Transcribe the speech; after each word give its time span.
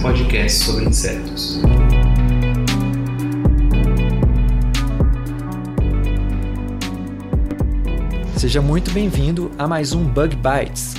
podcast 0.00 0.64
sobre 0.64 0.84
insetos. 0.84 1.60
Seja 8.36 8.62
muito 8.62 8.90
bem-vindo 8.92 9.50
a 9.58 9.66
mais 9.66 9.92
um 9.92 10.04
Bug 10.04 10.36
Bites. 10.36 10.94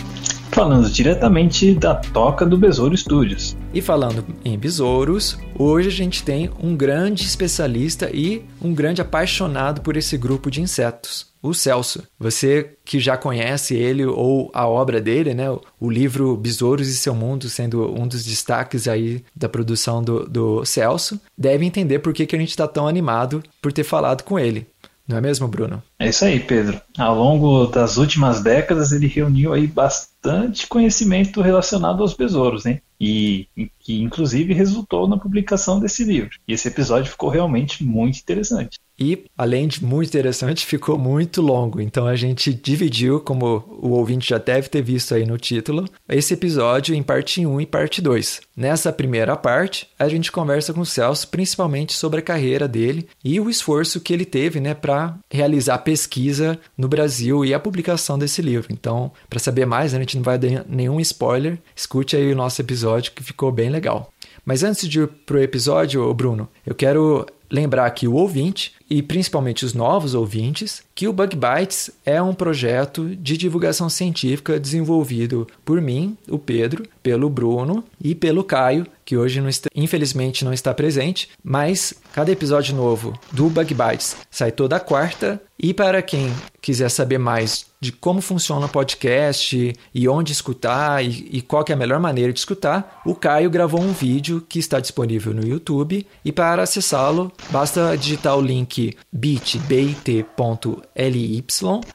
Falando 0.52 0.90
diretamente 0.90 1.76
da 1.76 1.96
toca 1.96 2.46
do 2.46 2.58
Besouro 2.58 2.98
Studios. 2.98 3.56
E 3.74 3.82
falando 3.82 4.26
em 4.44 4.58
besouros, 4.58 5.38
hoje 5.58 5.88
a 5.88 5.92
gente 5.92 6.24
tem 6.24 6.50
um 6.62 6.76
grande 6.76 7.24
especialista 7.24 8.10
e 8.12 8.44
um 8.62 8.74
grande 8.74 9.02
apaixonado 9.02 9.82
por 9.82 9.96
esse 9.96 10.18
grupo 10.18 10.50
de 10.50 10.60
insetos, 10.60 11.28
o 11.42 11.54
Celso. 11.54 12.04
Você 12.20 12.76
que 12.84 13.00
já 13.00 13.16
conhece 13.16 13.76
ele 13.76 14.06
ou 14.06 14.50
a 14.54 14.68
obra 14.68 15.00
dele, 15.00 15.34
né? 15.34 15.46
O 15.80 15.90
livro 15.90 16.36
Besouros 16.36 16.90
e 16.90 16.96
Seu 16.96 17.14
Mundo 17.14 17.48
sendo 17.48 17.88
um 17.94 18.08
dos 18.08 18.26
destaques 18.26 18.88
aí 18.88 19.24
da 19.36 19.48
produção 19.48 20.04
do, 20.04 20.28
do 20.28 20.66
Celso, 20.66 21.22
deve 21.38 21.64
entender 21.64 22.00
por 22.00 22.12
que, 22.12 22.26
que 22.26 22.36
a 22.36 22.40
gente 22.40 22.50
está 22.50 22.68
tão 22.68 22.88
animado 22.88 23.44
por 23.62 23.72
ter 23.72 23.84
falado 23.84 24.24
com 24.24 24.38
ele. 24.38 24.68
Não 25.08 25.18
é 25.18 25.22
mesmo, 25.22 25.48
Bruno? 25.48 25.82
É 26.00 26.08
isso 26.08 26.24
aí, 26.24 26.40
Pedro. 26.40 26.82
Ao 26.98 27.14
longo 27.14 27.66
das 27.68 27.98
últimas 27.98 28.42
décadas, 28.42 28.94
ele 28.94 29.06
reuniu 29.06 29.52
aí 29.52 29.68
bastante 29.68 30.66
conhecimento 30.66 31.42
relacionado 31.42 32.02
aos 32.02 32.14
besouros, 32.14 32.64
né? 32.64 32.80
E 33.00 33.48
que 33.80 34.02
inclusive 34.02 34.54
resultou 34.54 35.08
na 35.08 35.18
publicação 35.18 35.80
desse 35.80 36.04
livro. 36.04 36.32
E 36.48 36.54
esse 36.54 36.68
episódio 36.68 37.12
ficou 37.12 37.30
realmente 37.30 37.84
muito 37.84 38.20
interessante. 38.20 38.78
E, 39.00 39.24
além 39.38 39.68
de 39.68 39.84
muito 39.84 40.10
interessante, 40.10 40.66
ficou 40.68 40.98
muito 40.98 41.42
longo. 41.42 41.80
Então 41.80 42.06
a 42.06 42.16
gente 42.16 42.54
dividiu, 42.54 43.22
como 43.22 43.64
o 43.82 43.92
ouvinte 43.92 44.30
já 44.30 44.38
deve 44.38 44.68
ter 44.68 44.82
visto 44.82 45.16
aí 45.16 45.26
no 45.26 45.38
título, 45.38 45.86
esse 46.08 46.34
episódio 46.34 46.94
em 46.94 47.02
parte 47.02 47.46
1 47.46 47.62
e 47.62 47.66
parte 47.66 48.02
2. 48.02 48.42
Nessa 48.56 48.92
primeira 48.92 49.38
parte, 49.38 49.88
a 49.98 50.10
gente 50.10 50.32
conversa 50.32 50.74
com 50.74 50.82
o 50.82 50.86
Celso 50.86 51.30
principalmente 51.30 51.94
sobre 51.94 52.20
a 52.20 52.24
carreira 52.24 52.68
dele 52.68 53.08
e 53.24 53.40
o 53.40 53.50
esforço 53.50 54.02
que 54.02 54.14
ele 54.14 54.26
teve 54.26 54.60
né, 54.60 54.74
para 54.74 55.18
realizar 55.32 55.78
pesquisa 55.90 56.60
no 56.78 56.88
Brasil 56.88 57.44
e 57.44 57.52
a 57.52 57.60
publicação 57.60 58.20
desse 58.20 58.44
livro. 58.44 58.68
Então, 58.72 59.12
para 59.28 59.40
saber 59.40 59.66
mais, 59.66 59.92
a 59.92 59.98
gente 59.98 60.18
não 60.18 60.24
vai 60.24 60.38
dar 60.38 60.64
nenhum 60.70 61.00
spoiler, 61.00 61.58
escute 61.76 62.16
aí 62.16 62.32
o 62.32 62.36
nosso 62.36 62.62
episódio 62.62 63.12
que 63.12 63.24
ficou 63.24 63.52
bem 63.52 63.72
legal. 63.72 64.14
Mas 64.46 64.62
antes 64.62 64.88
de 64.88 65.00
ir 65.00 65.08
pro 65.26 65.42
episódio, 65.42 66.14
Bruno, 66.14 66.48
eu 66.64 66.76
quero 66.76 67.26
lembrar 67.52 67.88
aqui 67.88 68.08
o 68.08 68.14
ouvinte 68.14 68.74
e 68.90 69.02
principalmente 69.02 69.64
os 69.64 69.74
novos 69.74 70.16
ouvintes 70.16 70.84
que 70.96 71.08
o 71.08 71.14
Bug 71.14 71.38
Bites 71.38 71.92
é 72.06 72.22
um 72.22 72.34
projeto 72.34 73.16
de 73.16 73.38
divulgação 73.38 73.90
científica 73.90 74.60
desenvolvido 74.60 75.48
por 75.64 75.80
mim, 75.80 76.18
o 76.28 76.40
Pedro, 76.40 76.84
pelo 77.04 77.30
Bruno 77.30 77.84
e 78.02 78.16
pelo 78.16 78.44
Caio, 78.44 78.86
que 79.06 79.18
hoje 79.18 79.42
não 79.42 79.50
está, 79.50 79.70
infelizmente 79.74 80.46
não 80.46 80.54
está 80.54 80.74
presente, 80.74 81.30
mas 81.44 81.94
cada 82.14 82.32
episódio 82.32 82.76
novo 82.76 83.18
do 83.32 83.50
Bug 83.50 83.74
Bites 83.74 84.18
sai 84.30 84.52
toda 84.52 84.80
quarta. 84.80 85.42
E 85.62 85.74
para 85.74 86.02
quem 86.02 86.32
quiser 86.62 86.90
saber 86.90 87.18
mais 87.18 87.66
de 87.82 87.92
como 87.92 88.22
funciona 88.22 88.66
o 88.66 88.70
podcast 88.70 89.74
e 89.94 90.08
onde 90.08 90.32
escutar 90.32 91.04
e, 91.04 91.28
e 91.32 91.42
qual 91.42 91.66
é 91.68 91.74
a 91.74 91.76
melhor 91.76 92.00
maneira 92.00 92.32
de 92.32 92.40
escutar, 92.40 93.02
o 93.06 93.16
Caio 93.16 93.50
gravou 93.50 93.82
um 93.82 93.92
vídeo 93.92 94.46
que 94.48 94.60
está 94.60 94.80
disponível 94.80 95.34
no 95.34 95.46
YouTube. 95.46 96.06
E 96.24 96.32
para 96.32 96.64
acessá-lo 96.64 97.32
basta 97.50 97.98
digitar 97.98 98.38
o 98.38 98.42
link 98.42 98.79
bit.ly 99.12 99.80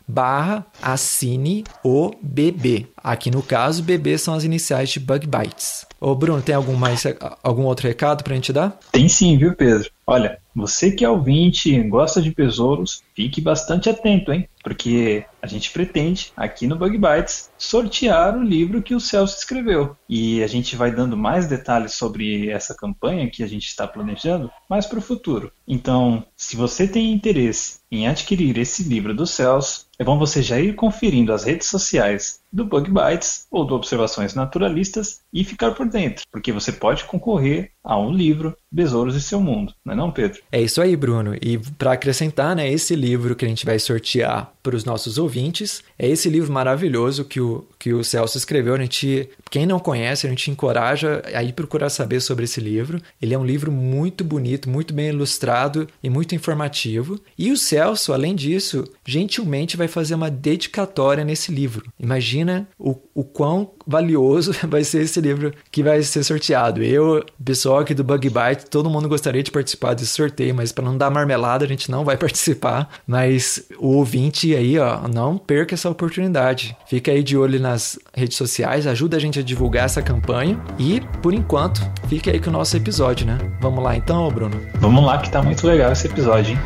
barra 0.07 0.67
assine 0.83 1.65
o 1.83 2.11
BB. 2.23 2.87
Aqui 2.97 3.31
no 3.31 3.43
caso, 3.43 3.83
BB 3.83 4.19
são 4.19 4.35
as 4.35 4.45
iniciais 4.45 4.91
de 4.91 5.01
Bug 5.01 5.27
Bites. 5.27 5.87
Ô 6.01 6.15
Bruno, 6.15 6.43
tem 6.43 6.55
algum, 6.55 6.75
mais, 6.75 7.05
algum 7.43 7.65
outro 7.65 7.89
recado 7.89 8.23
pra 8.23 8.35
gente 8.35 8.53
dar? 8.53 8.79
Tem 8.93 9.09
sim, 9.09 9.37
viu, 9.39 9.55
Pedro? 9.55 9.91
Olha, 10.07 10.39
você 10.55 10.91
que 10.91 11.05
é 11.05 11.09
ouvinte 11.09 11.75
e 11.75 11.83
gosta 11.83 12.21
de 12.21 12.33
besouros, 12.33 13.03
fique 13.15 13.41
bastante 13.41 13.89
atento, 13.89 14.33
hein? 14.33 14.47
Porque 14.63 15.25
a 15.41 15.47
gente 15.47 15.71
pretende, 15.71 16.33
aqui 16.37 16.67
no 16.67 16.77
Bug 16.77 16.97
Bites, 16.99 17.51
sortear 17.59 18.37
o 18.37 18.43
livro 18.43 18.83
que 18.83 18.95
o 18.95 19.01
Celso 19.01 19.39
escreveu. 19.39 19.97
E 20.09 20.43
a 20.43 20.47
gente 20.47 20.77
vai 20.77 20.95
dando 20.95 21.17
mais 21.17 21.49
detalhes 21.49 21.95
sobre 21.95 22.51
essa 22.51 22.75
campanha 22.75 23.31
que 23.31 23.43
a 23.43 23.47
gente 23.47 23.67
está 23.67 23.87
planejando 23.87 24.51
mais 24.69 24.87
para 24.87 24.99
o 24.99 25.03
futuro. 25.03 25.51
Então, 25.67 26.25
se 26.37 26.55
você 26.55 26.87
tem 26.87 27.13
interesse 27.13 27.81
em 27.91 28.07
adquirir 28.07 28.59
esse 28.59 28.83
livro 28.83 29.15
do 29.15 29.27
Celso, 29.27 29.87
é 29.99 30.05
bom 30.05 30.19
você 30.19 30.43
já 30.43 30.61
ir 30.61 30.75
conferindo 30.75 31.33
as 31.33 31.45
redes 31.45 31.69
sociais 31.69 32.41
do 32.55 32.65
Bug 32.65 32.89
Bites 32.89 33.49
ou 33.51 33.65
do 33.65 33.75
Observações 33.75 34.33
Naturalistas 34.33 35.21
e 35.33 35.43
ficar 35.43 35.73
por 35.73 35.89
dentro, 35.89 36.25
porque 36.31 36.53
você 36.53 36.71
pode 36.71 37.03
concorrer 37.05 37.73
a 37.83 37.99
um 37.99 38.13
livro 38.13 38.57
Besouros 38.71 39.17
e 39.17 39.21
Seu 39.21 39.41
Mundo, 39.41 39.75
não 39.85 39.93
é 39.93 39.97
não, 39.97 40.13
Pedro? 40.13 40.41
É 40.53 40.63
isso 40.63 40.81
aí, 40.81 40.95
Bruno. 40.95 41.35
E 41.43 41.59
para 41.59 41.93
acrescentar, 41.93 42.55
né, 42.55 42.71
esse 42.71 42.95
livro 42.95 43.35
que 43.35 43.45
a 43.45 43.49
gente 43.49 43.67
vai 43.67 43.79
sortear 43.81 44.53
para 44.63 44.77
os 44.77 44.85
nossos 44.85 45.19
ouvintes 45.19 45.83
é 45.99 46.09
esse 46.09 46.31
livro 46.31 46.53
maravilhoso 46.53 47.25
que 47.25 47.41
o, 47.41 47.67
que 47.85 47.93
o 47.93 48.03
Celso 48.03 48.39
escreveu. 48.39 48.75
A 48.75 48.79
gente, 48.79 49.29
quem 49.51 49.67
não 49.67 49.79
conhece, 49.79 50.27
a 50.27 50.31
gente 50.31 50.51
encoraja 50.51 51.23
a 51.35 51.43
ir 51.43 51.53
procurar 51.53 51.91
saber 51.91 52.19
sobre 52.21 52.47
esse 52.47 52.59
livro. 52.59 52.99
Ele 53.21 53.35
é 53.35 53.39
um 53.39 53.45
livro 53.45 53.71
muito 53.71 54.25
bonito, 54.25 54.71
muito 54.71 54.95
bem 54.95 55.11
ilustrado 55.11 55.87
e 56.03 56.09
muito 56.09 56.35
informativo. 56.35 57.21
E 57.37 57.53
o 57.53 57.59
Celso, 57.59 58.15
além 58.15 58.35
disso, 58.35 58.85
gentilmente 59.05 59.77
vai 59.77 59.87
fazer 59.87 60.15
uma 60.15 60.31
dedicatória 60.31 61.27
nesse 61.27 61.53
livro. 61.53 61.85
Imagina 62.01 62.67
o, 62.79 62.97
o 63.15 63.23
quão 63.23 63.73
valioso 63.87 64.53
vai 64.67 64.83
ser 64.83 65.03
esse 65.03 65.21
livro 65.21 65.53
que 65.71 65.83
vai 65.83 66.03
ser 66.03 66.25
sorteado. 66.25 66.83
Eu, 66.83 67.23
pessoal 67.45 67.81
aqui 67.81 67.93
do 67.93 68.03
Bug 68.03 68.31
Bite, 68.31 68.65
todo 68.71 68.89
mundo 68.89 69.11
gostaria 69.11 69.43
de 69.43 69.51
participar 69.51 69.93
desse 69.93 70.13
sorteio, 70.13 70.55
mas 70.55 70.73
para 70.73 70.87
não 70.87 70.97
dar 70.97 71.11
marmelada, 71.11 71.67
a 71.67 71.69
gente 71.69 71.91
não 71.91 72.03
vai 72.03 72.17
participar. 72.19 72.89
Mas 73.07 73.63
o 73.79 73.89
ouvinte 73.89 74.57
aí, 74.57 74.79
ó, 74.79 75.07
não 75.07 75.37
perca 75.37 75.75
essa 75.75 75.91
oportunidade. 75.91 76.75
Fica 76.89 77.13
aí 77.13 77.23
de 77.23 77.37
olho 77.37 77.61
nas 77.75 77.99
redes 78.17 78.37
sociais, 78.37 78.87
ajuda 78.87 79.17
a 79.17 79.21
gente 79.21 79.41
a 79.41 79.43
divulgar 79.43 79.85
essa 79.85 80.01
campanha 80.01 80.59
e, 80.79 81.01
por 81.21 81.35
enquanto, 81.35 81.83
fique 82.09 82.31
aí 82.31 82.39
com 82.41 82.51
o 82.51 82.53
nosso 82.53 82.77
episódio, 82.77 83.27
né? 83.27 83.37
Vamos 83.61 83.83
lá 83.83 83.97
então, 83.97 84.31
Bruno? 84.31 84.61
Vamos 84.77 85.05
lá 85.05 85.19
que 85.19 85.29
tá 85.29 85.43
muito 85.43 85.67
legal 85.67 85.91
esse 85.91 86.07
episódio, 86.07 86.53
hein? 86.53 86.59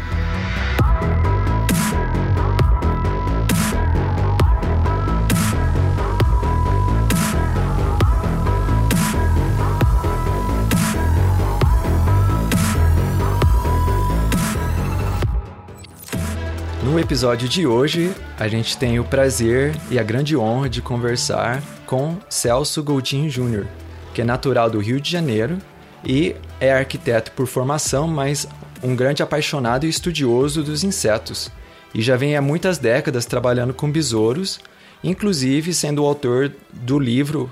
No 16.88 16.98
episódio 16.98 17.46
de 17.46 17.66
hoje, 17.66 18.14
a 18.38 18.48
gente 18.48 18.78
tem 18.78 18.98
o 18.98 19.04
prazer 19.04 19.76
e 19.90 19.98
a 19.98 20.02
grande 20.02 20.34
honra 20.34 20.70
de 20.70 20.80
conversar 20.80 21.62
com 21.84 22.16
Celso 22.30 22.82
Coutinho 22.82 23.28
Júnior, 23.28 23.66
que 24.14 24.22
é 24.22 24.24
natural 24.24 24.70
do 24.70 24.78
Rio 24.78 24.98
de 24.98 25.10
Janeiro 25.10 25.58
e 26.02 26.34
é 26.58 26.72
arquiteto 26.72 27.30
por 27.32 27.46
formação, 27.46 28.08
mas 28.08 28.48
um 28.82 28.96
grande 28.96 29.22
apaixonado 29.22 29.84
e 29.84 29.90
estudioso 29.90 30.62
dos 30.62 30.82
insetos. 30.82 31.50
E 31.94 32.00
já 32.00 32.16
vem 32.16 32.38
há 32.38 32.40
muitas 32.40 32.78
décadas 32.78 33.26
trabalhando 33.26 33.74
com 33.74 33.92
besouros, 33.92 34.58
inclusive 35.04 35.74
sendo 35.74 36.02
o 36.02 36.06
autor 36.06 36.50
do 36.72 36.98
livro, 36.98 37.50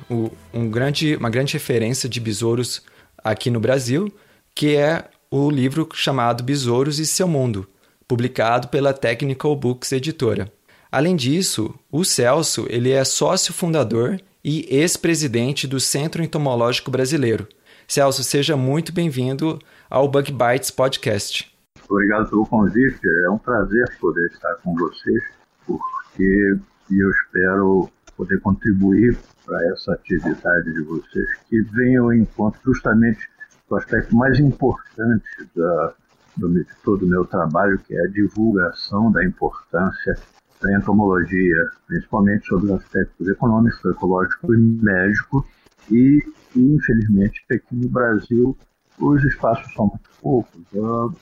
um 0.50 0.70
grande, 0.70 1.14
uma 1.14 1.28
grande 1.28 1.52
referência 1.52 2.08
de 2.08 2.20
besouros 2.20 2.82
aqui 3.22 3.50
no 3.50 3.60
Brasil, 3.60 4.10
que 4.54 4.76
é 4.76 5.04
o 5.30 5.50
livro 5.50 5.86
chamado 5.92 6.42
Besouros 6.42 6.98
e 6.98 7.04
Seu 7.04 7.28
Mundo, 7.28 7.68
publicado 8.08 8.68
pela 8.68 8.92
Technical 8.92 9.54
Books 9.56 9.92
Editora. 9.92 10.50
Além 10.90 11.16
disso, 11.16 11.74
o 11.90 12.04
Celso 12.04 12.66
ele 12.68 12.90
é 12.90 13.04
sócio 13.04 13.52
fundador 13.52 14.20
e 14.44 14.64
ex-presidente 14.74 15.66
do 15.66 15.80
Centro 15.80 16.22
Entomológico 16.22 16.90
Brasileiro. 16.90 17.48
Celso, 17.88 18.22
seja 18.22 18.56
muito 18.56 18.92
bem-vindo 18.92 19.58
ao 19.90 20.08
Bug 20.08 20.32
Bites 20.32 20.70
Podcast. 20.70 21.52
Obrigado 21.88 22.28
pelo 22.28 22.46
convite. 22.46 23.00
É 23.24 23.30
um 23.30 23.38
prazer 23.38 23.84
poder 24.00 24.26
estar 24.26 24.54
com 24.56 24.74
vocês, 24.74 25.22
porque 25.66 26.56
eu 26.90 27.10
espero 27.10 27.90
poder 28.16 28.40
contribuir 28.40 29.16
para 29.44 29.72
essa 29.72 29.92
atividade 29.92 30.72
de 30.72 30.82
vocês, 30.82 31.28
que 31.48 31.60
vem 31.72 31.96
ao 31.96 32.12
encontro 32.12 32.60
justamente 32.64 33.20
do 33.68 33.76
aspecto 33.76 34.14
mais 34.16 34.38
importante 34.38 35.24
da, 35.54 35.94
do, 36.36 36.66
todo 36.84 37.04
o 37.04 37.08
meu 37.08 37.24
trabalho, 37.24 37.78
que 37.78 37.94
é 37.94 38.00
a 38.00 38.08
divulgação 38.08 39.10
da 39.10 39.24
importância 39.24 40.16
da 40.60 40.72
entomologia, 40.76 41.70
principalmente 41.86 42.46
sobre 42.46 42.66
os 42.66 42.80
aspectos 42.80 43.28
econômicos, 43.28 43.84
ecológico 43.84 44.54
e 44.54 44.56
médico, 44.56 45.46
e, 45.90 46.22
infelizmente, 46.56 47.44
aqui 47.50 47.74
no 47.74 47.88
Brasil 47.88 48.56
os 48.98 49.22
espaços 49.24 49.72
são 49.74 49.86
muito 49.86 50.10
poucos. 50.22 50.60
Eu, 50.72 51.14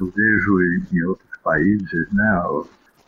eu 0.00 0.12
vejo 0.14 0.60
em, 0.92 1.02
outros 1.02 1.28
países, 1.42 2.12
né, 2.12 2.42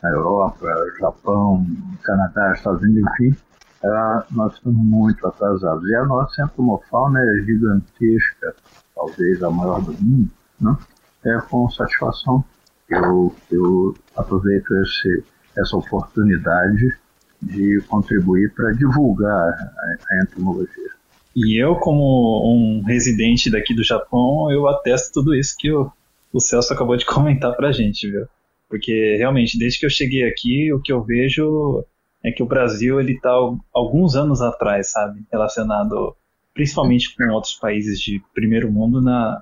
na 0.03 0.09
Europa, 0.11 0.67
Japão, 0.99 1.65
Canadá, 2.03 2.53
Estados 2.53 2.81
Unidos, 2.81 3.11
enfim, 3.13 3.35
uh, 3.83 4.23
nós 4.31 4.53
estamos 4.53 4.83
muito 4.83 5.25
atrasados. 5.27 5.89
E 5.89 5.95
a 5.95 6.05
nossa 6.05 6.43
entomofauna 6.43 7.19
é 7.19 7.43
gigantesca, 7.43 8.55
talvez 8.95 9.41
a 9.43 9.49
maior 9.49 9.81
do 9.81 9.93
mundo, 9.93 10.29
né? 10.59 10.77
É 11.25 11.39
com 11.49 11.69
satisfação 11.69 12.43
eu, 12.89 13.35
eu 13.51 13.95
aproveito 14.15 14.71
esse, 14.83 15.23
essa 15.57 15.77
oportunidade 15.77 16.93
de 17.41 17.81
contribuir 17.87 18.51
para 18.53 18.71
divulgar 18.73 19.31
a, 19.31 19.97
a 20.11 20.23
entomologia. 20.23 20.89
E 21.35 21.61
eu, 21.61 21.75
como 21.75 22.51
um 22.51 22.83
residente 22.83 23.49
daqui 23.49 23.73
do 23.73 23.83
Japão, 23.83 24.51
eu 24.51 24.67
atesto 24.67 25.13
tudo 25.13 25.35
isso 25.35 25.55
que 25.57 25.71
o, 25.71 25.89
o 26.33 26.39
Celso 26.39 26.73
acabou 26.73 26.97
de 26.97 27.05
comentar 27.07 27.55
para 27.55 27.69
a 27.69 27.71
gente, 27.71 28.09
viu? 28.09 28.25
Porque 28.67 29.15
realmente, 29.17 29.57
desde 29.57 29.79
que 29.79 29.85
eu 29.85 29.89
cheguei 29.89 30.27
aqui, 30.27 30.73
o 30.73 30.81
que 30.81 30.91
eu 30.91 31.03
vejo 31.03 31.85
é 32.23 32.31
que 32.31 32.43
o 32.43 32.47
Brasil 32.47 32.99
ele 32.99 33.13
está 33.13 33.31
alguns 33.73 34.15
anos 34.15 34.41
atrás, 34.41 34.91
sabe, 34.91 35.23
relacionado 35.31 36.15
principalmente 36.53 37.15
com 37.15 37.23
outros 37.31 37.53
países 37.53 37.99
de 37.99 38.21
primeiro 38.33 38.69
mundo 38.69 39.01
na 39.01 39.41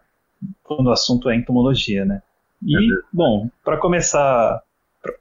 quando 0.63 0.87
o 0.87 0.91
assunto 0.91 1.29
é 1.29 1.35
entomologia, 1.35 2.05
né? 2.05 2.21
E 2.61 2.75
é 2.75 2.99
bom, 3.13 3.49
para 3.63 3.77
começar 3.77 4.61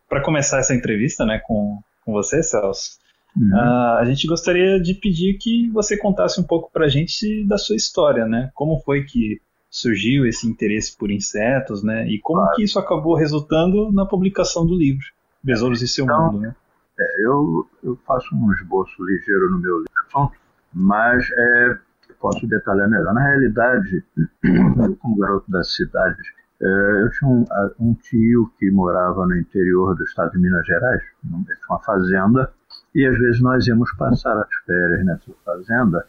para 0.08 0.22
começar 0.22 0.58
essa 0.58 0.74
entrevista, 0.74 1.24
né, 1.24 1.40
com, 1.46 1.80
com 2.04 2.12
você, 2.12 2.42
Celso, 2.42 2.98
uhum. 3.36 3.50
uh, 3.52 3.98
a 3.98 4.04
gente 4.04 4.26
gostaria 4.26 4.80
de 4.80 4.94
pedir 4.94 5.38
que 5.38 5.70
você 5.70 5.96
contasse 5.96 6.40
um 6.40 6.44
pouco 6.44 6.70
para 6.72 6.86
a 6.86 6.88
gente 6.88 7.44
da 7.46 7.58
sua 7.58 7.76
história, 7.76 8.26
né? 8.26 8.50
Como 8.54 8.80
foi 8.80 9.04
que 9.04 9.40
surgiu 9.70 10.26
esse 10.26 10.48
interesse 10.48 10.96
por 10.96 11.10
insetos, 11.10 11.82
né? 11.82 12.08
E 12.08 12.18
como 12.20 12.40
claro. 12.40 12.56
que 12.56 12.62
isso 12.64 12.78
acabou 12.78 13.14
resultando 13.14 13.92
na 13.92 14.06
publicação 14.06 14.66
do 14.66 14.74
livro 14.76 15.06
Besouros 15.42 15.82
e 15.82 15.88
seu 15.88 16.04
então, 16.04 16.32
mundo, 16.32 16.40
né? 16.40 16.56
É, 16.98 17.26
eu, 17.26 17.68
eu 17.84 17.98
faço 18.06 18.34
um 18.34 18.52
esboço 18.54 19.04
ligeiro 19.04 19.50
no 19.50 19.58
meu 19.58 19.78
livro, 19.78 20.32
mas 20.72 21.24
é, 21.30 21.78
posso 22.20 22.46
detalhar 22.46 22.88
melhor. 22.88 23.14
Na 23.14 23.22
realidade, 23.22 24.04
eu, 24.42 24.96
como 24.96 25.16
garoto 25.16 25.50
da 25.50 25.62
cidade, 25.62 26.20
é, 26.60 27.02
eu 27.02 27.10
tinha 27.10 27.30
um, 27.30 27.44
um, 27.78 27.94
tio 27.94 28.50
que 28.58 28.70
morava 28.70 29.26
no 29.26 29.36
interior 29.36 29.94
do 29.94 30.04
estado 30.04 30.32
de 30.32 30.38
Minas 30.38 30.66
Gerais, 30.66 31.02
tinha 31.20 31.44
uma 31.68 31.78
fazenda, 31.80 32.50
e 32.94 33.06
às 33.06 33.18
vezes 33.18 33.40
nós 33.42 33.66
íamos 33.66 33.92
passar 33.96 34.38
as 34.38 34.54
férias 34.64 35.04
nessa 35.04 35.32
fazenda. 35.44 36.06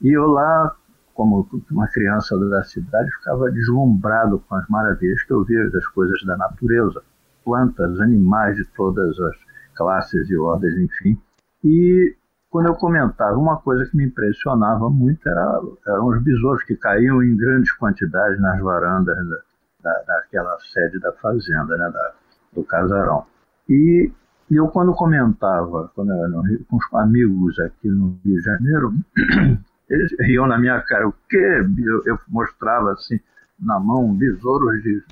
E 0.00 0.16
eu 0.16 0.26
lá, 0.28 0.76
como 1.12 1.48
uma 1.70 1.88
criança 1.88 2.38
da 2.38 2.62
cidade, 2.62 3.10
ficava 3.16 3.50
deslumbrado 3.50 4.38
com 4.48 4.54
as 4.54 4.68
maravilhas 4.68 5.22
que 5.24 5.32
eu 5.32 5.44
via 5.44 5.68
das 5.70 5.86
coisas 5.88 6.22
da 6.24 6.36
natureza, 6.36 7.02
plantas, 7.44 8.00
animais 8.00 8.56
de 8.56 8.64
todas 8.76 9.18
as 9.18 9.36
classes 9.74 10.30
e 10.30 10.36
ordens, 10.36 10.78
enfim. 10.78 11.18
E 11.64 12.14
quando 12.50 12.66
eu 12.66 12.74
comentava, 12.74 13.36
uma 13.36 13.58
coisa 13.58 13.84
que 13.86 13.96
me 13.96 14.04
impressionava 14.04 14.88
muito 14.88 15.28
era, 15.28 15.60
eram 15.86 16.06
os 16.06 16.22
besouros 16.22 16.62
que 16.64 16.76
caíam 16.76 17.22
em 17.22 17.36
grandes 17.36 17.72
quantidades 17.76 18.40
nas 18.40 18.58
varandas 18.60 19.16
da, 19.28 19.36
da, 19.82 20.02
daquela 20.06 20.58
sede 20.60 20.98
da 20.98 21.12
fazenda, 21.12 21.76
né, 21.76 21.90
da, 21.90 22.12
do 22.54 22.64
casarão. 22.64 23.26
E, 23.68 24.10
eu, 24.50 24.68
quando 24.68 24.94
comentava 24.94 25.90
quando 25.94 26.10
eu 26.10 26.28
no 26.30 26.40
Rio, 26.40 26.64
com 26.70 26.76
os 26.76 26.94
amigos 26.94 27.58
aqui 27.58 27.88
no 27.88 28.18
Rio 28.24 28.36
de 28.36 28.40
Janeiro, 28.40 28.94
eles 29.90 30.10
riam 30.20 30.46
na 30.46 30.58
minha 30.58 30.80
cara. 30.80 31.06
O 31.06 31.14
quê? 31.28 31.66
Eu, 31.78 32.02
eu 32.06 32.18
mostrava 32.28 32.92
assim, 32.92 33.20
na 33.60 33.78
mão, 33.78 34.14
besouros 34.14 34.82
de 34.82 35.02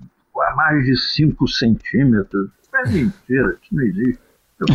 mais 0.55 0.85
de 0.85 0.97
5 0.97 1.47
centímetros. 1.49 2.51
É 2.75 2.89
mentira, 2.89 3.57
isso 3.63 3.75
não 3.75 3.83
existe. 3.83 4.23
Eu 4.59 4.67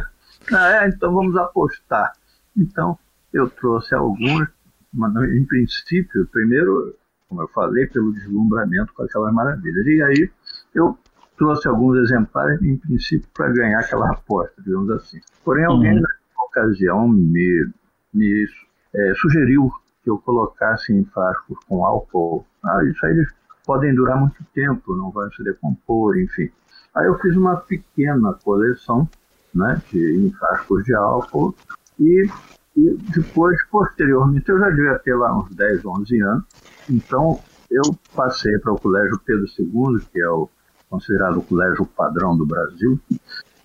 ah, 0.52 0.84
é, 0.84 0.88
então 0.88 1.12
vamos 1.12 1.36
apostar. 1.36 2.12
Então, 2.56 2.98
eu 3.32 3.48
trouxe 3.48 3.94
alguns, 3.94 4.48
mas 4.92 5.14
em 5.30 5.44
princípio, 5.44 6.26
primeiro 6.26 6.94
como 7.30 7.42
eu 7.42 7.48
falei, 7.48 7.86
pelo 7.86 8.12
deslumbramento 8.12 8.92
com 8.92 9.04
aquelas 9.04 9.32
maravilhas. 9.32 9.86
E 9.86 10.02
aí 10.02 10.30
eu 10.74 10.98
trouxe 11.38 11.68
alguns 11.68 11.96
exemplares, 11.98 12.60
em 12.60 12.76
princípio, 12.76 13.26
para 13.32 13.50
ganhar 13.52 13.78
aquela 13.78 14.10
aposta, 14.10 14.60
digamos 14.60 14.90
assim. 14.90 15.20
Porém, 15.44 15.64
alguém, 15.64 15.94
uhum. 15.94 16.00
na 16.00 16.44
ocasião, 16.44 17.08
me, 17.08 17.70
me 18.12 18.46
é, 18.94 19.14
sugeriu 19.14 19.70
que 20.02 20.10
eu 20.10 20.18
colocasse 20.18 20.92
em 20.92 21.04
frascos 21.04 21.56
com 21.68 21.86
álcool. 21.86 22.44
Ah, 22.64 22.84
isso 22.84 23.06
aí 23.06 23.12
eles 23.12 23.32
podem 23.64 23.94
durar 23.94 24.18
muito 24.18 24.44
tempo, 24.52 24.96
não 24.96 25.10
vão 25.10 25.30
se 25.30 25.42
decompor, 25.44 26.18
enfim. 26.18 26.50
Aí 26.94 27.06
eu 27.06 27.16
fiz 27.20 27.36
uma 27.36 27.56
pequena 27.56 28.34
coleção 28.42 29.08
né, 29.54 29.80
de, 29.90 30.26
em 30.26 30.30
frascos 30.32 30.84
de 30.84 30.94
álcool 30.94 31.54
e 31.98 32.28
e 32.76 32.96
depois, 33.14 33.60
posteriormente, 33.68 34.48
eu 34.48 34.58
já 34.58 34.70
devia 34.70 34.98
ter 35.00 35.14
lá 35.14 35.36
uns 35.36 35.54
10, 35.54 35.84
11 35.84 36.20
anos, 36.22 36.44
então 36.88 37.40
eu 37.70 37.82
passei 38.14 38.56
para 38.58 38.72
o 38.72 38.78
Colégio 38.78 39.20
Pedro 39.24 39.44
II, 39.58 40.00
que 40.12 40.20
é 40.20 40.28
o 40.28 40.48
considerado 40.88 41.38
o 41.38 41.42
colégio 41.42 41.86
padrão 41.86 42.36
do 42.36 42.44
Brasil, 42.44 42.98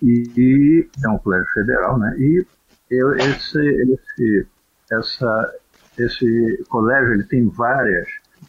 e, 0.02 0.30
e 0.36 0.88
é 1.04 1.08
um 1.08 1.18
colégio 1.18 1.48
federal, 1.52 1.98
né? 1.98 2.14
E 2.18 2.46
eu, 2.90 3.16
esse, 3.16 3.58
esse, 3.58 4.46
essa, 4.92 5.54
esse 5.98 6.64
colégio 6.68 7.14
ele 7.14 7.24
tem 7.24 7.48
várias, 7.48 8.06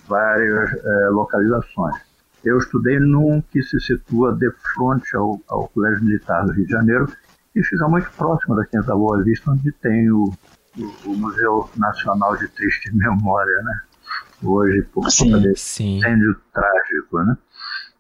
várias 0.08 0.74
é, 0.74 1.10
localizações. 1.10 1.96
Eu 2.46 2.60
estudei 2.60 3.00
num 3.00 3.42
que 3.42 3.64
se 3.64 3.80
situa 3.80 4.36
de 4.36 4.52
frente 4.52 5.16
ao, 5.16 5.42
ao 5.48 5.68
Colégio 5.70 6.04
Militar 6.04 6.46
do 6.46 6.52
Rio 6.52 6.66
de 6.66 6.72
Janeiro, 6.72 7.08
e 7.58 7.64
fica 7.64 7.88
muito 7.88 8.10
próximo 8.12 8.56
da 8.56 8.64
Quinta 8.66 8.96
Boa 8.96 9.24
Vista, 9.24 9.50
onde 9.50 9.72
tem 9.72 10.12
o, 10.12 10.32
o, 10.78 11.10
o 11.10 11.18
Museu 11.18 11.68
Nacional 11.76 12.38
de 12.38 12.48
Triste 12.50 12.96
Memória, 12.96 13.62
né? 13.64 13.82
Hoje, 14.44 14.84
por 14.94 15.10
sim, 15.10 15.32
conta 15.32 15.40
desse 15.40 15.84
incêndio 15.84 16.40
trágico, 16.54 17.24
né? 17.24 17.36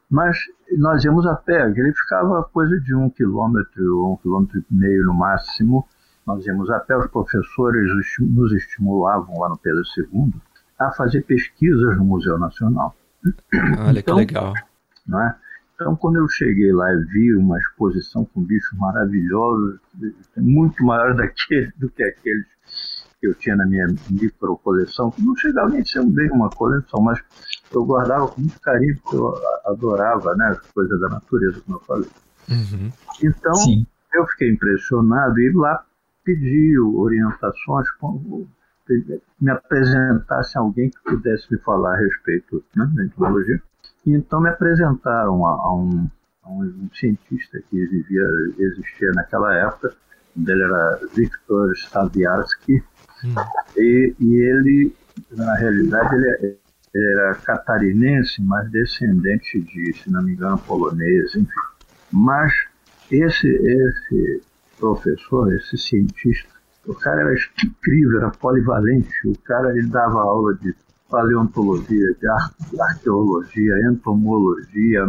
Mas 0.10 0.38
nós 0.78 1.04
íamos 1.04 1.26
a 1.26 1.36
pé, 1.36 1.68
ele 1.70 1.92
ficava 1.92 2.44
coisa 2.44 2.80
de 2.80 2.94
um 2.94 3.10
quilômetro, 3.10 4.14
um 4.14 4.18
quilômetro 4.18 4.60
e 4.60 4.66
meio 4.70 5.06
no 5.06 5.14
máximo. 5.14 5.88
Nós 6.26 6.46
íamos 6.46 6.70
a 6.70 6.80
pé, 6.80 6.96
os 6.96 7.08
professores 7.08 7.90
nos 8.20 8.54
estimulavam 8.54 9.40
lá 9.40 9.50
no 9.50 9.58
Pedro 9.58 9.82
II 9.98 10.34
a 10.78 10.92
fazer 10.92 11.24
pesquisas 11.24 11.98
no 11.98 12.06
Museu 12.06 12.38
Nacional. 12.38 12.96
Olha 13.80 14.00
então, 14.00 14.16
que 14.16 14.22
legal. 14.22 14.54
Não 15.08 15.20
é? 15.20 15.36
Então, 15.80 15.96
quando 15.96 16.16
eu 16.16 16.28
cheguei 16.28 16.72
lá 16.72 16.92
e 16.92 17.04
vi 17.04 17.36
uma 17.36 17.56
exposição 17.60 18.26
com 18.26 18.42
bichos 18.42 18.76
maravilhosos, 18.80 19.80
muito 20.36 20.84
maior 20.84 21.14
daquele, 21.16 21.72
do 21.78 21.88
que 21.88 22.04
aqueles 22.04 22.48
que 23.20 23.28
eu 23.28 23.36
tinha 23.36 23.56
na 23.56 23.66
minha 23.68 23.86
micro 24.10 24.58
coleção, 24.58 25.12
que 25.12 25.24
não 25.24 25.36
chegava 25.36 25.70
nem 25.70 25.82
a 25.82 25.86
ser 25.86 26.04
bem 26.08 26.32
uma 26.32 26.50
coleção, 26.50 27.00
mas 27.02 27.20
eu 27.72 27.86
guardava 27.86 28.28
com 28.28 28.42
muito 28.42 28.60
carinho, 28.60 28.98
porque 29.04 29.18
eu 29.18 29.36
adorava 29.66 30.36
né, 30.36 30.48
as 30.48 30.72
coisas 30.72 31.00
da 31.00 31.10
natureza, 31.10 31.62
como 31.62 31.78
eu 31.78 31.82
falei. 31.82 32.10
Uhum. 32.50 32.92
Então, 33.24 33.54
Sim. 33.54 33.86
eu 34.16 34.26
fiquei 34.30 34.50
impressionado 34.50 35.40
e 35.40 35.52
lá 35.54 35.86
pedi 36.24 36.80
orientações, 36.80 37.88
me 39.40 39.52
apresentasse 39.52 40.58
alguém 40.58 40.90
que 40.90 41.00
pudesse 41.04 41.52
me 41.52 41.60
falar 41.60 41.94
a 41.94 41.98
respeito 41.98 42.64
né, 42.76 42.90
da 42.96 43.06
entomologia. 43.06 43.62
E 44.08 44.12
então 44.16 44.40
me 44.40 44.50
apresentaram 44.50 45.46
a, 45.46 45.50
a, 45.50 45.76
um, 45.76 46.10
a 46.44 46.50
um, 46.50 46.90
cientista 46.94 47.62
que 47.70 47.86
vivia, 47.88 48.24
existia 48.58 49.12
naquela 49.12 49.54
época, 49.54 49.94
dele 50.34 50.64
era 50.64 51.00
Viktor 51.14 51.74
Staviarsky, 51.74 52.82
hum. 53.26 53.36
e, 53.76 54.16
e, 54.18 54.36
ele, 54.36 54.96
na 55.32 55.56
realidade, 55.56 56.16
ele, 56.16 56.58
ele, 56.94 57.12
era 57.12 57.36
catarinense, 57.36 58.42
mas 58.44 58.72
descendente 58.72 59.60
de, 59.60 59.94
se 59.98 60.10
não 60.10 60.24
me 60.24 60.32
engano, 60.32 60.58
polonês, 60.60 61.36
enfim. 61.36 61.52
Mas 62.10 62.54
esse, 63.12 63.46
esse 63.50 64.42
professor, 64.80 65.54
esse 65.54 65.78
cientista, 65.78 66.50
o 66.86 66.96
cara 66.96 67.24
era 67.24 67.34
incrível, 67.62 68.20
era 68.20 68.32
polivalente, 68.32 69.12
o 69.26 69.38
cara 69.40 69.78
ele 69.78 69.88
dava 69.88 70.22
aula 70.22 70.54
de 70.56 70.74
paleontologia, 71.10 72.16
de 72.20 72.82
arqueologia, 72.82 73.74
entomologia, 73.92 75.06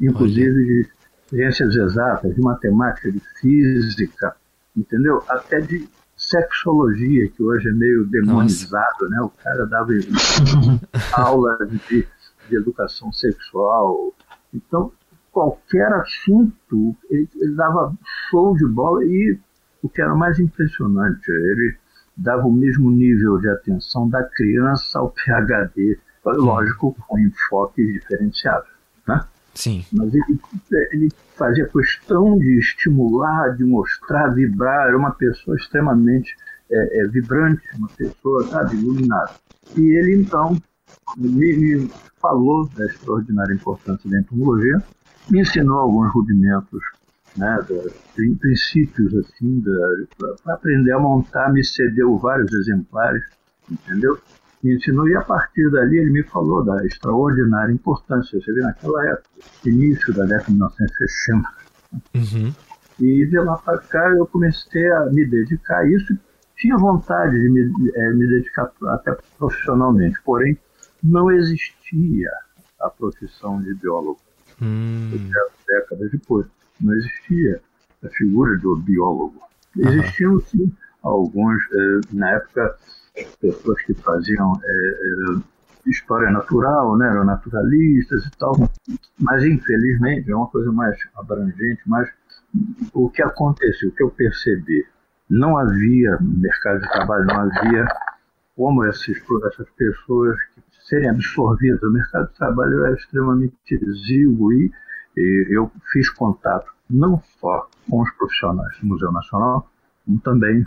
inclusive 0.00 0.64
de 0.64 0.88
ciências 1.28 1.74
exatas, 1.74 2.34
de 2.34 2.40
matemática, 2.40 3.10
de 3.10 3.20
física, 3.40 4.36
entendeu? 4.76 5.22
Até 5.28 5.60
de 5.60 5.88
sexologia, 6.16 7.28
que 7.28 7.42
hoje 7.42 7.68
é 7.68 7.72
meio 7.72 8.04
demonizado, 8.06 9.08
né? 9.08 9.20
O 9.22 9.30
cara 9.30 9.66
dava 9.66 9.92
aula 11.12 11.58
de, 11.88 12.06
de 12.48 12.56
educação 12.56 13.12
sexual. 13.12 14.14
Então, 14.54 14.92
qualquer 15.32 15.92
assunto, 15.94 16.96
ele, 17.10 17.28
ele 17.36 17.54
dava 17.54 17.92
show 18.30 18.56
de 18.56 18.66
bola 18.66 19.04
e 19.04 19.38
o 19.82 19.88
que 19.88 20.00
era 20.00 20.14
mais 20.14 20.38
impressionante, 20.38 21.28
ele 21.28 21.76
dava 22.16 22.46
o 22.46 22.52
mesmo 22.52 22.90
nível 22.90 23.38
de 23.38 23.48
atenção 23.48 24.08
da 24.08 24.22
criança 24.22 24.98
ao 24.98 25.10
PhD, 25.10 25.98
lógico, 26.24 26.96
com 27.06 27.18
enfoques 27.18 27.86
diferenciados, 27.86 28.68
né? 29.06 29.24
Sim. 29.54 29.84
Mas 29.92 30.14
ele, 30.14 30.40
ele 30.92 31.08
fazia 31.36 31.66
questão 31.68 32.38
de 32.38 32.58
estimular, 32.58 33.54
de 33.56 33.64
mostrar, 33.64 34.28
vibrar, 34.28 34.88
era 34.88 34.96
uma 34.96 35.10
pessoa 35.10 35.56
extremamente 35.56 36.34
é, 36.70 37.00
é, 37.00 37.08
vibrante, 37.08 37.62
uma 37.76 37.88
pessoa, 37.88 38.46
sabe, 38.48 38.76
iluminada. 38.76 39.32
E 39.76 39.80
ele, 39.80 40.22
então, 40.22 40.56
me, 41.16 41.56
me 41.56 41.90
falou 42.20 42.68
da 42.70 42.86
extraordinária 42.86 43.52
importância 43.52 44.08
da 44.08 44.18
entomologia, 44.18 44.82
me 45.30 45.40
ensinou 45.40 45.78
alguns 45.78 46.12
rudimentos 46.12 46.82
né, 47.36 47.58
da, 47.68 47.90
princípios 48.14 49.14
assim, 49.14 49.62
para 50.18 50.54
aprender 50.54 50.92
a 50.92 50.98
montar, 50.98 51.52
me 51.52 51.64
cedeu 51.64 52.18
vários 52.18 52.52
exemplares, 52.52 53.22
entendeu? 53.70 54.18
Me 54.62 54.76
ensinou 54.76 55.08
e 55.08 55.16
a 55.16 55.22
partir 55.22 55.70
dali 55.70 55.98
ele 55.98 56.10
me 56.10 56.22
falou 56.24 56.64
da 56.64 56.84
extraordinária 56.86 57.72
importância, 57.72 58.40
você 58.40 58.52
vê 58.52 58.60
naquela 58.60 59.04
época, 59.06 59.28
início 59.64 60.12
da 60.14 60.24
década 60.24 60.44
de 60.44 60.52
1960. 60.52 61.48
Uhum. 62.14 62.54
E 63.00 63.26
de 63.26 63.38
lá 63.38 63.56
para 63.56 63.78
cá 63.78 64.08
eu 64.10 64.26
comecei 64.26 64.88
a 64.92 65.06
me 65.06 65.26
dedicar 65.26 65.78
a 65.78 65.88
isso, 65.88 66.16
tinha 66.56 66.76
vontade 66.76 67.32
de 67.32 67.48
me, 67.48 67.90
é, 67.94 68.12
me 68.12 68.28
dedicar 68.28 68.70
até 68.88 69.16
profissionalmente, 69.36 70.20
porém 70.24 70.56
não 71.02 71.30
existia 71.30 72.30
a 72.80 72.88
profissão 72.88 73.60
de 73.60 73.74
biólogo. 73.74 74.20
Hum. 74.60 75.10
Décadas 75.66 76.10
depois 76.12 76.46
não 76.80 76.94
existia 76.94 77.60
a 78.04 78.08
figura 78.08 78.56
do 78.58 78.76
biólogo. 78.76 79.40
Existiam, 79.76 80.40
sim, 80.40 80.72
alguns, 81.02 81.62
eh, 81.72 82.00
na 82.12 82.30
época, 82.30 82.76
pessoas 83.40 83.82
que 83.82 83.94
faziam 83.94 84.60
eh, 84.64 85.42
história 85.86 86.30
natural, 86.30 86.96
né, 86.96 87.08
eram 87.08 87.24
naturalistas 87.24 88.24
e 88.26 88.30
tal, 88.38 88.52
mas 89.18 89.44
infelizmente 89.44 90.30
é 90.30 90.36
uma 90.36 90.46
coisa 90.46 90.70
mais 90.70 90.96
abrangente, 91.16 91.82
mas 91.86 92.08
o 92.92 93.08
que 93.08 93.22
aconteceu, 93.22 93.88
o 93.88 93.92
que 93.92 94.02
eu 94.02 94.10
percebi, 94.10 94.86
não 95.28 95.56
havia 95.56 96.18
mercado 96.20 96.80
de 96.80 96.92
trabalho, 96.92 97.26
não 97.26 97.40
havia 97.40 97.86
como 98.54 98.84
essas, 98.84 99.16
essas 99.46 99.68
pessoas 99.70 100.38
serem 100.88 101.08
absorvidas. 101.08 101.82
O 101.82 101.90
mercado 101.90 102.28
de 102.28 102.34
trabalho 102.34 102.84
era 102.84 102.94
extremamente 102.94 103.54
exíguo 103.70 104.52
e 104.52 104.70
e 105.16 105.46
eu 105.50 105.70
fiz 105.92 106.08
contato 106.10 106.70
não 106.88 107.22
só 107.40 107.68
com 107.88 108.02
os 108.02 108.10
profissionais 108.12 108.78
do 108.80 108.86
Museu 108.86 109.10
Nacional, 109.12 109.68
como 110.04 110.20
também 110.20 110.64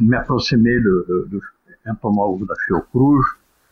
me 0.00 0.16
aproximei 0.16 0.80
do, 0.80 1.02
do, 1.04 1.28
dos 1.28 1.44
entomólogos 1.86 2.48
da 2.48 2.54
Fiocruz, 2.66 3.26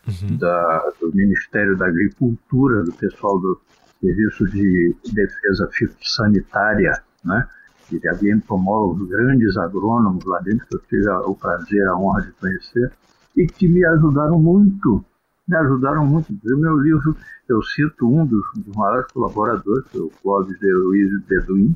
uhum. 0.07 0.37
da, 0.37 0.91
do 0.99 1.11
Ministério 1.13 1.77
da 1.77 1.87
Agricultura, 1.87 2.83
do 2.83 2.93
pessoal 2.93 3.39
do 3.39 3.59
Serviço 3.99 4.45
de 4.49 4.95
Defesa 5.13 5.69
Fitossanitária, 5.71 7.01
né? 7.23 7.47
E 7.91 8.07
havia 8.07 8.33
entomólogos, 8.33 9.07
grandes 9.07 9.55
agrônomos 9.57 10.25
lá 10.25 10.39
dentro, 10.39 10.65
que 10.67 10.75
eu 10.75 10.79
tive 10.81 11.09
o 11.09 11.35
prazer, 11.35 11.87
a 11.87 11.95
honra 11.95 12.21
de 12.21 12.31
conhecer, 12.33 12.91
e 13.35 13.45
que 13.45 13.67
me 13.67 13.85
ajudaram 13.85 14.39
muito 14.39 15.03
me 15.47 15.57
ajudaram 15.57 16.05
muito. 16.05 16.31
O 16.31 16.57
meu 16.57 16.77
livro, 16.77 17.15
eu 17.47 17.61
cito 17.61 18.07
um 18.07 18.25
dos, 18.25 18.45
dos 18.55 18.75
maiores 18.75 19.11
colaboradores, 19.11 19.85
que 19.89 19.97
é 19.97 20.01
o 20.01 20.09
Clóvis 20.21 20.57
de 20.59 20.71
Luiz 20.71 21.23
Beduim, 21.25 21.75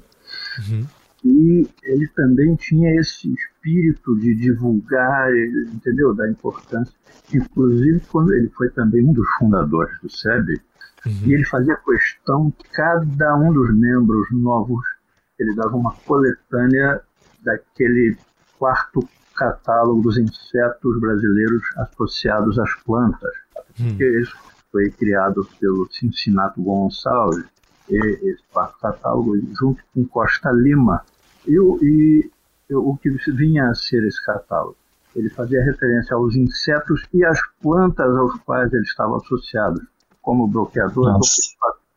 uhum. 0.69 0.85
e 1.25 1.67
ele 1.83 2.07
também 2.09 2.55
tinha 2.55 2.99
esse 2.99 3.33
espírito 3.33 4.17
de 4.17 4.35
divulgar, 4.35 5.29
entendeu, 5.73 6.13
da 6.13 6.29
importância. 6.29 6.93
Inclusive, 7.33 8.01
quando 8.09 8.33
ele 8.33 8.49
foi 8.49 8.69
também 8.69 9.03
um 9.03 9.13
dos 9.13 9.27
fundadores 9.37 9.99
do 10.01 10.09
SEB, 10.09 10.61
uhum. 11.05 11.11
e 11.25 11.33
ele 11.33 11.43
fazia 11.43 11.75
questão 11.75 12.51
que 12.51 12.69
cada 12.69 13.35
um 13.35 13.51
dos 13.51 13.73
membros 13.77 14.27
novos, 14.31 14.85
ele 15.37 15.53
dava 15.55 15.75
uma 15.75 15.93
coletânea 16.05 17.01
daquele 17.43 18.17
quarto 18.57 19.07
catálogo 19.35 20.01
dos 20.01 20.17
insetos 20.17 20.99
brasileiros 20.99 21.61
associados 21.77 22.57
às 22.57 22.73
plantas 22.83 23.46
Hum. 23.79 23.97
Isso 24.21 24.35
foi 24.71 24.89
criado 24.91 25.47
pelo 25.59 25.87
Cincinato 25.91 26.61
Gonçalves, 26.61 27.45
esse 27.89 28.43
catálogo, 28.81 29.37
junto 29.57 29.81
com 29.93 30.05
Costa 30.05 30.51
Lima. 30.51 31.03
E, 31.47 31.55
e, 31.55 32.31
e 32.69 32.75
o 32.75 32.97
que 32.97 33.09
vinha 33.31 33.69
a 33.69 33.75
ser 33.75 34.05
esse 34.05 34.23
catálogo? 34.23 34.75
Ele 35.15 35.29
fazia 35.29 35.63
referência 35.63 36.15
aos 36.15 36.35
insetos 36.35 37.03
e 37.13 37.25
às 37.25 37.39
plantas 37.61 38.15
aos 38.15 38.39
quais 38.41 38.71
ele 38.73 38.83
estava 38.83 39.17
associado, 39.17 39.81
como 40.21 40.47
bloqueadores, 40.47 41.55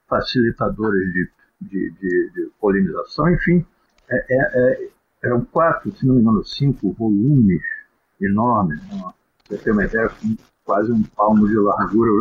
facilitadores 0.09 1.13
de, 1.13 1.31
de, 1.61 1.91
de, 2.01 2.31
de, 2.33 2.51
polinização, 2.61 3.29
enfim. 3.31 3.65
É, 4.09 4.17
é, 4.17 4.51
é, 4.55 4.89
eram 5.25 5.45
quatro, 5.45 5.93
se 5.93 6.07
não 6.07 6.15
me 6.15 6.23
engano, 6.23 6.45
cinco 6.45 6.93
volumes 6.93 7.63
enormes. 8.21 8.81
Né? 8.89 9.13
Você 9.49 9.59
tem 9.59 9.73
uma 9.73 9.85
ideia, 9.85 10.11
quase 10.71 10.93
um 10.93 11.03
palmo 11.03 11.49
de 11.49 11.57
largura 11.57 12.13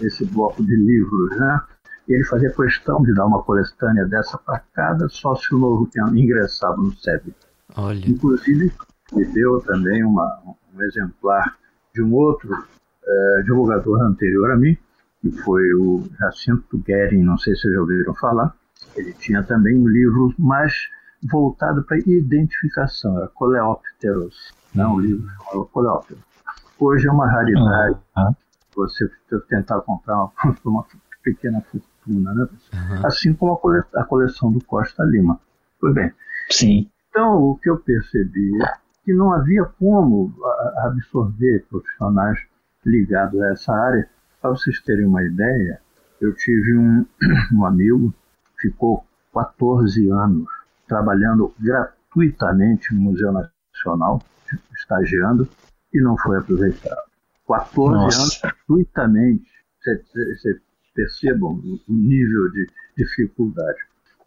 esse 0.00 0.24
bloco 0.26 0.62
de 0.62 0.76
livros, 0.76 1.36
né? 1.36 1.60
E 2.08 2.14
ele 2.14 2.22
fazia 2.22 2.52
questão 2.52 3.02
de 3.02 3.12
dar 3.12 3.26
uma 3.26 3.42
coletânea 3.42 4.06
dessa 4.06 4.38
para 4.38 4.60
cada 4.72 5.08
sócio 5.08 5.58
novo 5.58 5.86
que 5.86 6.00
ingressava 6.00 6.76
no 6.76 6.92
SEB. 6.92 7.34
Olha. 7.76 8.08
Inclusive, 8.08 8.72
me 9.12 9.24
deu 9.24 9.60
também 9.62 10.04
uma, 10.04 10.40
um 10.72 10.82
exemplar 10.82 11.58
de 11.92 12.00
um 12.00 12.14
outro 12.14 12.64
é, 13.04 13.42
divulgador 13.42 14.00
anterior 14.02 14.52
a 14.52 14.56
mim, 14.56 14.78
que 15.20 15.32
foi 15.42 15.74
o 15.74 16.04
Jacinto 16.16 16.78
Guerin, 16.78 17.24
não 17.24 17.36
sei 17.38 17.56
se 17.56 17.62
vocês 17.62 17.74
já 17.74 17.80
ouviram 17.80 18.14
falar. 18.14 18.54
Ele 18.94 19.12
tinha 19.14 19.42
também 19.42 19.76
um 19.76 19.88
livro 19.88 20.32
mais 20.38 20.72
voltado 21.24 21.82
para 21.82 21.98
identificação, 21.98 23.18
era 23.18 23.26
Coleópteros, 23.28 24.54
não, 24.72 24.94
um 24.94 25.00
livro 25.00 25.28
chamado 25.28 25.64
Coleópteros. 25.72 26.33
Hoje 26.78 27.06
é 27.06 27.10
uma 27.10 27.30
raridade 27.30 27.96
uhum. 28.16 28.34
você 28.74 29.08
tentar 29.48 29.80
comprar 29.82 30.16
uma, 30.16 30.32
uma 30.64 30.86
pequena 31.22 31.60
fortuna, 31.62 32.34
né? 32.34 32.48
Uhum. 32.72 33.06
Assim 33.06 33.32
como 33.32 33.52
a, 33.52 33.58
cole, 33.58 33.82
a, 33.94 34.04
coleção 34.04 34.52
do 34.52 34.62
Costa 34.64 35.04
Lima. 35.04 35.40
Pois 35.80 35.94
bem. 35.94 36.12
Sim. 36.50 36.90
Então, 37.08 37.42
o 37.42 37.56
que 37.56 37.70
eu 37.70 37.78
percebi 37.78 38.62
é 38.62 38.74
que 39.04 39.12
não 39.14 39.32
havia 39.32 39.64
como 39.64 40.34
absorver 40.78 41.66
profissionais 41.70 42.38
ligados 42.84 43.40
a 43.40 43.52
essa 43.52 43.72
área. 43.72 44.08
Para 44.40 44.50
vocês 44.50 44.80
terem 44.82 45.06
uma 45.06 45.22
ideia, 45.22 45.80
eu 46.20 46.34
tive 46.34 46.76
um, 46.76 47.06
um 47.54 47.64
amigo, 47.64 48.12
ficou 48.58 49.04
14 49.32 50.08
anos 50.10 50.46
trabalhando 50.86 51.54
gratuitamente 51.58 52.94
no 52.94 53.00
Museu 53.00 53.32
Nacional, 53.32 54.20
estagiando, 54.76 55.48
e 55.94 56.00
não 56.00 56.18
foi 56.18 56.38
aproveitado. 56.38 57.00
14 57.46 57.94
Nossa. 57.94 58.20
anos 58.20 58.40
gratuitamente. 58.40 59.44
Vocês 59.84 60.56
percebam 60.94 61.60
o 61.88 61.92
nível 61.92 62.50
de 62.50 62.66
dificuldade. 62.96 63.78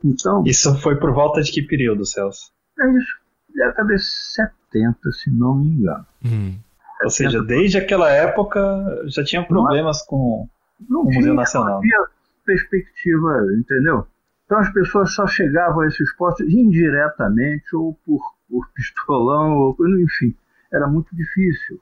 Então, 0.03 0.43
isso 0.45 0.75
foi 0.79 0.95
por 0.95 1.11
volta 1.13 1.41
de 1.41 1.51
que 1.51 1.61
período, 1.61 2.05
Celso? 2.05 2.51
É 2.79 2.97
isso, 2.97 3.17
década 3.55 3.95
de 3.95 4.03
70, 4.03 5.11
se 5.11 5.31
não 5.31 5.55
me 5.55 5.69
engano. 5.71 6.05
Hum. 6.23 6.55
Ou 7.03 7.09
seja, 7.09 7.41
desde 7.43 7.77
aquela 7.77 8.11
época 8.11 8.59
já 9.05 9.23
tinha 9.23 9.43
problemas 9.43 9.99
não, 9.99 10.05
com, 10.05 10.49
não 10.87 11.01
o 11.01 11.13
Museu 11.13 11.33
Nacional. 11.33 11.69
Não 11.69 11.77
havia 11.77 12.05
perspectiva, 12.45 13.47
entendeu? 13.57 14.07
Então 14.45 14.59
as 14.59 14.71
pessoas 14.71 15.13
só 15.13 15.25
chegavam 15.27 15.81
a 15.81 15.87
esses 15.87 16.15
postos 16.15 16.47
indiretamente 16.47 17.75
ou 17.75 17.93
por, 18.05 18.21
por 18.49 18.67
pistolão, 18.73 19.57
ou, 19.57 19.75
enfim 19.99 20.35
era 20.71 20.87
muito 20.87 21.15
difícil. 21.15 21.79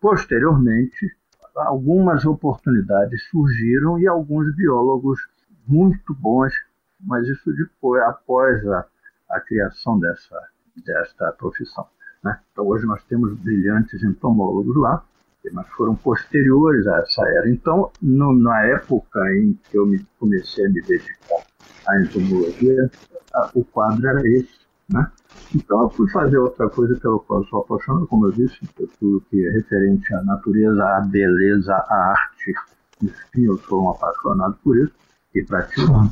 Posteriormente, 0.00 1.16
algumas 1.56 2.24
oportunidades 2.24 3.22
surgiram 3.30 3.98
e 3.98 4.06
alguns 4.06 4.54
biólogos 4.54 5.18
muito 5.66 6.14
bons, 6.14 6.52
mas 7.00 7.26
isso 7.28 7.52
depois, 7.52 8.02
após 8.02 8.66
a, 8.66 8.86
a 9.30 9.40
criação 9.40 9.98
dessa, 9.98 10.40
desta 10.84 11.32
profissão. 11.32 11.86
Né? 12.22 12.38
Então, 12.52 12.66
hoje 12.66 12.86
nós 12.86 13.02
temos 13.04 13.36
brilhantes 13.38 14.02
entomólogos 14.02 14.76
lá, 14.76 15.04
mas 15.52 15.66
foram 15.68 15.94
posteriores 15.96 16.86
a 16.86 16.98
essa 16.98 17.26
era. 17.28 17.48
Então, 17.48 17.90
no, 18.02 18.38
na 18.38 18.62
época 18.66 19.20
em 19.34 19.58
que 19.64 19.78
eu 19.78 19.86
me, 19.86 20.04
comecei 20.18 20.66
a 20.66 20.68
me 20.68 20.82
dedicar 20.82 21.46
à 21.88 22.00
entomologia, 22.00 22.90
a, 23.32 23.50
o 23.54 23.64
quadro 23.64 24.06
era 24.06 24.20
esse. 24.28 24.59
Né? 24.92 25.10
Então 25.54 25.82
eu 25.82 25.90
fui 25.90 26.08
fazer 26.10 26.38
outra 26.38 26.68
coisa 26.68 26.98
pela 26.98 27.18
qual 27.20 27.40
eu 27.40 27.46
sou 27.48 27.60
apaixonado, 27.60 28.06
como 28.06 28.26
eu 28.26 28.32
disse, 28.32 28.58
tudo 28.98 29.20
que 29.30 29.46
é 29.46 29.50
referente 29.52 30.12
à 30.14 30.22
natureza, 30.22 30.84
à 30.84 31.00
beleza, 31.00 31.74
à 31.74 32.10
arte. 32.10 32.54
Enfim, 33.02 33.42
eu 33.42 33.58
sou 33.58 33.84
um 33.84 33.90
apaixonado 33.90 34.58
por 34.62 34.76
isso 34.76 34.92
e 35.34 35.42
pratico. 35.44 36.10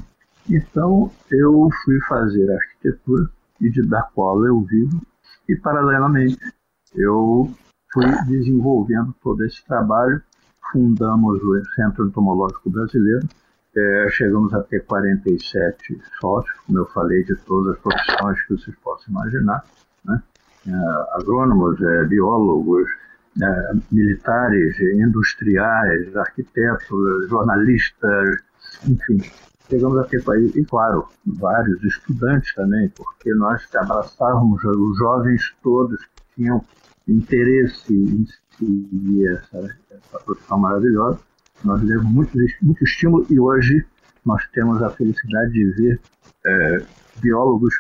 Então 0.49 1.11
eu 1.31 1.69
fui 1.85 2.01
fazer 2.09 2.51
arquitetura 2.51 3.29
e 3.61 3.71
de 3.71 3.83
da 3.83 4.03
qual 4.03 4.45
eu 4.47 4.61
vivo 4.63 5.01
e 5.49 5.57
paralelamente 5.57 6.39
eu 6.95 7.51
fui 7.93 8.07
desenvolvendo 8.27 9.15
todo 9.23 9.45
esse 9.45 9.65
trabalho. 9.67 10.23
Fundamos 10.73 11.43
o 11.43 11.65
Centro 11.75 12.07
Entomológico 12.07 12.71
Brasileiro, 12.71 13.27
é, 13.79 14.11
chegamos 14.11 14.53
a 14.55 14.63
ter 14.63 14.85
47 14.85 16.01
sócios, 16.21 16.57
como 16.67 16.79
eu 16.79 16.87
falei, 16.87 17.23
de 17.25 17.37
todas 17.37 17.77
as 17.77 17.81
profissões 17.81 18.43
que 18.43 18.57
vocês 18.57 18.77
possam 18.83 19.13
imaginar, 19.13 19.65
né? 20.05 20.23
é, 20.67 21.17
agrônomos, 21.17 21.81
é, 21.81 22.05
biólogos, 22.05 22.89
é, 23.41 23.73
militares, 23.93 24.79
industriais, 24.81 26.17
arquitetos, 26.17 27.29
jornalistas, 27.29 28.41
enfim, 28.87 29.19
chegamos 29.69 29.99
a 29.99 30.05
ter 30.05 30.23
e 30.55 30.65
claro, 30.65 31.09
vários 31.25 31.83
estudantes 31.85 32.55
também, 32.55 32.89
porque 32.91 33.33
nós 33.35 33.63
abraçávamos 33.75 34.63
os 34.65 34.99
jovens 34.99 35.55
todos 35.63 36.01
que 36.05 36.43
tinham 36.43 36.65
interesse 37.07 37.95
em 37.95 38.27
seguir 38.57 39.29
essa, 39.29 39.77
essa 39.91 40.19
profissão 40.25 40.59
maravilhosa. 40.59 41.28
Nós 41.65 41.81
demos 41.83 42.05
muito, 42.05 42.38
muito 42.62 42.85
estímulo 42.85 43.27
e 43.31 43.38
hoje 43.38 43.85
nós 44.25 44.47
temos 44.53 44.83
a 44.83 44.91
felicidade 44.91 45.53
de 45.53 45.71
ver 45.73 46.00
é, 46.47 46.83
biólogos 47.21 47.75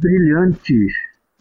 brilhantes 0.00 0.92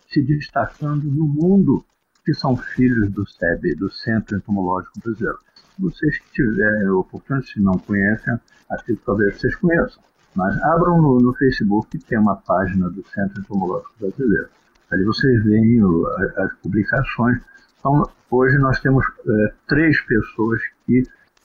se 0.09 0.21
destacando 0.21 1.03
no 1.05 1.25
mundo, 1.25 1.83
que 2.25 2.33
são 2.33 2.55
filhos 2.55 3.11
do 3.11 3.27
SEB, 3.27 3.75
do 3.75 3.91
Centro 3.91 4.37
Entomológico 4.37 4.99
Brasileiro. 5.03 5.39
Vocês 5.79 6.19
que 6.19 6.31
tiverem 6.31 6.87
oportunidade, 6.89 7.51
se 7.51 7.59
não 7.59 7.73
conhecem, 7.79 8.39
que 8.85 8.95
talvez 8.97 9.39
vocês 9.39 9.55
conheçam. 9.55 10.01
Mas 10.35 10.55
abram 10.63 11.01
no, 11.01 11.19
no 11.19 11.33
Facebook, 11.33 11.97
tem 11.99 12.17
uma 12.17 12.35
página 12.35 12.89
do 12.89 13.03
Centro 13.09 13.41
Entomológico 13.41 13.93
Brasileiro. 13.99 14.49
Ali 14.91 15.03
vocês 15.03 15.43
veem 15.43 15.81
as 16.37 16.53
publicações. 16.55 17.41
Então, 17.79 18.07
hoje 18.29 18.57
nós 18.59 18.79
temos 18.79 19.05
é, 19.27 19.53
três 19.67 19.99
pessoas 20.01 20.61
que, 20.85 21.03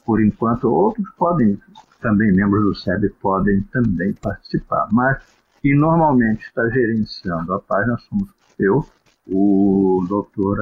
por 0.09 0.23
enquanto, 0.23 0.73
outros 0.73 1.07
podem, 1.19 1.61
também 2.01 2.33
membros 2.33 2.63
do 2.63 2.75
SEB 2.75 3.11
podem 3.21 3.61
também 3.65 4.15
participar, 4.15 4.89
mas 4.91 5.23
que 5.61 5.75
normalmente 5.75 6.47
está 6.47 6.67
gerenciando 6.71 7.53
a 7.53 7.61
página 7.61 7.99
somos 8.09 8.31
eu, 8.59 8.87
o 9.27 10.03
doutor 10.09 10.57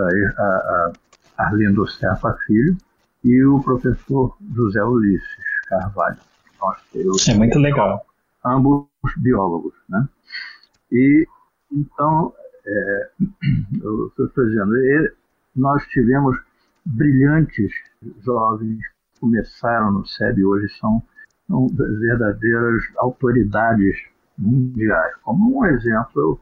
Arlindo 1.38 1.86
Serpa 1.86 2.36
Filho 2.44 2.76
e 3.22 3.44
o 3.44 3.62
professor 3.62 4.36
José 4.52 4.82
Ulisses 4.82 5.60
Carvalho. 5.68 6.18
é 7.30 7.34
muito 7.34 7.60
legal. 7.60 8.04
Ambos 8.44 8.88
biólogos, 9.18 9.74
né? 9.88 10.08
E 10.90 11.24
então 11.70 12.34
é, 12.66 13.10
eu 13.80 14.08
estou 14.08 14.44
dizendo, 14.44 14.72
nós 15.54 15.86
tivemos 15.86 16.36
brilhantes 16.84 17.70
jovens 18.24 18.95
começaram 19.20 19.92
no 19.92 20.06
SEB 20.06 20.44
hoje 20.44 20.68
são, 20.78 21.02
são 21.46 21.68
verdadeiras 21.68 22.82
autoridades 22.96 23.96
mundiais. 24.38 25.14
Como 25.22 25.60
um 25.60 25.66
exemplo, 25.66 26.32
o 26.32 26.40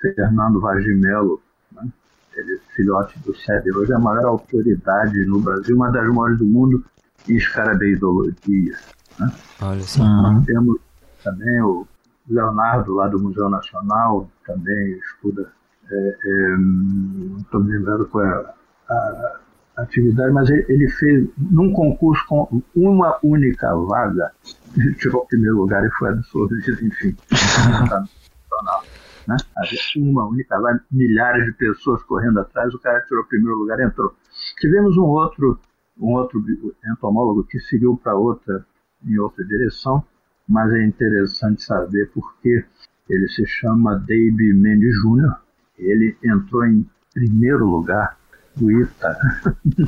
Fernando 0.00 0.60
Vaz 0.60 0.82
de 0.84 0.94
Mello, 0.94 1.40
né? 1.72 1.88
ele 2.36 2.60
filhote 2.74 3.18
do 3.20 3.34
SEB, 3.34 3.70
hoje 3.76 3.92
é 3.92 3.96
a 3.96 3.98
maior 3.98 4.26
autoridade 4.26 5.24
no 5.26 5.40
Brasil, 5.40 5.76
uma 5.76 5.90
das 5.90 6.06
maiores 6.08 6.38
do 6.38 6.46
mundo 6.46 6.84
em 7.28 7.36
escarabeidologia. 7.36 8.76
Né? 9.18 9.32
Olha 9.62 9.82
só. 9.82 10.04
Nós 10.04 10.44
temos 10.44 10.78
também 11.22 11.62
o 11.62 11.86
Leonardo, 12.28 12.94
lá 12.94 13.08
do 13.08 13.20
Museu 13.20 13.48
Nacional, 13.48 14.28
também 14.46 14.98
estuda, 14.98 15.50
é, 15.90 16.16
é, 16.24 16.56
não 16.58 17.38
estou 17.38 17.62
me 17.62 17.72
lembrando 17.72 18.06
qual 18.06 18.24
é 18.24 18.28
a, 18.28 18.92
a, 18.92 19.40
atividade, 19.76 20.32
mas 20.32 20.48
ele, 20.50 20.64
ele, 20.68 20.88
fez, 20.88 21.28
num 21.36 21.72
concurso 21.72 22.24
com 22.26 22.62
uma 22.74 23.18
única 23.22 23.74
vaga, 23.74 24.30
ele 24.76 24.94
tirou 24.94 25.22
o 25.22 25.26
primeiro 25.26 25.56
lugar 25.56 25.84
e 25.84 25.90
foi 25.92 26.10
absolvido, 26.10 26.84
enfim. 26.84 27.16
né? 29.26 29.36
Havia 29.56 29.80
uma 29.96 30.26
única 30.26 30.60
vaga, 30.60 30.82
milhares 30.90 31.44
de 31.46 31.52
pessoas 31.52 32.02
correndo 32.04 32.40
atrás, 32.40 32.72
o 32.74 32.78
cara 32.78 33.00
tirou 33.02 33.22
o 33.22 33.26
primeiro 33.26 33.58
lugar 33.58 33.80
e 33.80 33.84
entrou. 33.84 34.14
Tivemos 34.60 34.96
um 34.96 35.06
outro, 35.06 35.58
um 35.98 36.12
outro 36.12 36.42
entomólogo 36.86 37.44
que 37.44 37.58
seguiu 37.60 37.96
para 37.96 38.14
outra, 38.14 38.64
em 39.04 39.18
outra 39.18 39.44
direção, 39.44 40.04
mas 40.48 40.72
é 40.72 40.84
interessante 40.84 41.62
saber 41.62 42.10
porque 42.14 42.64
ele 43.08 43.28
se 43.28 43.44
chama 43.46 43.98
Dave 43.98 44.54
Mendes 44.54 44.94
Jr. 45.02 45.34
Ele 45.78 46.16
entrou 46.22 46.64
em 46.64 46.88
primeiro 47.12 47.66
lugar 47.66 48.16
ITA. 48.56 49.18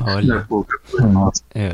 Olha. 0.01 0.47
Nossa. 1.11 1.43
É. 1.53 1.73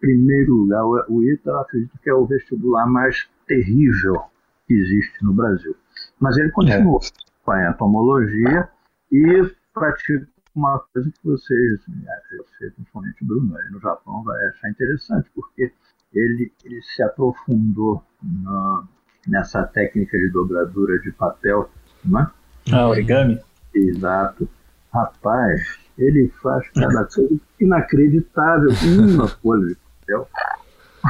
Primeiro 0.00 0.54
lugar, 0.54 0.84
o 1.08 1.22
ITA, 1.22 1.50
eu 1.50 1.58
acredito 1.58 1.98
que 2.02 2.10
é 2.10 2.14
o 2.14 2.26
vestibular 2.26 2.86
mais 2.86 3.28
terrível 3.46 4.22
que 4.66 4.74
existe 4.74 5.24
no 5.24 5.34
Brasil. 5.34 5.76
Mas 6.18 6.36
ele 6.38 6.50
continuou 6.50 7.00
é. 7.02 7.08
com 7.44 7.50
a 7.50 7.70
entomologia 7.70 8.68
e 9.12 9.50
pratica 9.74 10.26
uma 10.54 10.78
coisa 10.92 11.10
que 11.10 11.24
vocês, 11.24 11.80
você, 11.80 12.70
principalmente 12.70 13.22
o 13.22 13.26
Bruno, 13.26 13.56
aí 13.56 13.70
no 13.70 13.80
Japão, 13.80 14.22
vai 14.22 14.46
achar 14.46 14.70
interessante, 14.70 15.30
porque 15.34 15.72
ele, 16.12 16.52
ele 16.64 16.82
se 16.82 17.02
aprofundou 17.02 18.02
na, 18.22 18.84
nessa 19.26 19.62
técnica 19.64 20.18
de 20.18 20.30
dobradura 20.30 20.98
de 21.00 21.12
papel, 21.12 21.70
não 22.04 22.20
é? 22.20 22.30
Ah, 22.72 22.88
origami? 22.88 23.40
Exato. 23.74 24.48
Rapaz, 24.92 25.78
ele 26.00 26.32
faz 26.42 26.68
cada 26.70 27.04
coisa 27.04 27.40
inacreditável. 27.60 28.70
Uma 29.14 29.28
folha 29.38 29.68
de 29.68 29.76
papel. 30.00 30.28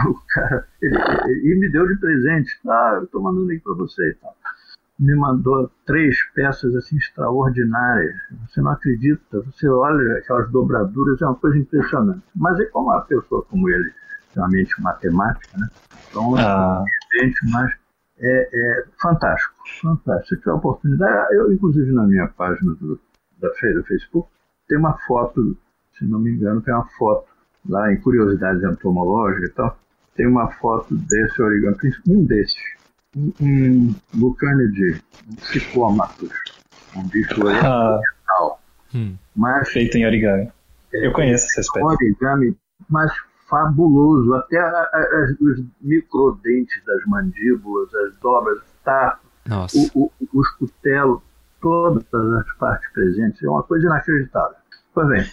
O 0.06 0.14
cara, 0.28 0.66
ele, 0.82 0.96
ele, 0.96 1.48
ele, 1.48 1.60
me 1.60 1.72
deu 1.72 1.86
de 1.86 1.96
presente. 1.96 2.50
Ah, 2.68 2.92
eu 2.96 3.04
estou 3.04 3.22
mandando 3.22 3.50
aqui 3.50 3.60
para 3.60 3.74
você 3.74 4.10
e 4.10 4.14
tal. 4.14 4.36
Me 4.98 5.14
mandou 5.14 5.70
três 5.86 6.16
peças 6.34 6.74
assim 6.76 6.96
extraordinárias. 6.96 8.14
Você 8.46 8.60
não 8.60 8.72
acredita. 8.72 9.40
Você 9.40 9.68
olha 9.68 10.18
aquelas 10.18 10.50
dobraduras, 10.50 11.20
é 11.22 11.26
uma 11.26 11.34
coisa 11.36 11.58
impressionante. 11.58 12.22
Mas 12.36 12.60
é 12.60 12.66
como 12.66 12.90
uma 12.90 13.00
pessoa 13.00 13.42
como 13.44 13.68
ele 13.68 13.92
extremamente 14.26 14.80
matemática, 14.80 15.58
né? 15.58 15.68
Então, 16.08 16.36
ah. 16.36 16.84
é 17.20 17.30
mas 17.50 17.72
é, 18.18 18.48
é, 18.52 18.84
fantástico, 19.00 19.54
fantástico. 19.80 20.28
Se 20.28 20.38
tiver 20.38 20.52
oportunidade, 20.52 21.34
eu, 21.34 21.52
inclusive, 21.52 21.90
na 21.92 22.06
minha 22.06 22.28
página 22.28 22.74
do, 22.74 23.00
da 23.38 23.50
feira 23.54 23.80
do 23.80 23.86
Facebook, 23.86 24.28
tem 24.70 24.78
uma 24.78 24.96
foto, 24.98 25.56
se 25.98 26.04
não 26.04 26.20
me 26.20 26.30
engano, 26.30 26.62
tem 26.62 26.72
uma 26.72 26.86
foto 26.96 27.26
lá 27.68 27.92
em 27.92 28.00
Curiosidades 28.00 28.62
Entomológicas 28.62 29.50
e 29.50 29.52
tal, 29.52 29.76
tem 30.14 30.28
uma 30.28 30.48
foto 30.52 30.94
desse 30.94 31.42
origami, 31.42 31.76
um 32.06 32.24
desses, 32.24 32.56
um, 33.16 33.32
um 33.40 33.94
Lucanidae, 34.14 35.02
um 35.28 37.00
um 37.00 37.08
bicho. 37.08 37.48
Ah. 37.48 38.00
Hum. 38.94 39.16
Mas, 39.34 39.68
Feito 39.68 39.96
em 39.96 40.06
origami. 40.06 40.50
Eu 40.92 41.12
conheço 41.12 41.46
essa 41.46 41.60
espécie. 41.60 41.84
Origami, 41.84 42.56
mas 42.88 43.12
fabuloso. 43.48 44.34
Até 44.34 44.58
a, 44.58 44.68
a, 44.68 45.34
os 45.40 45.64
microdentes 45.80 46.84
das 46.84 47.04
mandíbulas, 47.06 47.92
as 47.94 48.14
dobras, 48.20 48.60
tá, 48.84 49.18
o, 49.94 50.04
o, 50.04 50.12
os 50.32 50.48
cutelos, 50.56 51.20
todas 51.60 52.04
as 52.14 52.52
partes 52.56 52.92
presentes. 52.92 53.42
É 53.42 53.48
uma 53.48 53.62
coisa 53.62 53.86
inacreditável. 53.86 54.59
Pois 54.92 55.08
bem, 55.08 55.24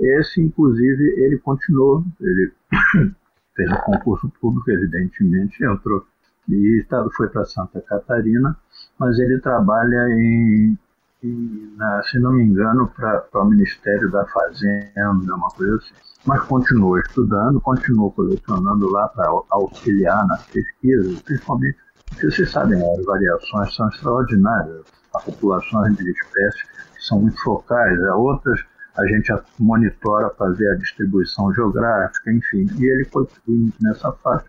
esse, 0.00 0.42
inclusive, 0.42 1.02
ele 1.18 1.38
continuou, 1.38 2.04
ele 2.20 2.52
fez 3.54 3.70
o 3.72 3.82
concurso 3.82 4.28
público, 4.40 4.70
evidentemente, 4.70 5.64
entrou 5.64 6.06
e 6.48 6.86
foi 7.16 7.28
para 7.28 7.44
Santa 7.44 7.80
Catarina, 7.80 8.56
mas 8.98 9.18
ele 9.18 9.40
trabalha 9.40 10.08
em, 10.10 10.78
em 11.22 11.74
na, 11.76 12.02
se 12.04 12.18
não 12.18 12.32
me 12.32 12.44
engano, 12.44 12.88
para 12.88 13.26
o 13.34 13.44
Ministério 13.44 14.10
da 14.10 14.24
Fazenda, 14.26 15.34
uma 15.34 15.50
coisa 15.50 15.76
assim. 15.76 15.94
Mas 16.24 16.42
continuou 16.44 16.98
estudando, 16.98 17.60
continuou 17.60 18.12
colecionando 18.12 18.90
lá 18.90 19.08
para 19.08 19.28
auxiliar 19.50 20.26
nas 20.26 20.44
pesquisas, 20.46 21.20
principalmente 21.22 21.78
porque 22.06 22.30
vocês 22.30 22.50
sabem, 22.50 22.80
as 22.80 23.04
variações 23.04 23.74
são 23.74 23.88
extraordinárias, 23.88 24.84
há 25.14 25.20
populações 25.20 25.96
de 25.96 26.10
espécies 26.10 26.76
são 27.00 27.20
muito 27.20 27.40
focais, 27.42 28.02
há 28.04 28.16
outras 28.16 28.60
a 28.98 29.06
gente 29.06 29.32
monitora 29.58 30.32
ver 30.54 30.72
a 30.72 30.76
distribuição 30.76 31.52
geográfica, 31.52 32.32
enfim, 32.32 32.66
e 32.78 32.84
ele 32.84 33.04
continua 33.06 33.70
nessa 33.80 34.12
fase. 34.12 34.44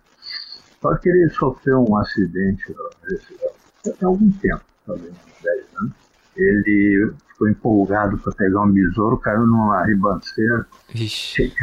Só 0.82 0.96
que 0.96 1.10
ele 1.10 1.30
sofreu 1.32 1.86
um 1.88 1.98
acidente 1.98 2.64
há 4.02 4.06
algum 4.06 4.32
tempo, 4.32 4.62
talvez 4.86 5.12
uns 5.12 5.44
10 5.44 5.66
anos, 5.78 5.94
ele 6.36 7.14
ficou 7.30 7.50
empolgado 7.50 8.18
para 8.20 8.34
pegar 8.34 8.62
um 8.62 8.72
besouro, 8.72 9.18
caiu 9.18 9.46
numa 9.46 9.84
ribanceira, 9.86 10.66
Vixe. 10.94 11.54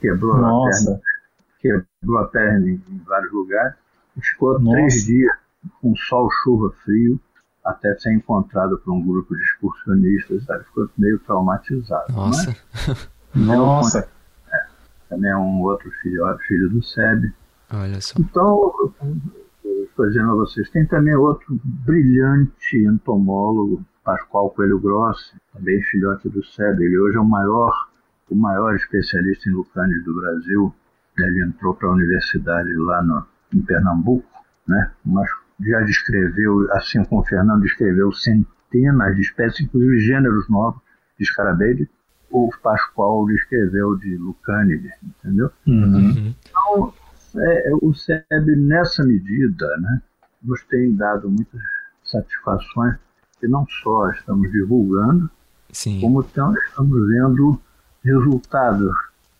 quebrou 0.00 0.32
a 0.34 0.40
Nossa. 0.40 0.84
perna, 0.86 1.00
quebrou 1.60 2.18
a 2.18 2.24
perna 2.28 2.68
em, 2.68 2.82
em 2.88 2.98
vários 3.06 3.32
lugares, 3.32 3.74
e 4.16 4.20
ficou 4.22 4.58
Nossa. 4.58 4.76
três 4.76 5.04
dias 5.04 5.32
com 5.80 5.94
sol, 5.96 6.28
chuva, 6.42 6.72
frio, 6.84 7.20
até 7.66 7.94
ser 7.96 8.14
encontrado 8.14 8.78
por 8.78 8.92
um 8.92 9.04
grupo 9.04 9.34
de 9.34 9.42
excursionistas, 9.42 10.44
sabe? 10.44 10.64
ficou 10.64 10.88
meio 10.96 11.18
traumatizado. 11.18 12.12
Nossa. 12.12 12.56
Nossa. 13.34 14.08
Também 15.08 15.30
é 15.30 15.36
um 15.36 15.60
outro 15.62 15.90
filho, 16.02 16.38
filho 16.46 16.70
do 16.70 16.82
SEB. 16.82 17.32
Olha 17.72 18.00
só. 18.00 18.14
Então, 18.18 18.92
estou 19.84 20.06
dizendo 20.06 20.30
a 20.30 20.34
vocês, 20.34 20.70
tem 20.70 20.86
também 20.86 21.14
outro 21.14 21.58
brilhante 21.64 22.76
entomólogo, 22.76 23.84
Pascoal 24.04 24.50
Coelho 24.50 24.78
Grossi, 24.78 25.34
também 25.52 25.82
filhote 25.82 26.28
do 26.28 26.44
SEB. 26.44 26.80
Ele 26.80 26.98
hoje 26.98 27.16
é 27.16 27.20
o 27.20 27.24
maior, 27.24 27.88
o 28.30 28.36
maior 28.36 28.74
especialista 28.76 29.48
em 29.48 29.52
lucanes 29.52 30.04
do 30.04 30.14
Brasil. 30.14 30.74
Ele 31.18 31.44
entrou 31.44 31.74
para 31.74 31.88
a 31.88 31.92
universidade 31.92 32.72
lá 32.76 33.02
no, 33.02 33.26
em 33.52 33.62
Pernambuco, 33.62 34.28
né? 34.68 34.92
mas 35.04 35.28
já 35.60 35.80
descreveu, 35.80 36.70
assim 36.72 37.02
como 37.04 37.20
o 37.20 37.24
Fernando 37.24 37.62
descreveu, 37.62 38.12
centenas 38.12 39.14
de 39.14 39.22
espécies, 39.22 39.60
inclusive 39.66 40.00
gêneros 40.00 40.48
novos 40.48 40.80
de 41.18 41.24
escarabeide. 41.24 41.88
O 42.30 42.50
Pascoal 42.62 43.24
descreveu 43.26 43.96
de 43.96 44.16
lucânides, 44.16 44.92
entendeu? 45.02 45.50
Uhum. 45.66 46.34
Então, 46.48 46.92
é, 47.36 47.70
o 47.80 47.94
SEB, 47.94 48.56
nessa 48.56 49.04
medida, 49.04 49.66
né, 49.78 50.02
nos 50.42 50.62
tem 50.64 50.94
dado 50.94 51.30
muitas 51.30 51.60
satisfações, 52.04 52.96
que 53.40 53.46
não 53.48 53.66
só 53.82 54.10
estamos 54.10 54.50
divulgando, 54.50 55.30
Sim. 55.70 56.00
como 56.00 56.22
tam- 56.22 56.54
estamos 56.68 57.06
vendo 57.08 57.60
resultados 58.04 58.92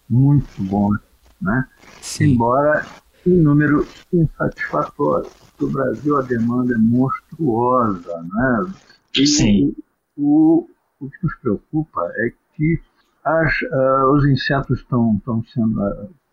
muito 0.09 0.47
bons, 0.63 0.99
né? 1.41 1.67
Sim. 2.01 2.33
embora 2.35 2.85
em 3.27 3.43
número 3.43 3.87
insatisfatório. 4.13 5.31
No 5.61 5.71
Brasil 5.71 6.17
a 6.17 6.23
demanda 6.23 6.75
é 6.75 6.79
monstruosa. 6.79 8.23
Né? 8.23 8.73
E 9.17 9.27
Sim. 9.27 9.75
O, 10.17 10.69
o 11.01 11.11
que 11.11 11.17
nos 11.23 11.35
preocupa 11.37 12.11
é 12.17 12.33
que 12.55 12.81
as, 13.25 13.53
ah, 13.73 14.11
os 14.13 14.25
insetos 14.27 14.81
estão, 14.81 15.17
estão 15.17 15.43
sendo 15.45 15.83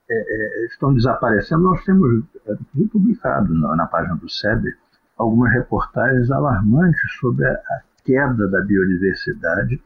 é, 0.10 0.16
é, 0.16 0.66
estão 0.66 0.94
desaparecendo. 0.94 1.64
Nós 1.64 1.84
temos 1.84 2.24
é, 2.46 2.54
inclusive, 2.54 2.90
publicado 2.90 3.54
na, 3.54 3.76
na 3.76 3.88
página 3.88 4.16
do 4.16 4.30
SEB 4.30 4.76
algumas 5.18 5.52
reportagens 5.54 6.30
alarmantes 6.30 7.02
sobre 7.20 7.46
a, 7.48 7.54
a 7.54 7.82
queda 8.04 8.48
da 8.48 8.62
biodiversidade 8.62 9.82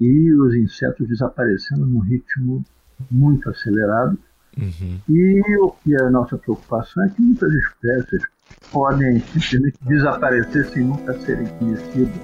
e 0.00 0.32
os 0.34 0.54
insetos 0.54 1.08
desaparecendo 1.08 1.86
num 1.86 2.00
ritmo 2.00 2.64
muito 3.10 3.48
acelerado. 3.48 4.18
Uhum. 4.56 5.00
E 5.08 5.58
o 5.60 5.70
que 5.70 5.94
é 5.94 6.02
a 6.02 6.10
nossa 6.10 6.38
preocupação 6.38 7.04
é 7.04 7.08
que 7.10 7.22
muitas 7.22 7.52
espécies 7.52 8.22
podem 8.70 9.20
simplesmente 9.20 9.78
desaparecer 9.82 10.64
sem 10.66 10.84
nunca 10.84 11.12
serem 11.20 11.46
conhecidas. 11.58 12.14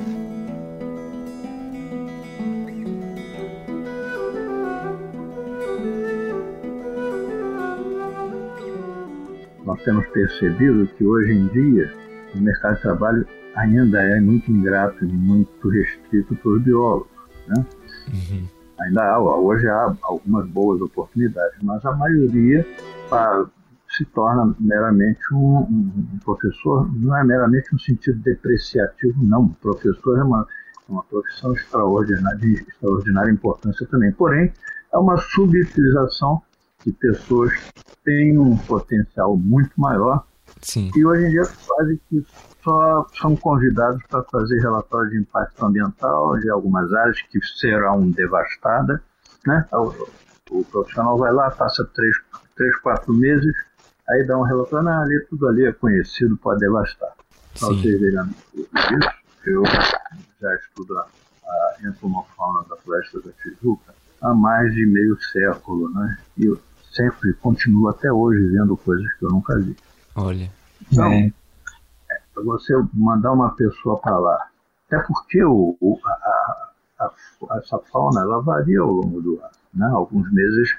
Nós 9.64 9.82
temos 9.82 10.06
percebido 10.08 10.86
que 10.96 11.04
hoje 11.04 11.32
em 11.32 11.46
dia 11.48 11.92
o 12.34 12.40
mercado 12.40 12.76
de 12.76 12.82
trabalho 12.82 13.26
ainda 13.54 14.00
é 14.00 14.20
muito 14.20 14.50
ingrato 14.50 15.04
e 15.04 15.08
muito 15.08 15.68
restrito 15.68 16.34
para 16.36 16.50
os 16.50 16.62
biólogos. 16.62 17.10
Né? 17.48 17.66
Uhum. 18.08 18.59
Ainda 18.82 19.02
há, 19.02 19.18
hoje 19.20 19.66
há 19.68 19.94
algumas 20.02 20.46
boas 20.48 20.80
oportunidades, 20.80 21.58
mas 21.62 21.84
a 21.84 21.92
maioria 21.92 22.66
ah, 23.12 23.44
se 23.96 24.04
torna 24.06 24.54
meramente 24.60 25.20
um, 25.32 25.58
um- 25.58 25.92
um 26.14 26.18
professor, 26.24 26.88
não 26.96 27.16
é 27.16 27.24
meramente 27.24 27.72
no 27.72 27.78
sentido 27.80 28.18
depreciativo, 28.20 29.22
não. 29.22 29.44
O 29.46 29.54
professor 29.54 30.18
é 30.18 30.22
uma, 30.22 30.46
é 30.88 30.92
uma 30.92 31.02
profissão 31.04 31.52
extraordinária, 31.52 32.38
de 32.38 32.54
extraordinária 32.54 33.30
importância 33.32 33.86
também. 33.88 34.12
Porém, 34.12 34.52
é 34.92 34.98
uma 34.98 35.16
subutilização 35.18 36.40
de 36.84 36.92
pessoas 36.92 37.52
que 37.74 37.82
têm 38.04 38.38
um 38.38 38.56
potencial 38.56 39.36
muito 39.36 39.78
maior 39.78 40.24
Sim. 40.62 40.90
e 40.96 41.04
hoje 41.04 41.26
em 41.26 41.30
dia 41.30 41.42
quase 41.66 42.00
que 42.08 42.24
só 42.62 43.06
são 43.20 43.36
convidados 43.36 44.02
para 44.08 44.22
fazer 44.24 44.60
relatório 44.60 45.10
de 45.10 45.18
impacto 45.18 45.64
ambiental 45.64 46.38
de 46.38 46.50
algumas 46.50 46.92
áreas 46.92 47.20
que 47.22 47.40
serão 47.58 48.10
devastadas. 48.10 49.00
Né? 49.46 49.66
O, 49.72 49.94
o 50.50 50.64
profissional 50.64 51.16
vai 51.18 51.32
lá, 51.32 51.50
passa 51.50 51.84
três, 51.94 52.16
três, 52.56 52.76
quatro 52.80 53.12
meses, 53.12 53.54
aí 54.08 54.24
dá 54.26 54.38
um 54.38 54.42
relatório, 54.42 54.88
ah, 54.88 55.02
ali, 55.02 55.26
tudo 55.28 55.48
ali 55.48 55.66
é 55.66 55.72
conhecido, 55.72 56.36
pode 56.36 56.60
devastar. 56.60 57.10
Para 57.58 57.68
Sim. 57.68 57.80
vocês 57.80 58.00
verem 58.00 58.30
isso, 58.54 59.10
eu 59.46 59.62
já 60.40 60.54
estudo 60.54 60.98
a, 60.98 61.06
a 61.46 61.76
entomofauna 61.88 62.64
da 62.68 62.76
floresta 62.76 63.20
da 63.20 63.30
Tijuca 63.42 63.94
há 64.20 64.34
mais 64.34 64.72
de 64.74 64.86
meio 64.86 65.18
século, 65.32 65.90
né? 65.92 66.18
E 66.36 66.44
eu 66.44 66.60
sempre 66.92 67.32
continuo 67.34 67.88
até 67.88 68.12
hoje 68.12 68.46
vendo 68.48 68.76
coisas 68.76 69.10
que 69.14 69.24
eu 69.24 69.30
nunca 69.30 69.58
vi. 69.58 69.76
Olha. 70.14 70.50
Então, 70.92 71.12
É. 71.12 71.32
para 72.34 72.42
você 72.44 72.74
mandar 72.94 73.32
uma 73.32 73.54
pessoa 73.54 73.98
para 74.00 74.18
lá. 74.18 74.46
Até 74.86 74.98
porque 75.06 75.42
o, 75.44 75.76
o- 75.80 75.98
a, 76.04 76.10
a- 76.10 76.70
a- 77.50 77.58
essa 77.58 77.78
fauna 77.92 78.20
ela 78.22 78.40
varia 78.42 78.80
ao 78.80 78.90
longo 78.90 79.20
do 79.22 79.38
ano. 79.40 79.50
Né? 79.74 79.86
Alguns 79.86 80.30
meses 80.32 80.70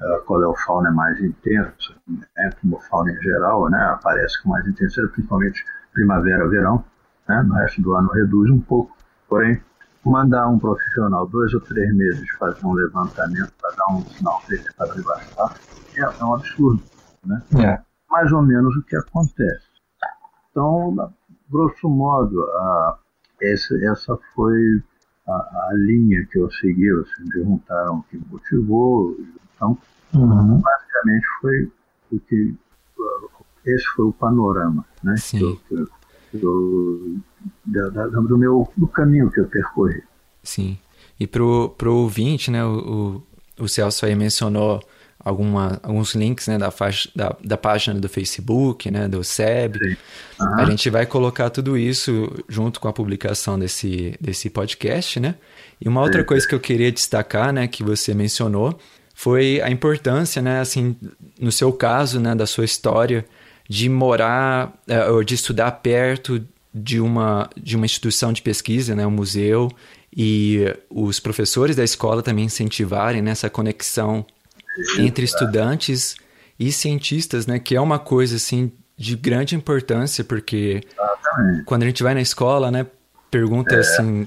a 0.00 0.18
coleofauna 0.26 0.88
é 0.88 0.92
mais 0.92 1.20
intensa, 1.20 1.92
né? 2.08 2.50
como 2.60 2.78
a 2.78 2.80
fauna 2.82 3.12
em 3.12 3.22
geral, 3.22 3.68
né? 3.68 3.78
aparece 3.84 4.42
com 4.42 4.48
mais 4.50 4.66
intensidade, 4.66 5.12
principalmente 5.12 5.64
primavera, 5.92 6.48
verão. 6.48 6.84
Né? 7.28 7.42
No 7.42 7.54
resto 7.54 7.82
do 7.82 7.94
ano 7.94 8.08
reduz 8.12 8.50
um 8.50 8.60
pouco. 8.60 8.96
Porém, 9.28 9.62
mandar 10.04 10.48
um 10.48 10.58
profissional 10.58 11.26
dois 11.26 11.52
ou 11.54 11.60
três 11.60 11.94
meses 11.94 12.28
fazer 12.38 12.64
um 12.66 12.72
levantamento 12.72 13.52
para 13.60 13.70
dar 13.76 13.94
um 13.94 14.02
sinal 14.06 14.42
verde 14.48 14.68
para 14.76 14.92
devastar 14.94 15.54
é, 15.96 16.00
é 16.00 16.24
um 16.24 16.34
absurdo. 16.34 16.82
Né? 17.24 17.42
É. 17.62 17.80
mais 18.10 18.32
ou 18.32 18.40
menos 18.42 18.74
o 18.76 18.82
que 18.82 18.96
acontece. 18.96 19.68
Então, 20.50 21.12
grosso 21.50 21.88
modo, 21.88 22.42
a, 22.42 22.98
essa, 23.42 23.74
essa 23.86 24.18
foi 24.34 24.82
a, 25.28 25.32
a 25.32 25.70
linha 25.74 26.26
que 26.30 26.38
eu 26.38 26.50
segui. 26.52 26.90
Me 27.20 27.30
perguntaram 27.32 27.98
o 27.98 28.02
que 28.04 28.18
motivou. 28.30 29.16
Então, 29.56 29.78
Uhum. 30.12 30.60
basicamente 30.60 31.26
foi 31.40 31.70
o 32.12 32.18
que. 32.20 32.54
Esse 33.64 33.84
foi 33.94 34.06
o 34.06 34.12
panorama 34.12 34.84
né, 35.04 35.16
Sim. 35.18 35.38
que 35.38 35.44
eu- 35.44 35.56
que 35.68 35.74
eu- 35.74 35.88
que 36.32 36.42
eu- 36.44 37.16
da- 37.66 37.88
da- 37.90 38.06
do 38.08 38.36
meu 38.36 38.68
do 38.76 38.88
caminho 38.88 39.30
que 39.30 39.38
eu 39.38 39.46
percorri. 39.46 40.02
Sim. 40.42 40.76
E 41.18 41.26
pro, 41.28 41.68
pro 41.78 41.94
ouvinte, 41.94 42.50
né, 42.50 42.64
o, 42.64 43.22
o, 43.60 43.64
o 43.64 43.68
Celso 43.68 44.04
aí 44.06 44.16
mencionou 44.16 44.80
alguma, 45.22 45.78
alguns 45.82 46.14
links, 46.14 46.48
né, 46.48 46.58
da, 46.58 46.70
faixa, 46.70 47.08
da, 47.14 47.36
da 47.44 47.56
página 47.56 48.00
do 48.00 48.08
Facebook, 48.08 48.90
né, 48.90 49.06
do 49.06 49.22
SEB. 49.22 49.78
Sim. 49.78 49.96
A 50.56 50.64
gente 50.64 50.88
vai 50.88 51.04
colocar 51.06 51.50
tudo 51.50 51.76
isso 51.76 52.32
junto 52.48 52.80
com 52.80 52.88
a 52.88 52.92
publicação 52.92 53.58
desse, 53.58 54.14
desse 54.20 54.48
podcast, 54.48 55.20
né? 55.20 55.34
E 55.80 55.88
uma 55.88 56.00
outra 56.00 56.24
coisa 56.24 56.46
que 56.46 56.54
eu 56.54 56.60
queria 56.60 56.90
destacar, 56.90 57.52
né, 57.52 57.66
que 57.66 57.82
você 57.82 58.14
mencionou, 58.14 58.78
foi 59.14 59.60
a 59.60 59.70
importância, 59.70 60.40
né, 60.40 60.60
assim, 60.60 60.96
no 61.38 61.52
seu 61.52 61.72
caso, 61.72 62.18
né, 62.18 62.34
da 62.34 62.46
sua 62.46 62.64
história, 62.64 63.24
de 63.68 63.88
morar, 63.88 64.72
eh, 64.88 65.06
ou 65.10 65.22
de 65.22 65.34
estudar 65.34 65.70
perto 65.72 66.42
de 66.72 67.00
uma, 67.00 67.48
de 67.56 67.76
uma 67.76 67.84
instituição 67.84 68.32
de 68.32 68.42
pesquisa, 68.42 68.94
né, 68.94 69.06
um 69.06 69.10
museu, 69.10 69.70
e 70.14 70.64
os 70.88 71.20
professores 71.20 71.76
da 71.76 71.84
escola 71.84 72.22
também 72.22 72.46
incentivarem 72.46 73.22
nessa 73.22 73.48
conexão 73.48 74.24
entre 74.98 75.24
estudantes 75.24 76.16
e 76.58 76.70
cientistas, 76.72 77.46
né, 77.46 77.58
que 77.58 77.74
é 77.74 77.80
uma 77.80 77.98
coisa 77.98 78.36
assim 78.36 78.70
de 78.96 79.16
grande 79.16 79.54
importância, 79.54 80.22
porque 80.22 80.82
quando 81.64 81.82
a 81.84 81.86
gente 81.86 82.02
vai 82.02 82.14
na 82.14 82.20
escola, 82.20 82.70
né, 82.70 82.86
pergunta 83.30 83.78
assim, 83.78 84.26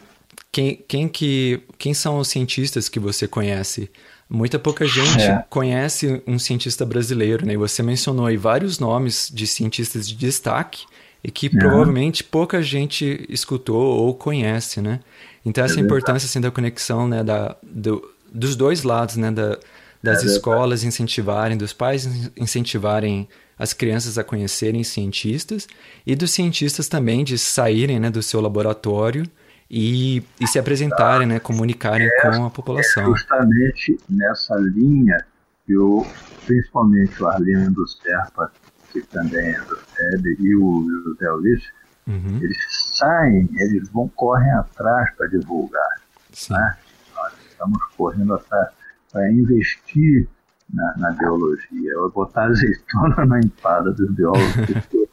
quem, 0.52 0.84
quem 0.88 1.08
que 1.08 1.62
quem 1.78 1.94
são 1.94 2.18
os 2.18 2.28
cientistas 2.28 2.90
que 2.90 3.00
você 3.00 3.28
conhece? 3.28 3.90
Muita 4.30 4.58
pouca 4.58 4.86
gente 4.86 5.22
É. 5.22 5.44
conhece 5.50 6.24
um 6.26 6.40
cientista 6.40 6.86
brasileiro, 6.86 7.46
né? 7.46 7.54
E 7.54 7.58
você 7.58 7.84
mencionou 7.84 8.26
aí 8.26 8.38
vários 8.38 8.80
nomes 8.80 9.30
de 9.32 9.46
cientistas 9.46 10.08
de 10.08 10.16
destaque 10.16 10.86
e 11.24 11.30
que 11.30 11.50
provavelmente 11.50 12.24
pouca 12.24 12.62
gente 12.62 13.26
escutou 13.30 13.82
ou 13.82 14.14
conhece, 14.16 14.82
né? 14.82 15.02
Então 15.46 15.64
essa 15.64 15.80
importância 15.80 16.26
assim 16.26 16.42
da 16.42 16.50
conexão, 16.50 17.08
né, 17.08 17.24
da, 17.24 17.56
do, 17.62 18.10
dos 18.34 18.56
dois 18.56 18.82
lados, 18.84 19.18
né, 19.18 19.30
da, 19.30 19.60
das 20.04 20.22
escolas 20.24 20.84
incentivarem, 20.84 21.58
dos 21.58 21.72
pais 21.72 22.06
in- 22.06 22.32
incentivarem 22.36 23.28
as 23.58 23.72
crianças 23.72 24.18
a 24.18 24.24
conhecerem 24.24 24.84
cientistas 24.84 25.68
e 26.06 26.16
dos 26.16 26.32
cientistas 26.32 26.90
também 26.90 27.24
de 27.24 27.38
saírem, 27.38 28.00
né, 28.00 28.10
do 28.10 28.22
seu 28.22 28.42
laboratório 28.42 29.26
e, 29.70 30.22
e 30.42 30.48
se 30.48 30.60
apresentarem, 30.60 31.26
né, 31.26 31.40
comunicarem 31.40 32.06
é, 32.06 32.22
com 32.22 32.46
a 32.46 32.50
população. 32.50 33.04
É 33.04 33.06
justamente 33.06 33.98
nessa 34.10 34.56
linha 34.56 35.24
que 35.66 35.78
o, 35.78 36.06
principalmente 36.46 37.24
o 37.24 37.28
Arlindo 37.28 37.88
Serpa, 37.88 38.52
que 38.92 39.02
também 39.04 39.52
é 39.52 39.62
do 39.62 39.78
FEB, 39.78 40.38
e 40.40 40.56
o 40.58 40.86
José 41.06 41.32
Ulisses, 41.32 41.70
uhum. 42.06 42.40
eles 42.42 42.58
saem, 42.92 43.50
eles 43.56 43.88
vão, 43.90 44.10
correm 44.10 44.52
atrás 44.52 45.16
para 45.16 45.28
divulgar. 45.28 46.02
Né? 46.50 46.78
Nós 47.16 47.34
estamos 47.50 47.82
correndo 47.96 48.34
atrás 48.34 48.70
para 49.14 49.32
investir 49.32 50.28
na, 50.74 50.98
na 50.98 51.12
biologia, 51.12 51.94
botar 52.14 52.46
azeitona 52.46 53.26
na 53.26 53.40
empada 53.40 53.92
dos 53.92 54.12
biólogos. 54.12 55.08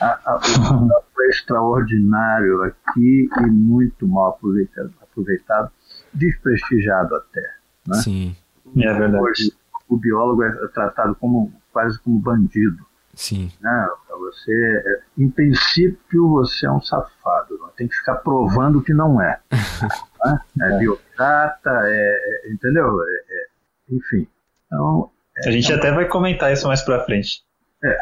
a, 0.00 0.18
a, 0.24 0.36
o 0.36 1.04
foi 1.14 1.28
extraordinário 1.28 2.62
aqui 2.62 3.28
e 3.38 3.46
muito 3.46 4.08
mal 4.08 4.30
aproveitado, 4.30 4.92
aproveitado 5.00 5.70
desprestigiado 6.12 7.14
até. 7.14 7.54
Né? 7.86 7.96
Sim. 7.96 8.36
É 8.76 8.92
verdade. 8.92 9.22
Hoje, 9.22 9.52
o 9.88 9.96
biólogo 9.96 10.42
é 10.42 10.68
tratado 10.68 11.14
como 11.16 11.52
quase 11.72 11.98
como 12.00 12.18
bandido. 12.18 12.84
Sim. 13.14 13.52
Né? 13.60 13.88
Você, 14.08 15.02
em 15.18 15.30
princípio, 15.30 16.28
você 16.28 16.66
é 16.66 16.72
um 16.72 16.80
safado. 16.80 17.60
Tem 17.76 17.86
que 17.88 17.94
ficar 17.94 18.16
provando 18.16 18.82
que 18.82 18.92
não 18.92 19.20
é. 19.20 19.40
né? 20.24 20.38
É, 20.60 20.74
é 20.74 20.78
biocrata, 20.78 21.70
é, 21.84 22.46
é, 22.46 22.52
entendeu? 22.52 23.00
É, 23.02 23.14
é, 23.28 23.46
enfim. 23.90 24.26
Então, 24.66 25.10
a 25.44 25.50
gente 25.50 25.72
até 25.72 25.92
vai 25.92 26.06
comentar 26.06 26.52
isso 26.52 26.66
mais 26.66 26.82
para 26.82 27.04
frente. 27.04 27.42
É. 27.82 27.98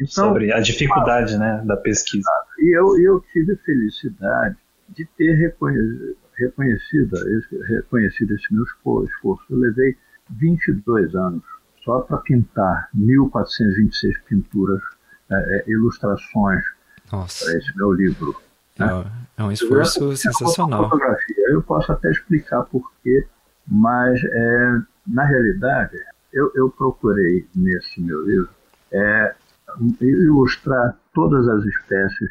Então, 0.00 0.24
sobre 0.26 0.52
a 0.52 0.60
dificuldade 0.60 1.36
né, 1.38 1.62
da 1.64 1.76
pesquisa. 1.76 2.28
E 2.58 2.76
eu, 2.76 2.98
eu 2.98 3.20
tive 3.32 3.56
felicidade 3.56 4.56
de 4.88 5.04
ter 5.16 5.32
reconhecido, 5.34 6.16
reconhecido, 6.36 7.16
reconhecido 7.68 8.34
esse 8.34 8.52
meu 8.52 8.64
esforço. 8.64 9.44
Eu 9.50 9.58
levei 9.58 9.96
22 10.30 11.14
anos 11.14 11.42
só 11.84 12.00
para 12.00 12.18
pintar 12.18 12.88
1.426 12.96 14.22
pinturas, 14.28 14.80
é, 15.30 15.34
é, 15.34 15.64
ilustrações 15.70 16.64
para 17.08 17.24
esse 17.24 17.76
meu 17.76 17.92
livro. 17.92 18.34
É, 18.78 19.40
é 19.42 19.44
um 19.44 19.52
esforço 19.52 20.16
sensacional. 20.16 20.84
Fotografia. 20.84 21.44
Eu 21.48 21.62
posso 21.62 21.92
até 21.92 22.10
explicar 22.10 22.62
porquê, 22.64 23.26
mas 23.66 24.22
é, 24.22 24.78
na 25.06 25.24
realidade 25.24 25.98
eu, 26.32 26.50
eu 26.54 26.70
procurei 26.70 27.46
nesse 27.54 28.00
meu 28.00 28.24
livro 28.26 28.48
é, 28.92 29.34
ilustrar 30.00 30.96
todas 31.14 31.48
as 31.48 31.64
espécies 31.64 32.30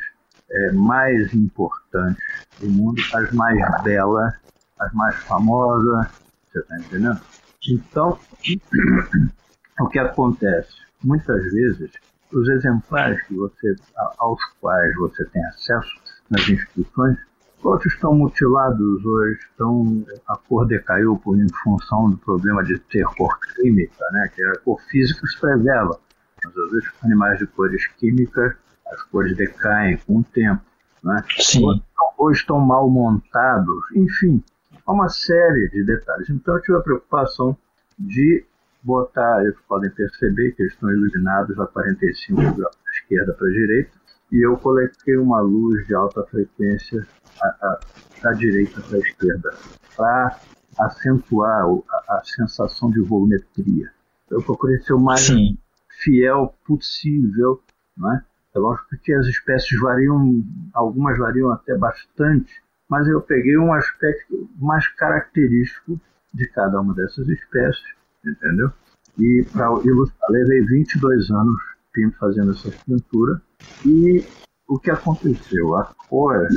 é, 0.49 0.71
mais 0.73 1.33
importantes 1.33 2.23
do 2.59 2.69
mundo, 2.69 3.01
as 3.13 3.31
mais 3.31 3.83
belas, 3.83 4.33
as 4.79 4.91
mais 4.93 5.15
famosas, 5.23 6.07
você 6.51 6.59
está 6.59 6.77
entendendo? 6.79 7.21
Então, 7.69 8.19
o 9.79 9.87
que 9.87 9.99
acontece? 9.99 10.73
Muitas 11.03 11.43
vezes, 11.51 11.91
os 12.33 12.49
exemplares 12.49 13.21
que 13.23 13.35
você, 13.35 13.75
aos 14.17 14.39
quais 14.59 14.95
você 14.95 15.25
tem 15.25 15.43
acesso 15.45 16.00
nas 16.31 16.47
instituições, 16.49 17.17
outros 17.61 17.93
estão 17.93 18.15
mutilados 18.15 19.05
hoje, 19.05 19.39
estão, 19.51 20.05
a 20.27 20.37
cor 20.37 20.65
decaiu 20.65 21.17
por, 21.17 21.37
em 21.37 21.47
função 21.63 22.09
do 22.09 22.17
problema 22.17 22.63
de 22.63 22.79
ter 22.79 23.05
cor 23.17 23.37
química, 23.55 24.03
né, 24.11 24.31
que 24.33 24.41
a 24.41 24.57
cor 24.59 24.81
física 24.89 25.27
se 25.27 25.39
preserva, 25.39 25.99
mas 26.43 26.57
às 26.57 26.71
vezes 26.71 26.89
animais 27.03 27.37
de 27.37 27.45
cores 27.47 27.85
químicas, 27.97 28.55
as 28.87 29.03
cores 29.03 29.35
decaem 29.35 29.97
com 29.97 30.19
o 30.19 30.23
tempo. 30.23 30.61
Né? 31.03 31.23
Sim. 31.37 31.65
Ou, 31.65 31.81
ou 32.17 32.31
estão 32.31 32.59
mal 32.59 32.89
montados, 32.89 33.83
enfim, 33.95 34.43
há 34.85 34.91
uma 34.91 35.09
série 35.09 35.69
de 35.69 35.83
detalhes. 35.83 36.29
Então 36.29 36.55
eu 36.55 36.61
tive 36.61 36.77
a 36.77 36.81
preocupação 36.81 37.57
de 37.99 38.43
botar, 38.83 39.43
eles 39.43 39.55
podem 39.67 39.89
perceber 39.91 40.51
que 40.51 40.63
eles 40.63 40.73
estão 40.73 40.91
iluminados 40.91 41.59
a 41.59 41.67
45 41.67 42.41
graus 42.41 42.55
da 42.57 42.91
esquerda 42.91 43.33
para 43.33 43.47
a 43.47 43.51
direita, 43.51 43.91
e 44.31 44.45
eu 44.45 44.57
coloquei 44.57 45.17
uma 45.17 45.41
luz 45.41 45.85
de 45.85 45.93
alta 45.93 46.23
frequência 46.23 47.05
a, 47.41 47.47
a, 47.47 47.79
da 48.23 48.31
direita 48.31 48.79
para 48.81 48.97
a 48.97 48.99
esquerda, 48.99 49.53
para 49.95 50.39
acentuar 50.79 51.65
a, 51.65 52.17
a, 52.17 52.21
sensação 52.23 52.89
de 52.89 53.01
volumetria. 53.01 53.91
Eu 54.29 54.41
procurei 54.41 54.79
ser 54.79 54.93
o 54.93 54.99
mais 54.99 55.21
Sim. 55.21 55.57
fiel 56.01 56.55
possível, 56.65 57.61
né? 57.97 58.23
É 58.53 58.59
lógico 58.59 58.97
que 59.03 59.13
as 59.13 59.27
espécies 59.27 59.79
variam, 59.79 60.43
algumas 60.73 61.17
variam 61.17 61.51
até 61.51 61.77
bastante, 61.77 62.53
mas 62.89 63.07
eu 63.07 63.21
peguei 63.21 63.57
um 63.57 63.73
aspecto 63.73 64.49
mais 64.59 64.87
característico 64.95 65.99
de 66.33 66.47
cada 66.47 66.81
uma 66.81 66.93
dessas 66.93 67.27
espécies, 67.29 67.95
entendeu? 68.25 68.71
E 69.17 69.45
para 69.51 69.67
ilustrar, 69.85 70.29
levei 70.29 70.61
22 70.65 71.29
anos 71.31 71.61
pinto 71.93 72.17
fazendo 72.17 72.51
essa 72.51 72.69
pintura 72.85 73.41
e 73.85 74.25
o 74.67 74.79
que 74.79 74.89
aconteceu? 74.89 75.75
Após 75.75 76.49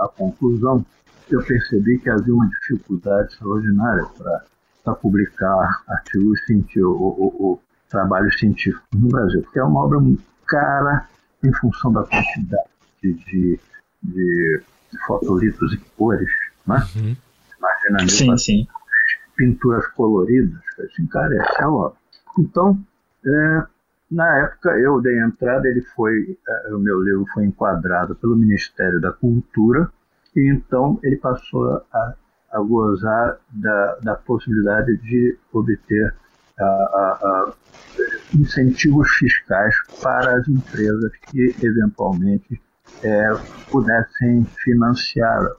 a, 0.00 0.04
a 0.04 0.08
conclusão, 0.08 0.84
eu 1.30 1.42
percebi 1.42 1.98
que 1.98 2.10
havia 2.10 2.34
uma 2.34 2.48
dificuldade 2.48 3.32
extraordinária 3.32 4.06
para 4.84 4.94
publicar 4.94 5.82
artigos 5.88 6.44
científicos, 6.44 6.84
ou, 6.84 7.62
trabalhos 7.88 8.38
científicos 8.38 8.86
no 8.94 9.08
Brasil, 9.08 9.42
porque 9.42 9.58
é 9.58 9.64
uma 9.64 9.84
obra 9.84 9.98
cara 10.46 11.08
em 11.42 11.52
função 11.54 11.92
da 11.92 12.02
quantidade 12.02 12.68
de, 13.02 13.60
de 14.02 14.62
fotolitos 15.06 15.72
e 15.72 15.76
cores, 15.96 16.28
né? 16.66 16.84
Uhum. 16.96 17.16
Imagina 17.58 18.08
sim, 18.08 18.36
sim. 18.36 18.68
pinturas 19.36 19.86
coloridas, 19.88 20.60
isso 20.78 21.02
encarece 21.02 21.62
a 21.62 21.70
obra. 21.70 21.96
Então, 22.38 22.78
é, 23.24 23.66
na 24.10 24.38
época 24.44 24.70
eu 24.78 25.00
dei 25.00 25.18
entrada, 25.20 25.66
ele 25.68 25.82
foi, 25.94 26.38
é, 26.48 26.74
o 26.74 26.78
meu 26.78 27.02
livro 27.02 27.26
foi 27.32 27.44
enquadrado 27.44 28.14
pelo 28.14 28.36
Ministério 28.36 29.00
da 29.00 29.12
Cultura 29.12 29.90
e 30.34 30.50
então 30.50 30.98
ele 31.02 31.16
passou 31.16 31.82
a, 31.92 32.14
a 32.52 32.60
gozar 32.60 33.38
da, 33.50 33.96
da 33.96 34.14
possibilidade 34.14 34.96
de 34.98 35.36
obter 35.52 36.14
a, 36.58 36.64
a, 36.64 37.52
incentivos 38.34 39.10
fiscais 39.10 39.74
para 40.02 40.36
as 40.36 40.48
empresas 40.48 41.12
que 41.28 41.54
eventualmente 41.62 42.60
é, 43.02 43.28
pudessem 43.70 44.44
financiar, 44.62 45.50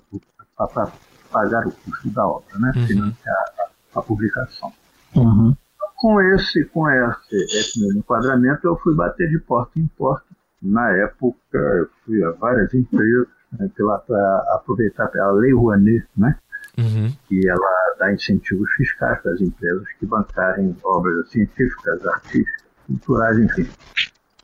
para 0.56 0.92
pagar 1.32 1.68
o 1.68 1.72
custo 1.72 2.10
da 2.10 2.26
obra, 2.26 2.58
né? 2.58 2.72
Uhum. 2.76 2.88
financiar 2.88 3.36
a, 3.60 4.00
a 4.00 4.02
publicação. 4.02 4.72
Uhum. 5.16 5.56
Com 5.98 6.22
esse, 6.22 6.64
com 6.66 6.90
esse, 6.90 7.36
esse 7.58 7.80
meu 7.82 7.98
enquadramento, 7.98 8.68
eu 8.68 8.78
fui 8.78 8.96
bater 8.96 9.30
de 9.30 9.40
porta 9.40 9.80
em 9.80 9.88
porta. 9.88 10.26
Na 10.62 10.90
época, 10.96 11.58
eu 11.58 11.90
fui 12.06 12.24
a 12.24 12.32
várias 12.32 12.74
empresas 12.74 13.28
né, 13.60 13.70
para 13.76 14.56
aproveitar 14.56 15.10
a 15.18 15.32
Lei 15.32 15.54
Rouanet, 15.54 16.08
né? 16.16 16.38
Uhum. 16.78 17.12
que 17.28 17.48
ela 17.50 17.96
dá 17.98 18.14
incentivos 18.14 18.70
fiscais 18.74 19.20
para 19.22 19.32
as 19.32 19.42
empresas 19.42 19.84
que 20.00 20.06
bancarem 20.06 20.78
obras 20.84 21.28
científicas, 21.32 22.06
artísticas, 22.06 22.64
culturais, 22.86 23.40
enfim. 23.40 23.68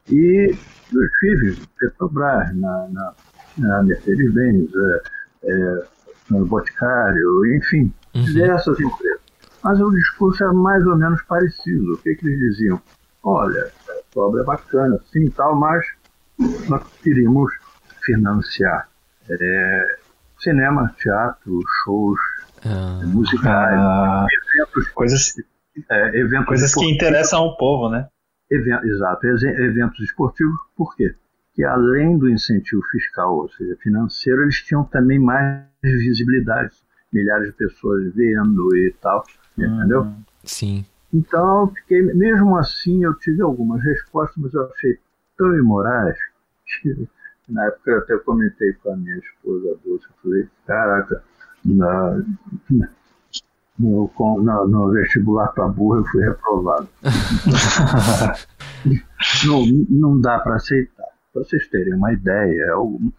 E 0.09 0.55
eu 0.91 1.03
estive 1.03 1.67
Petrobras, 1.79 2.55
na, 2.55 2.87
na, 2.89 3.13
na 3.57 3.83
Mercedes-Benz, 3.83 4.71
é, 4.75 5.01
é, 5.43 5.83
no 6.31 6.45
Boticário, 6.45 7.55
enfim, 7.55 7.93
uhum. 8.15 8.23
diversas 8.23 8.79
empresas. 8.79 9.22
Mas 9.63 9.79
o 9.79 9.89
discurso 9.91 10.43
era 10.43 10.53
mais 10.53 10.85
ou 10.85 10.97
menos 10.97 11.21
parecido. 11.23 11.93
O 11.93 11.97
que, 11.97 12.15
que 12.15 12.27
eles 12.27 12.39
diziam? 12.39 12.81
Olha, 13.23 13.71
a 14.15 14.19
obra 14.19 14.41
é 14.41 14.45
bacana, 14.45 14.99
sim 15.11 15.29
tal, 15.29 15.55
mas 15.55 15.85
nós 16.67 16.83
queríamos 17.01 17.53
financiar 18.01 18.89
é, 19.29 19.97
cinema, 20.39 20.93
teatro, 20.97 21.59
shows, 21.83 22.19
ah. 22.65 23.01
musicais, 23.05 23.79
ah. 23.79 24.25
eventos, 24.29 24.87
coisas, 24.89 25.33
é, 25.89 26.19
eventos 26.19 26.47
coisas 26.47 26.75
que 26.75 26.91
interessam 26.91 27.39
ao 27.43 27.57
povo, 27.57 27.89
né? 27.89 28.07
exato, 28.51 29.25
eventos 29.25 29.99
esportivos, 30.01 30.55
por 30.75 30.95
quê? 30.95 31.15
Que 31.55 31.63
além 31.63 32.17
do 32.17 32.29
incentivo 32.29 32.81
fiscal, 32.91 33.35
ou 33.35 33.49
seja, 33.49 33.75
financeiro, 33.81 34.43
eles 34.43 34.57
tinham 34.63 34.83
também 34.83 35.17
mais 35.17 35.63
visibilidade, 35.81 36.75
milhares 37.13 37.47
de 37.47 37.53
pessoas 37.53 38.13
vendo 38.13 38.75
e 38.75 38.93
tal, 39.01 39.23
entendeu? 39.57 40.03
Hum, 40.03 40.23
sim. 40.43 40.85
Então, 41.13 41.61
eu 41.61 41.67
fiquei, 41.67 42.01
mesmo 42.01 42.57
assim, 42.57 43.03
eu 43.03 43.13
tive 43.19 43.41
algumas 43.41 43.81
respostas, 43.83 44.35
mas 44.37 44.53
eu 44.53 44.65
achei 44.65 44.99
tão 45.37 45.55
imorais 45.55 46.17
que, 46.81 47.07
na 47.47 47.67
época, 47.67 47.91
eu 47.91 47.97
até 47.99 48.17
comentei 48.17 48.73
com 48.73 48.93
a 48.93 48.97
minha 48.97 49.17
esposa, 49.17 49.77
Dulce, 49.85 50.05
eu 50.05 50.15
falei, 50.23 50.47
caraca, 50.65 51.23
na, 51.63 52.23
no, 53.79 54.11
no, 54.17 54.67
no 54.67 54.91
vestibular 54.91 55.49
para 55.49 55.67
burro 55.67 55.99
eu 55.99 56.05
fui 56.05 56.23
reprovado. 56.23 56.89
não, 59.45 59.65
não 59.89 60.19
dá 60.19 60.39
para 60.39 60.55
aceitar. 60.55 61.05
Para 61.31 61.43
vocês 61.43 61.67
terem 61.67 61.93
uma 61.95 62.11
ideia, 62.13 62.75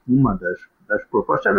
uma 0.07 0.35
das, 0.35 0.59
das 0.89 1.05
propostas 1.07 1.55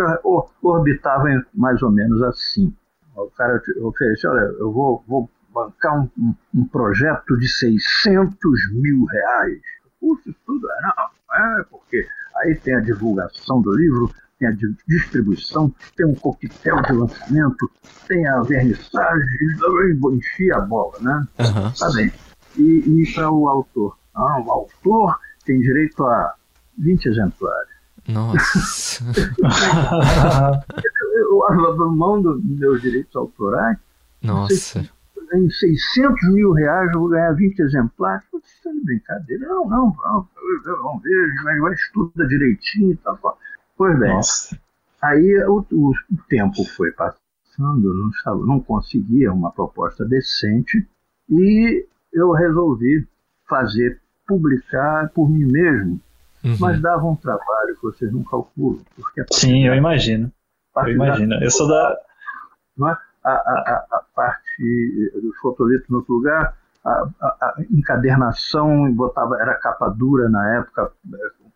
orbitavam 0.62 1.42
mais 1.54 1.82
ou 1.82 1.90
menos 1.90 2.22
assim. 2.22 2.74
O 3.16 3.30
cara 3.30 3.60
ofereceu, 3.80 4.30
olha, 4.30 4.54
eu 4.58 4.70
vou, 4.70 5.04
vou 5.08 5.30
bancar 5.52 5.98
um, 5.98 6.10
um, 6.18 6.34
um, 6.54 6.68
projeto 6.68 7.36
de 7.38 7.48
600 7.48 8.38
mil 8.74 9.04
reais. 9.04 9.60
Isso 10.02 10.34
tudo 10.44 10.68
é, 10.70 10.82
não, 10.82 11.60
é 11.60 11.64
porque 11.70 12.06
aí 12.36 12.54
tem 12.56 12.74
a 12.74 12.80
divulgação 12.80 13.62
do 13.62 13.72
livro, 13.74 14.10
tem 14.38 14.48
a 14.48 14.52
distribuição, 14.86 15.74
tem 15.96 16.06
um 16.06 16.14
coquetel 16.14 16.82
de 16.82 16.92
lançamento, 16.92 17.70
tem 18.06 18.26
a 18.28 18.42
vernissagem, 18.42 19.26
enchi 20.12 20.52
a 20.52 20.60
bola, 20.60 20.98
né? 21.00 21.26
Uhum. 21.38 21.72
Tá 21.72 21.90
bem. 21.94 22.12
E, 22.58 23.02
e 23.02 23.14
para 23.14 23.30
o 23.30 23.48
autor? 23.48 23.98
Ah, 24.14 24.40
o 24.40 24.50
autor 24.50 25.18
tem 25.44 25.58
direito 25.60 26.04
a 26.04 26.34
20 26.78 27.06
exemplares. 27.06 27.75
Nossa. 28.08 29.04
eu 31.14 31.44
abro 31.48 31.92
mão 31.92 32.22
dos 32.22 32.42
meus 32.44 32.80
direitos 32.80 33.14
autorais. 33.16 33.78
Nossa. 34.22 34.88
Em 35.34 35.50
600 35.50 36.32
mil 36.32 36.52
reais 36.52 36.92
eu 36.92 37.00
vou 37.00 37.08
ganhar 37.08 37.32
20 37.32 37.58
exemplares. 37.60 38.24
Isso 38.32 38.68
é 38.68 38.72
brincadeira. 38.84 39.48
Não, 39.48 39.68
não, 39.68 39.90
vamos, 39.92 40.28
vamos 40.64 41.02
ver, 41.02 41.34
mas 41.42 41.60
vai 41.60 41.74
estuda 41.74 42.26
direitinho 42.28 42.92
e 42.92 42.96
tal. 42.98 43.38
Pois 43.76 43.98
bem. 43.98 44.14
Nossa. 44.14 44.58
Aí 45.02 45.36
o, 45.46 45.64
o, 45.70 45.90
o 45.90 46.16
tempo 46.28 46.64
foi 46.76 46.92
passando, 46.92 47.94
não, 47.94 48.08
estava, 48.10 48.44
não 48.44 48.60
conseguia 48.60 49.32
uma 49.32 49.50
proposta 49.50 50.04
decente 50.04 50.86
e 51.28 51.86
eu 52.12 52.32
resolvi 52.32 53.06
fazer, 53.48 54.00
publicar 54.26 55.10
por 55.10 55.28
mim 55.28 55.44
mesmo. 55.44 56.00
Uhum. 56.46 56.56
Mas 56.60 56.80
dava 56.80 57.04
um 57.04 57.16
trabalho 57.16 57.74
que 57.74 57.82
vocês 57.82 58.12
não 58.12 58.22
calculam. 58.22 58.80
Porque 58.94 59.24
Sim, 59.32 59.66
eu 59.66 59.74
imagino. 59.74 60.30
Eu 60.76 60.88
imagino. 60.88 61.34
Eu 61.42 61.50
sou 61.50 61.68
da. 61.68 61.96
Não 62.76 62.90
é? 62.90 62.96
a, 63.26 63.30
a, 63.30 63.86
a 63.90 64.02
parte 64.14 65.12
dos 65.20 65.36
fotolitos 65.38 65.88
no 65.88 65.98
outro 65.98 66.14
lugar, 66.14 66.56
a, 66.84 66.90
a, 67.20 67.26
a, 67.26 67.54
encadernação, 67.70 68.92
botava, 68.94 69.36
era 69.40 69.54
capa 69.54 69.88
dura 69.88 70.28
na 70.28 70.58
época, 70.58 70.92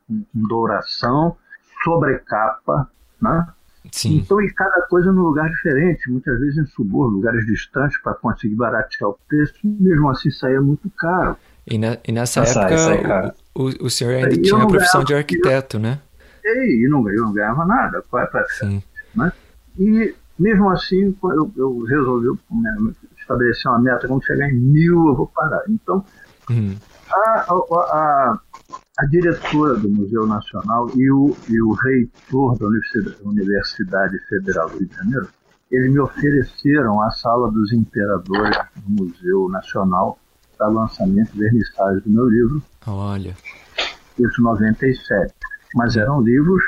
com, 0.06 0.24
com 0.24 0.48
douração, 0.48 1.36
sobrecapa, 1.84 2.90
né? 3.22 3.46
Sim. 3.92 4.18
Então, 4.18 4.40
e 4.42 4.52
cada 4.52 4.82
coisa 4.88 5.10
num 5.10 5.22
lugar 5.22 5.48
diferente, 5.48 6.10
muitas 6.10 6.38
vezes 6.38 6.58
em 6.58 6.66
subúrbio, 6.66 7.16
lugares 7.16 7.46
distantes, 7.46 7.98
para 8.02 8.14
conseguir 8.14 8.54
baratear 8.54 9.10
o 9.10 9.18
preço, 9.26 9.54
mesmo 9.64 10.10
assim 10.10 10.30
saía 10.30 10.60
muito 10.60 10.90
caro. 10.90 11.36
E, 11.66 11.78
na, 11.78 11.96
e 12.06 12.12
nessa 12.12 12.40
Nossa, 12.40 12.62
época. 12.62 13.34
O, 13.54 13.86
o, 13.86 13.90
senhor 13.90 14.14
ainda 14.14 14.34
E 14.34 14.38
eu 14.38 14.42
tinha 14.42 14.62
a 14.62 14.66
profissão 14.66 15.00
ganhava- 15.02 15.06
de 15.06 15.14
arquiteto, 15.14 15.78
né? 15.78 16.00
E, 16.44 16.84
e 16.86 16.88
não, 16.88 17.08
eu 17.10 17.22
não 17.24 17.32
ganhava 17.32 17.64
nada. 17.64 18.02
Qual 18.10 18.22
é 18.22 18.26
pra- 18.26 18.46
Sim. 18.48 18.82
né? 19.14 19.32
E 19.78 20.14
mesmo 20.38 20.70
assim, 20.70 21.14
eu, 21.22 21.52
eu 21.56 21.80
resolvi 21.84 22.28
né, 22.50 22.92
estabelecer 23.18 23.70
uma 23.70 23.78
meta, 23.80 24.08
quando 24.08 24.24
chegar 24.24 24.48
em 24.50 24.54
mil 24.58 25.08
eu 25.08 25.14
vou 25.16 25.26
parar. 25.26 25.62
Então, 25.68 26.04
Uhum. 26.48 26.74
a, 27.12 27.44
a, 27.48 27.52
a, 27.52 28.40
a 28.98 29.06
diretora 29.06 29.74
do 29.76 29.88
Museu 29.88 30.26
Nacional 30.26 30.90
e 30.96 31.08
o, 31.10 31.36
e 31.48 31.60
o 31.62 31.72
reitor 31.72 32.58
da 32.58 32.66
Universidade, 32.66 33.16
Universidade 33.22 34.18
Federal 34.28 34.68
do 34.70 34.78
Rio 34.78 34.88
de 34.88 34.96
Janeiro, 34.96 35.28
eles 35.70 35.92
me 35.92 36.00
ofereceram 36.00 37.00
a 37.02 37.10
Sala 37.12 37.52
dos 37.52 37.72
Imperadores 37.72 38.56
do 38.76 39.04
Museu 39.04 39.48
Nacional 39.48 40.18
para 40.60 40.68
lançamento 40.68 41.34
e 41.34 41.38
vernissagem 41.38 42.02
do 42.02 42.10
meu 42.10 42.28
livro, 42.28 42.62
Olha. 42.86 43.34
isso 44.18 44.40
em 44.40 44.44
97. 44.44 45.32
Mas 45.74 45.96
eram 45.96 46.20
livros 46.20 46.62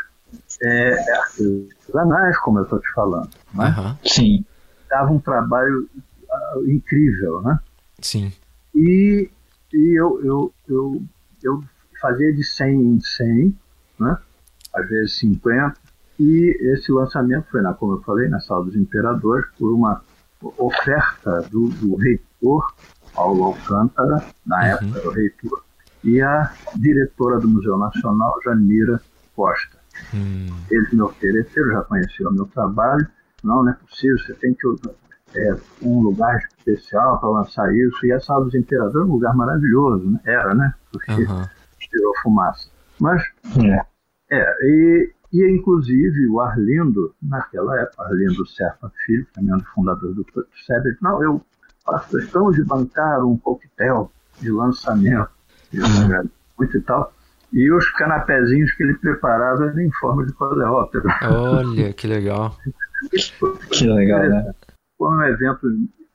é, 0.63 1.19
artesanais, 1.19 2.39
como 2.39 2.61
eu 2.61 2.63
estou 2.65 2.81
te 2.81 2.91
falando. 2.95 3.29
Né? 3.53 3.67
Aham. 3.67 3.99
Sim. 4.03 4.45
Dava 4.89 5.13
um 5.13 5.19
trabalho 5.19 5.87
ah, 6.31 6.55
incrível, 6.67 7.43
né? 7.43 7.61
Sim. 8.01 8.33
E, 8.75 9.29
e 9.75 10.01
eu, 10.01 10.25
eu, 10.25 10.55
eu, 10.67 11.03
eu 11.43 11.65
fazia 12.01 12.33
de 12.33 12.43
100 12.43 12.81
em 12.81 13.01
100, 13.01 13.59
né? 14.01 14.17
às 14.73 14.89
vezes 14.89 15.19
50, 15.19 15.75
e 16.19 16.57
esse 16.73 16.91
lançamento 16.91 17.47
foi, 17.51 17.61
na, 17.61 17.75
como 17.75 17.93
eu 17.95 18.03
falei, 18.03 18.29
na 18.29 18.41
Sala 18.41 18.65
dos 18.65 18.75
Imperadores, 18.77 19.45
por 19.59 19.75
uma 19.75 20.03
oferta 20.41 21.43
do, 21.51 21.69
do 21.69 21.97
reitor 21.97 22.73
Paulo 23.15 23.45
Alcântara, 23.45 24.25
na 24.47 24.57
Uhum. 24.59 24.65
época 24.65 24.99
era 24.99 25.09
o 25.09 25.13
reitor, 25.13 25.65
e 26.05 26.21
a 26.21 26.53
diretora 26.77 27.39
do 27.41 27.49
Museu 27.49 27.77
Nacional, 27.79 28.35
Janira 28.45 29.01
Costa. 29.37 29.79
Hum. 30.15 30.47
Eles 30.71 30.93
me 30.93 31.03
ofereceram, 31.03 31.73
já 31.73 31.83
conheciam 31.83 32.31
o 32.31 32.35
meu 32.35 32.47
trabalho. 32.47 33.07
Não, 33.45 33.63
não 33.63 33.71
é 33.71 33.75
possível, 33.75 34.19
você 34.19 34.35
tem 34.35 34.55
que 34.55 34.67
é, 35.35 35.57
um 35.83 36.01
lugar 36.03 36.39
especial 36.59 37.19
para 37.21 37.29
lançar 37.29 37.73
isso. 37.75 38.07
E 38.07 38.13
a 38.13 38.21
Sala 38.21 38.45
dos 38.45 38.55
Imperadores 38.55 38.97
é 38.97 39.11
um 39.11 39.13
lugar 39.15 39.35
maravilhoso, 39.35 40.11
né? 40.11 40.21
era, 40.25 40.55
né? 40.55 40.75
Porque 40.91 41.23
Aham. 41.25 41.49
tirou 41.79 42.13
fumaça. 42.23 42.69
Mas, 42.99 43.23
É. 43.59 43.85
é, 44.31 44.57
e, 44.63 45.13
e 45.33 45.51
inclusive 45.57 46.29
o 46.29 46.41
Arlindo, 46.41 47.15
naquela 47.23 47.79
época, 47.81 48.03
Arlindo 48.05 48.47
Serpa 48.47 48.91
Filho, 49.05 49.27
também 49.35 49.51
é 49.53 49.55
um 49.55 49.59
dos 49.59 49.69
fundadores 49.69 50.15
do 50.17 50.25
SEB, 50.67 50.97
não, 51.01 51.23
eu 51.23 51.43
faço 51.85 52.17
questão 52.19 52.51
de 52.51 52.63
bancar 52.65 53.25
um 53.25 53.37
coquetel 53.37 54.11
de 54.41 54.51
lançamento, 54.51 55.29
de 55.73 55.81
muito 56.59 56.77
e 56.77 56.81
tal. 56.81 57.13
E 57.53 57.71
os 57.71 57.89
canapézinhos 57.91 58.73
que 58.73 58.83
ele 58.83 58.95
preparava 58.95 59.67
eram 59.67 59.81
em 59.81 59.91
forma 59.93 60.25
de 60.25 60.33
quadrilóptero. 60.33 61.05
Olha, 61.31 61.93
que 61.93 62.07
legal. 62.07 62.57
Que 63.71 63.87
legal, 63.87 64.21
né? 64.29 64.55
Foi 64.97 65.11
um 65.15 65.23
evento 65.25 65.67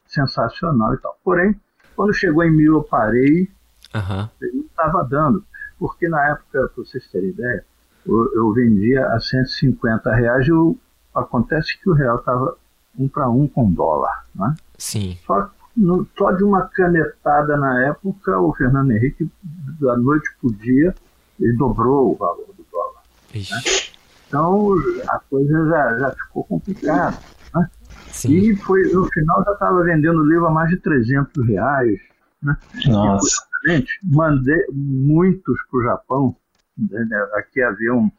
sensacional 0.08 0.94
e 0.94 0.98
tal. 0.98 1.18
Porém, 1.24 1.60
quando 1.96 2.14
chegou 2.14 2.44
em 2.44 2.52
mil 2.52 2.76
eu 2.76 2.84
parei, 2.84 3.50
Aham. 3.94 4.30
não 4.42 4.62
estava 4.66 5.04
dando. 5.04 5.44
Porque 5.78 6.08
na 6.08 6.30
época, 6.30 6.70
para 6.74 6.84
vocês 6.84 7.08
terem 7.12 7.30
ideia, 7.30 7.64
eu, 8.06 8.34
eu 8.34 8.52
vendia 8.54 9.06
a 9.10 9.20
150 9.20 10.12
reais 10.16 10.48
e 10.48 10.52
o- 10.52 10.76
acontece 11.14 11.78
que 11.80 11.90
o 11.90 11.94
real 11.94 12.18
estava 12.18 12.56
um 12.98 13.08
para 13.08 13.30
um 13.30 13.48
com 13.48 13.70
dólar. 13.72 14.26
Né? 14.34 14.56
Sim. 14.78 15.18
Só, 15.26 15.52
no- 15.78 16.08
só 16.18 16.32
de 16.32 16.44
uma 16.44 16.68
canetada 16.70 17.56
na 17.58 17.86
época, 17.86 18.40
o 18.40 18.54
Fernando 18.54 18.92
Henrique, 18.92 19.30
da 19.80 19.96
noite 19.96 20.30
para 20.42 20.50
o 20.50 20.54
dia, 20.54 20.94
ele 21.40 21.54
dobrou 21.56 22.12
o 22.14 22.16
valor 22.16 22.48
do 22.58 22.66
dólar. 22.72 23.04
Ixi. 23.34 23.94
Então 24.28 24.74
a 25.10 25.20
coisa 25.30 25.66
já, 25.70 26.00
já 26.00 26.12
ficou 26.12 26.44
complicada. 26.46 27.18
Né? 27.56 27.70
E 28.30 28.56
foi, 28.58 28.84
no 28.92 29.06
final 29.12 29.44
já 29.46 29.54
estava 29.54 29.84
vendendo 29.84 30.20
o 30.20 30.26
livro 30.28 30.48
a 30.48 30.52
mais 30.52 30.70
de 30.70 30.78
300 30.78 31.48
reais. 31.48 32.00
Nossa. 32.88 33.46
Gente, 33.66 34.00
mandei 34.04 34.66
muitos 34.72 35.58
para 35.70 35.80
o 35.80 35.84
Japão. 35.84 36.36
né, 36.78 37.28
Aqui 37.36 37.62
havia 37.62 37.94
um, 37.94 38.12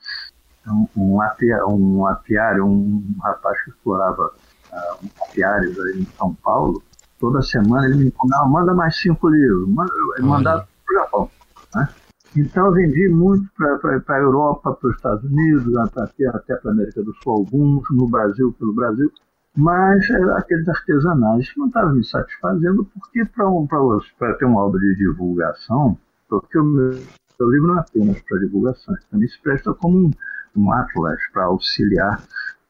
um, 0.66 0.88
um, 0.96 1.22
apia- 1.22 1.64
um 1.66 2.06
apiário, 2.06 2.64
um 2.66 3.14
rapaz 3.22 3.60
que 3.62 3.70
explorava 3.70 4.32
ah, 4.72 4.96
um 5.02 5.08
apiário 5.24 5.70
aí 5.82 6.00
em 6.00 6.06
São 6.16 6.34
Paulo. 6.34 6.82
Toda 7.18 7.42
semana 7.42 7.87
ele 7.87 8.04
me 8.04 8.14
mandava, 8.22 8.48
manda 8.48 8.74
mais 8.74 8.96
cinco 8.96 9.28
livros. 9.28 9.68
Manda, 9.68 9.92
ele 10.16 10.26
mandava 10.26 10.68
para 10.87 10.94
o 10.94 10.98
Japão. 11.02 11.31
né? 11.74 11.88
Então 12.37 12.66
eu 12.66 12.72
vendi 12.72 13.09
muito 13.09 13.48
para 13.57 14.16
a 14.16 14.20
Europa, 14.20 14.72
para 14.74 14.90
os 14.90 14.96
Estados 14.96 15.24
Unidos, 15.24 15.76
até, 15.76 16.26
até 16.28 16.57
para 16.57 16.70
a 16.70 16.74
América 16.74 17.02
do 17.02 17.12
Sul, 17.22 17.33
alguns, 17.33 17.85
no 17.90 18.07
Brasil, 18.07 18.54
pelo 18.59 18.74
Brasil. 18.74 19.11
Mas 19.57 20.09
aqueles 20.37 20.68
artesanais 20.68 21.50
não 21.57 21.66
estavam 21.66 21.94
me 21.94 22.04
satisfazendo, 22.04 22.85
porque 22.85 23.24
para 23.24 23.48
um, 23.48 23.66
ter 24.38 24.44
uma 24.44 24.62
obra 24.62 24.78
de 24.78 24.94
divulgação, 24.96 25.99
porque 26.28 26.59
o 26.59 26.64
meu, 26.64 26.90
livro 27.40 27.66
não 27.66 27.78
é 27.78 27.80
apenas 27.80 28.20
para 28.20 28.38
divulgação, 28.38 28.95
também 29.11 29.26
se 29.26 29.40
presta 29.40 29.74
como 29.74 29.99
um, 29.99 30.11
um 30.57 30.72
atlas 30.72 31.18
para 31.32 31.47
auxiliar 31.47 32.22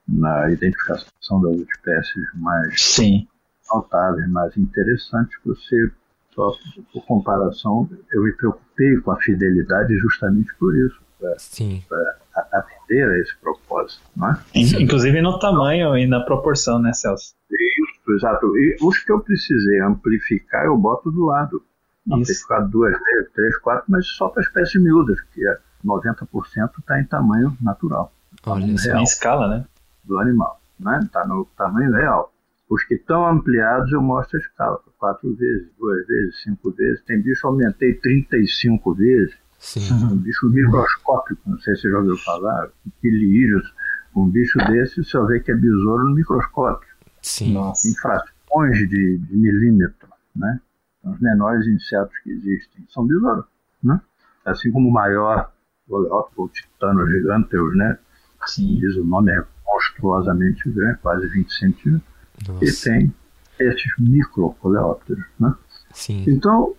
na 0.08 0.50
identificação 0.50 1.42
das 1.42 1.56
espécies 1.56 2.24
mais 2.36 2.80
Sim. 2.80 3.28
Notáveis, 3.72 4.28
mais 4.30 4.56
interessantes. 4.56 5.36
Você, 5.44 5.90
só 6.34 6.52
por 6.92 7.04
comparação, 7.06 7.88
eu 8.12 8.22
me 8.22 8.32
preocupei 8.32 8.96
com 9.00 9.10
a 9.12 9.16
fidelidade 9.16 9.96
justamente 9.98 10.54
por 10.58 10.74
isso, 10.76 10.98
Sim. 11.38 11.82
para 11.88 12.16
atender 12.52 13.08
a 13.10 13.18
esse 13.18 13.36
propósito. 13.38 14.02
Não 14.16 14.30
é? 14.30 14.38
In- 14.54 14.82
Inclusive 14.84 15.20
no 15.20 15.38
tamanho 15.38 15.96
e 15.96 16.06
na 16.06 16.20
proporção, 16.20 16.78
né, 16.78 16.92
Celso? 16.92 17.34
Isso, 17.50 18.12
exato. 18.16 18.46
E 18.56 18.76
os 18.82 18.98
que 19.02 19.10
eu 19.12 19.20
precisei 19.20 19.80
amplificar, 19.80 20.64
eu 20.66 20.76
boto 20.76 21.10
do 21.10 21.24
lado. 21.26 21.62
Amplificar 22.10 22.66
duas, 22.66 22.96
três, 23.34 23.58
quatro, 23.58 23.84
mas 23.88 24.06
só 24.06 24.28
para 24.28 24.42
espécies 24.42 24.80
miúdas, 24.80 25.20
que 25.34 25.46
é 25.46 25.58
90% 25.84 26.70
está 26.78 26.98
em 27.00 27.04
tamanho 27.04 27.54
natural. 27.60 28.12
Olha 28.46 28.78
só. 28.78 28.84
real 28.88 29.00
Em 29.00 29.02
escala, 29.02 29.48
né? 29.48 29.64
do 30.04 30.18
animal. 30.18 30.58
Está 30.78 30.90
né? 30.90 31.08
Tá 31.12 31.26
no 31.26 31.44
tamanho 31.56 31.92
real. 31.92 32.32
Os 32.68 32.84
que 32.84 32.94
estão 32.94 33.26
ampliados 33.26 33.90
eu 33.92 34.02
mostro 34.02 34.36
a 34.36 34.40
escala. 34.40 34.80
Quatro 34.98 35.34
vezes, 35.34 35.68
duas 35.78 36.06
vezes, 36.06 36.42
cinco 36.42 36.70
vezes. 36.72 37.02
Tem 37.04 37.20
bicho 37.20 37.46
aumentei 37.46 37.94
35 37.94 38.94
vezes. 38.94 39.34
Sim. 39.58 39.92
Um 39.92 40.16
bicho 40.16 40.48
microscópico, 40.50 41.40
não 41.46 41.58
sei 41.58 41.74
se 41.74 41.82
você 41.82 41.90
já 41.90 41.98
ouviu 41.98 42.16
falar, 42.18 42.68
pilírios, 43.00 43.74
Um 44.14 44.28
bicho 44.28 44.58
desse, 44.58 45.02
você 45.02 45.26
vê 45.26 45.40
que 45.40 45.50
é 45.50 45.54
besouro 45.54 46.04
no 46.04 46.14
microscópio. 46.14 46.88
Sim. 47.22 47.54
Nossa. 47.54 47.88
Em 47.88 47.94
frações 47.94 48.78
de, 48.88 49.18
de 49.18 49.36
milímetro, 49.36 50.08
né? 50.36 50.60
São 51.02 51.12
os 51.12 51.20
menores 51.20 51.66
insetos 51.66 52.16
que 52.22 52.30
existem. 52.30 52.86
São 52.90 53.06
besouros, 53.06 53.44
né? 53.82 54.00
Assim 54.44 54.70
como 54.70 54.88
o 54.88 54.92
maior, 54.92 55.52
o, 55.88 56.28
o 56.36 56.48
titano 56.48 57.06
giganteus, 57.08 57.76
né? 57.76 57.98
Sim. 58.46 58.78
Diz 58.78 58.96
o 58.96 59.04
nome 59.04 59.32
é 59.32 59.44
monstruosamente 59.66 60.68
grande, 60.70 60.98
quase 60.98 61.28
20 61.28 61.52
centímetros. 61.52 62.17
E 62.42 62.48
Nossa. 62.48 62.84
tem 62.90 63.14
esses 63.58 63.92
microcoleópteros, 63.98 65.24
né? 65.38 65.54
Sim. 65.92 66.24
Então, 66.28 66.74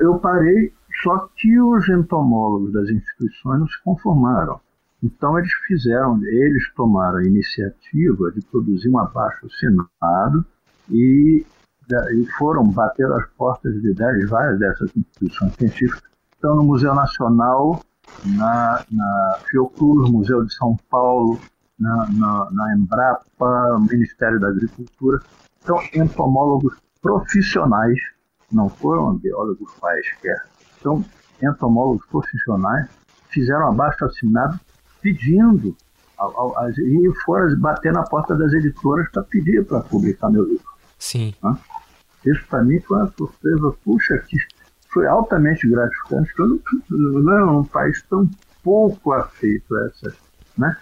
eu- 0.00 0.18
parei, 0.18 0.72
só 1.02 1.28
que 1.36 1.60
os 1.60 1.88
entomólogos 1.88 2.72
das 2.72 2.88
instituições 2.88 3.60
não 3.60 3.68
se 3.68 3.82
conformaram. 3.84 4.60
Então, 5.02 5.38
eles 5.38 5.52
fizeram, 5.66 6.18
eles 6.24 6.72
tomaram 6.74 7.18
a 7.18 7.24
iniciativa 7.24 8.32
de 8.32 8.40
produzir 8.46 8.88
um 8.88 8.98
abaixo 8.98 9.46
assinado 9.46 10.44
e, 10.90 11.44
e 12.14 12.26
foram 12.38 12.66
bater 12.68 13.06
as 13.12 13.26
portas 13.36 13.74
de 13.82 13.92
dez, 13.92 14.28
várias 14.30 14.58
dessas 14.58 14.90
instituições 14.96 15.52
científicas. 15.54 16.02
Estão 16.32 16.56
no 16.56 16.64
Museu 16.64 16.94
Nacional, 16.94 17.80
na, 18.24 18.84
na 18.90 19.38
Fiocruz, 19.48 20.10
Museu 20.10 20.44
de 20.44 20.54
São 20.54 20.76
Paulo, 20.90 21.38
na, 21.78 22.06
na, 22.10 22.48
na 22.50 22.74
Embrapa, 22.76 23.78
Ministério 23.90 24.40
da 24.40 24.48
Agricultura. 24.48 25.20
Então, 25.62 25.80
entomólogos 25.94 26.74
profissionais, 27.02 27.98
não 28.52 28.68
foram 28.68 29.14
biólogos 29.16 29.72
quaisquer, 29.74 30.44
são 30.82 31.04
entomólogos 31.42 32.06
profissionais, 32.06 32.88
fizeram 33.30 33.68
abaixo 33.68 34.04
assinado 34.04 34.58
pedindo 35.02 35.76
ao- 36.16 36.56
ao- 36.58 36.70
e 36.70 37.12
foram 37.24 37.58
bater 37.58 37.92
na 37.92 38.02
porta 38.02 38.34
das 38.34 38.52
editoras 38.52 39.08
para 39.10 39.22
pedir 39.24 39.64
para 39.66 39.80
publicar 39.80 40.30
meu 40.30 40.44
livro. 40.44 40.64
Sim. 40.98 41.34
Isso 42.24 42.44
para 42.48 42.62
mim 42.64 42.80
foi 42.80 42.98
uma 42.98 43.12
surpresa, 43.16 43.74
puxa, 43.84 44.18
que 44.26 44.36
foi 44.88 45.06
altamente 45.06 45.68
gratificante, 45.68 46.32
porque 46.34 46.42
eu 46.42 46.98
não, 46.98 47.22
não 47.22 47.32
é 47.32 47.44
um 47.44 47.64
país 47.64 48.02
tão 48.08 48.28
pouco 48.64 49.12
afeito 49.12 49.76
a 49.76 49.86
essas, 49.86 50.14
né? 50.56 50.76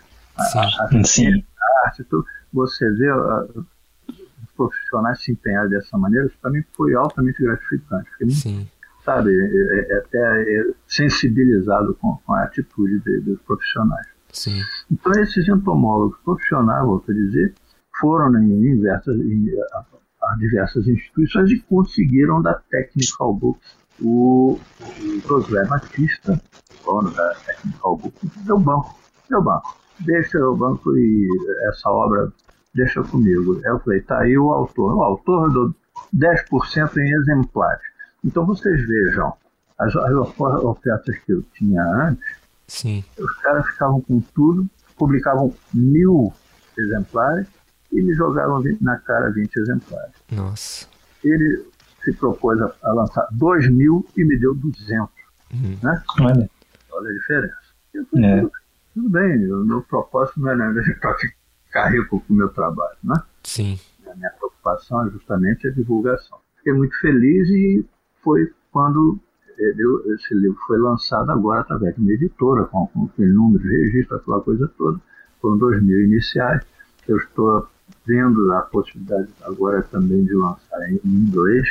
Sim. 0.50 0.58
A, 1.00 1.04
Sim. 1.04 1.44
a 1.84 1.86
arte, 1.86 2.04
tudo. 2.04 2.24
você 2.52 2.88
vê 2.92 3.10
os 3.12 4.50
profissionais 4.56 5.22
se 5.22 5.32
empenhar 5.32 5.68
dessa 5.68 5.96
maneira, 5.98 6.26
isso 6.26 6.36
para 6.40 6.50
mim 6.50 6.62
foi 6.76 6.94
altamente 6.94 7.42
gratificante. 7.42 8.08
Fiquei 8.12 8.30
Sim. 8.30 8.68
sabe, 9.04 9.30
é, 9.32 9.92
é 9.94 9.98
até 9.98 10.42
é, 10.42 10.70
sensibilizado 10.86 11.94
com, 11.94 12.16
com 12.18 12.32
a 12.34 12.44
atitude 12.44 13.00
de- 13.00 13.20
dos 13.20 13.40
profissionais. 13.42 14.06
Sim. 14.32 14.60
Então, 14.90 15.12
esses 15.12 15.48
entomólogos 15.48 16.18
profissionais, 16.24 16.84
volto 16.84 17.10
a 17.10 17.14
dizer, 17.14 17.54
foram 18.00 18.36
em, 18.42 18.60
diversas, 18.60 19.16
em, 19.16 19.48
a, 19.72 19.84
a 20.32 20.36
diversas 20.36 20.86
instituições 20.88 21.50
e 21.50 21.60
conseguiram 21.60 22.42
da 22.42 22.54
Technical 22.54 23.32
Books 23.34 23.76
o, 24.00 24.58
o 24.80 25.20
Josué 25.28 25.64
Batista, 25.66 26.40
dono 26.84 27.12
da 27.12 27.34
Technical 27.46 27.96
Books, 27.96 28.30
deu 28.44 28.58
banco, 28.58 28.98
deu 29.30 29.40
banco. 29.42 29.76
Deixa 30.00 30.38
o 30.38 30.56
banco 30.56 30.96
e 30.96 31.28
essa 31.68 31.88
obra 31.90 32.32
deixa 32.74 33.02
comigo. 33.04 33.60
Eu 33.64 33.78
falei, 33.80 34.00
tá 34.00 34.18
aí 34.20 34.36
o 34.36 34.50
autor. 34.52 34.94
O 34.94 35.02
autor 35.02 35.50
do 35.52 35.74
10% 36.16 36.96
em 36.96 37.12
exemplares. 37.20 37.82
Então 38.24 38.44
vocês 38.46 38.86
vejam, 38.86 39.32
as, 39.78 39.94
as 39.94 40.12
ofertas 40.40 41.16
que 41.18 41.32
eu 41.32 41.42
tinha 41.54 41.82
antes, 41.82 42.24
Sim. 42.66 43.04
os 43.18 43.32
caras 43.42 43.66
ficavam 43.66 44.00
com 44.00 44.20
tudo, 44.34 44.66
publicavam 44.96 45.54
mil 45.72 46.32
exemplares 46.78 47.46
e 47.92 48.02
me 48.02 48.14
jogavam 48.14 48.60
vi- 48.60 48.78
na 48.80 48.96
cara 48.98 49.30
20 49.30 49.54
exemplares. 49.56 50.12
Nossa. 50.32 50.86
Ele 51.22 51.64
se 52.02 52.12
propôs 52.14 52.60
a, 52.60 52.72
a 52.82 52.92
lançar 52.92 53.26
2 53.32 53.70
mil 53.70 54.04
e 54.16 54.24
me 54.24 54.38
deu 54.38 54.54
200, 54.54 55.08
Uhum. 55.52 55.78
né? 55.82 56.02
Olha. 56.20 56.50
Olha 56.92 57.10
a 57.10 57.12
diferença. 57.12 57.56
Eu 57.92 58.04
falei, 58.06 58.24
É. 58.26 58.46
tudo, 58.94 59.10
bem, 59.10 59.52
o 59.52 59.64
meu 59.64 59.82
propósito 59.82 60.40
não 60.40 60.50
é 60.50 60.56
para 61.00 61.14
ficar 61.18 61.88
rico 61.90 62.20
com 62.20 62.32
o 62.32 62.36
meu 62.36 62.48
trabalho, 62.48 62.96
né? 63.02 63.14
Sim. 63.42 63.78
A 64.10 64.14
minha 64.14 64.30
preocupação 64.30 65.06
é 65.06 65.10
justamente 65.10 65.66
a 65.66 65.70
divulgação. 65.70 66.38
Fiquei 66.58 66.72
muito 66.72 66.98
feliz 67.00 67.48
e 67.48 67.84
foi 68.22 68.50
quando 68.72 69.18
eh, 69.58 69.74
eu- 69.76 70.14
esse 70.14 70.34
livro 70.34 70.58
foi 70.66 70.78
lançado 70.78 71.30
agora 71.30 71.60
através 71.60 71.94
de 71.94 72.00
uma 72.00 72.12
editora, 72.12 72.64
com, 72.64 72.86
com 72.88 73.04
aquele 73.04 73.32
número 73.32 73.62
de 73.62 73.68
registro, 73.68 74.16
aquela 74.16 74.40
coisa 74.40 74.68
toda. 74.78 74.98
Foram 75.40 75.58
dois 75.58 75.82
mil 75.82 76.00
iniciais. 76.04 76.62
Eu 77.06 77.18
estou 77.18 77.68
vendo 78.06 78.52
a 78.54 78.62
possibilidade 78.62 79.28
agora 79.42 79.82
também 79.82 80.24
de 80.24 80.34
lançar 80.34 80.80
em 80.90 80.98
inglês. 81.04 81.66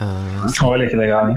Ah, 0.00 0.46
Olha 0.64 0.88
que 0.88 0.96
legal, 0.96 1.28
hein? 1.30 1.36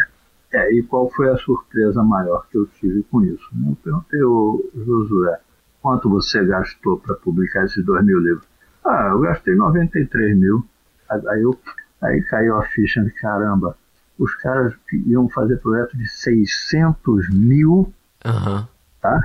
É, 0.56 0.74
e 0.74 0.84
qual 0.84 1.10
foi 1.12 1.30
a 1.30 1.38
surpresa 1.38 2.02
maior 2.02 2.48
que 2.50 2.58
eu 2.58 2.66
tive 2.68 3.04
com 3.04 3.22
isso? 3.24 3.46
né? 3.54 3.72
Eu 3.72 3.76
perguntei 3.84 4.22
ao 4.22 4.62
Josué, 4.86 5.40
quanto 5.82 6.10
você 6.10 6.46
gastou 6.46 6.98
para 7.00 7.14
publicar 7.16 7.66
esses 7.66 7.84
dois 7.86 8.06
mil 8.06 8.20
livros? 8.20 8.48
Ah, 8.86 9.10
eu 9.12 9.20
gastei 9.20 9.54
93 9.56 10.38
mil. 10.38 10.66
Aí, 11.10 11.42
eu, 11.42 11.60
aí 12.02 12.22
caiu 12.24 12.56
a 12.58 12.64
ficha, 12.68 13.04
de 13.04 13.12
caramba, 13.12 13.76
os 14.18 14.34
caras 14.36 14.74
iam 15.06 15.28
fazer 15.30 15.58
projeto 15.58 15.98
de 15.98 16.08
600 16.08 17.30
mil, 17.34 17.94
aham. 18.24 18.68
tá? 19.02 19.20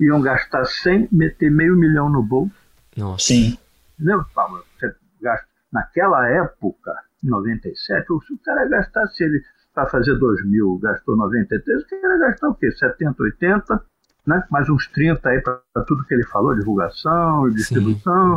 Iam 0.00 0.20
gastar 0.20 0.64
100, 0.64 1.08
meter 1.10 1.50
meio 1.50 1.76
milhão 1.76 2.08
no 2.08 2.22
bolso. 2.22 2.54
Nossa. 2.96 3.24
Sim. 3.26 3.58
Entendeu? 3.98 4.24
Paulo? 4.34 4.62
Você 4.78 4.94
gasta- 5.20 5.48
Naquela 5.72 6.26
época, 6.28 6.94
em 7.22 7.28
97, 7.28 8.06
se 8.26 8.32
o 8.32 8.38
cara 8.44 8.66
gastasse 8.68 9.22
ele 9.24 9.42
para 9.78 9.86
fazer 9.86 10.18
2 10.18 10.44
mil, 10.46 10.76
gastou 10.82 11.16
93, 11.16 11.82
o 11.82 11.86
cara 11.86 12.14
ia 12.14 12.18
gastar 12.18 12.48
o 12.48 12.54
quê? 12.56 12.68
70, 12.68 13.22
80, 13.22 13.82
né? 14.26 14.42
mais 14.50 14.68
uns 14.68 14.88
30 14.88 15.28
aí 15.28 15.40
para 15.40 15.60
tudo 15.86 16.04
que 16.04 16.14
ele 16.14 16.24
falou, 16.24 16.52
divulgação, 16.56 17.48
distribuição, 17.50 18.34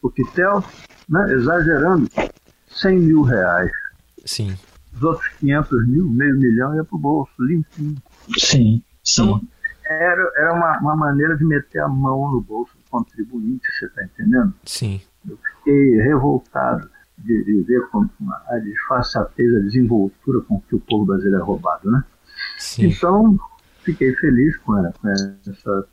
o 0.00 0.08
quitel, 0.08 0.62
né? 1.08 1.32
exagerando, 1.32 2.08
100 2.68 2.98
mil 3.00 3.22
reais. 3.22 3.72
Sim. 4.24 4.56
Os 4.94 5.02
outros 5.02 5.26
500 5.40 5.88
mil, 5.88 6.08
meio 6.08 6.38
milhão 6.38 6.76
ia 6.76 6.84
para 6.84 6.96
o 6.96 7.00
bolso, 7.00 7.32
limpinho. 7.40 7.96
Sim. 8.38 8.80
Sim. 9.02 9.48
Era, 9.84 10.32
era 10.36 10.54
uma, 10.54 10.78
uma 10.78 10.96
maneira 10.96 11.36
de 11.36 11.44
meter 11.44 11.80
a 11.80 11.88
mão 11.88 12.30
no 12.30 12.40
bolso 12.40 12.72
do 12.78 12.84
contribuinte, 12.88 13.66
você 13.72 13.86
está 13.86 14.04
entendendo? 14.04 14.54
Sim. 14.64 15.00
fiquei 15.26 15.96
revoltado 16.02 16.88
de, 17.18 17.44
de 17.44 17.62
ver 17.62 17.86
como 17.88 18.10
a 18.48 18.58
disfarçatez, 18.58 19.54
a 19.56 19.60
desenvoltura 19.60 20.40
com 20.42 20.60
que 20.60 20.74
o 20.74 20.80
povo 20.80 21.06
brasileiro 21.06 21.40
é 21.40 21.42
roubado, 21.42 21.90
né? 21.90 22.04
Sim. 22.58 22.86
Então, 22.86 23.38
fiquei 23.82 24.14
feliz 24.16 24.56
com, 24.58 24.72
com 24.74 25.08
essa, 25.08 25.86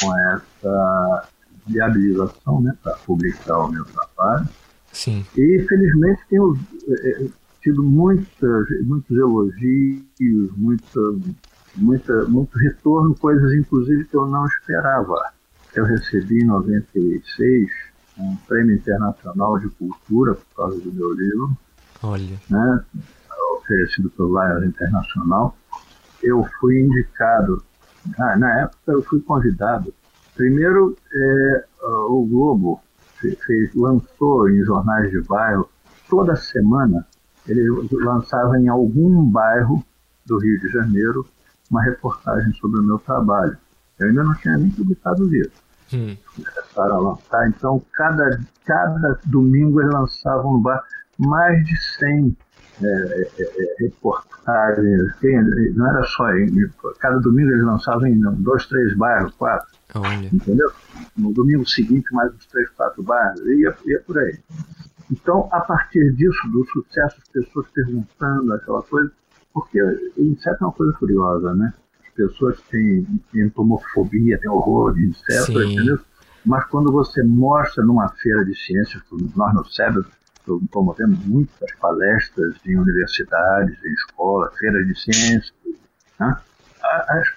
com 0.00 0.18
essa 0.18 1.28
viabilização, 1.66 2.60
né, 2.60 2.76
para 2.82 2.94
publicar 2.98 3.58
o 3.58 3.68
meu 3.70 3.84
trabalho. 3.84 4.48
Sim. 4.92 5.24
E, 5.36 5.64
felizmente, 5.68 6.22
tenho 6.28 6.56
eh, 6.88 7.22
eh, 7.22 7.28
tido 7.62 7.82
muitas, 7.82 8.66
muitos 8.84 9.16
elogios, 9.16 10.56
muita, 10.56 11.00
muita, 11.76 12.24
muito 12.26 12.56
retorno, 12.58 13.14
coisas, 13.16 13.52
inclusive, 13.54 14.04
que 14.04 14.16
eu 14.16 14.26
não 14.26 14.46
esperava. 14.46 15.32
Eu 15.74 15.84
recebi 15.84 16.42
em 16.42 16.46
96 16.46 17.68
um 18.18 18.36
prêmio 18.48 18.76
internacional 18.76 19.58
de 19.58 19.68
cultura 19.70 20.34
por 20.34 20.56
causa 20.56 20.80
do 20.80 20.92
meu 20.92 21.12
livro, 21.12 21.56
Olha. 22.02 22.40
né, 22.48 22.84
oferecido 23.56 24.10
pelo 24.10 24.28
Lions 24.40 24.64
Internacional. 24.64 25.56
Eu 26.22 26.46
fui 26.60 26.80
indicado, 26.80 27.62
ah, 28.18 28.36
na 28.36 28.60
época 28.60 28.92
eu 28.92 29.02
fui 29.02 29.20
convidado. 29.20 29.92
Primeiro, 30.34 30.96
eh, 31.12 31.64
o 32.08 32.26
Globo 32.26 32.80
fe- 33.20 33.36
fez, 33.44 33.74
lançou 33.74 34.48
em 34.48 34.64
jornais 34.64 35.10
de 35.10 35.20
bairro, 35.22 35.68
toda 36.08 36.34
semana, 36.36 37.06
ele 37.46 37.62
lançava 37.92 38.58
em 38.58 38.68
algum 38.68 39.24
bairro 39.24 39.84
do 40.26 40.38
Rio 40.38 40.58
de 40.60 40.68
Janeiro 40.68 41.26
uma 41.70 41.82
reportagem 41.82 42.52
sobre 42.54 42.80
o 42.80 42.82
meu 42.82 42.98
trabalho. 42.98 43.56
Eu 43.98 44.08
ainda 44.08 44.24
não 44.24 44.34
tinha 44.34 44.56
nem 44.56 44.70
publicado 44.70 45.22
o 45.24 45.28
livro 45.28 45.52
Hum. 45.92 46.16
começaram 46.36 46.96
a 46.96 47.00
lançar. 47.10 47.48
Então, 47.48 47.82
cada, 47.92 48.40
cada 48.64 49.18
domingo 49.26 49.80
eles 49.80 49.92
lançavam 49.92 50.54
no 50.54 50.60
bar 50.60 50.82
mais 51.18 51.64
de 51.66 51.76
100 51.98 52.36
é, 52.82 52.86
é, 52.86 53.30
é, 53.38 53.76
reportagens. 53.80 55.16
Tem- 55.20 55.72
Não 55.74 55.86
era 55.88 56.02
só 56.04 56.28
em. 56.36 56.68
Cada 56.98 57.18
domingo 57.20 57.50
eles 57.50 57.64
lançavam 57.64 58.06
em 58.06 58.18
dois, 58.42 58.66
três 58.66 58.96
bairros, 58.96 59.32
quatro, 59.34 59.68
Olha. 59.94 60.28
entendeu? 60.32 60.70
No 61.16 61.32
domingo 61.32 61.66
seguinte, 61.68 62.12
mais 62.12 62.32
uns 62.34 62.46
três, 62.46 62.68
quatro 62.70 63.02
bairros, 63.02 63.40
e 63.46 63.60
ia, 63.60 63.74
ia 63.86 64.00
por 64.00 64.18
aí. 64.18 64.38
Então, 65.12 65.48
a 65.52 65.60
partir 65.60 66.12
disso, 66.14 66.48
do 66.50 66.64
sucesso, 66.72 67.16
as 67.22 67.28
pessoas 67.28 67.66
perguntando 67.74 68.52
aquela 68.54 68.82
coisa, 68.82 69.12
porque 69.52 69.78
inseto 70.16 70.64
é 70.64 70.66
uma 70.66 70.72
coisa 70.72 70.92
curiosa, 70.94 71.54
né? 71.54 71.72
As 72.16 72.30
pessoas 72.30 72.60
têm 72.70 73.06
entomofobia, 73.34 74.38
têm 74.38 74.50
horror 74.50 74.94
de 74.94 75.06
inseto, 75.06 75.58
Sim. 75.58 75.72
entendeu? 75.72 75.98
mas 76.44 76.64
quando 76.66 76.92
você 76.92 77.22
mostra 77.22 77.82
numa 77.82 78.08
feira 78.10 78.44
de 78.44 78.54
ciências, 78.54 79.02
nós 79.34 79.54
no 79.54 79.64
cérebro 79.64 80.04
promovemos 80.70 81.24
muitas 81.24 81.72
palestras 81.80 82.54
em 82.66 82.76
universidades, 82.76 83.82
em 83.82 83.92
escolas, 83.92 84.54
feiras 84.58 84.86
de 84.86 84.94
ciências, 85.00 85.54
né? 86.20 86.36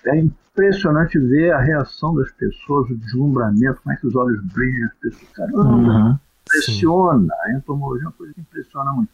é 0.06 0.18
impressionante 0.18 1.18
ver 1.18 1.52
a 1.52 1.60
reação 1.60 2.16
das 2.16 2.30
pessoas, 2.34 2.90
o 2.90 2.98
deslumbramento, 2.98 3.82
como 3.82 3.94
é 3.94 3.98
que 3.98 4.08
os 4.08 4.16
olhos 4.16 4.44
brilham, 4.44 4.88
as 4.88 4.94
pessoas, 4.96 5.32
caramba, 5.32 5.62
uhum, 5.62 6.20
impressiona, 6.42 7.34
sim. 7.34 7.54
a 7.54 7.58
entomologia 7.58 8.04
é 8.04 8.08
uma 8.08 8.14
coisa 8.14 8.34
que 8.34 8.42
impressiona 8.42 8.92
muito. 8.92 9.12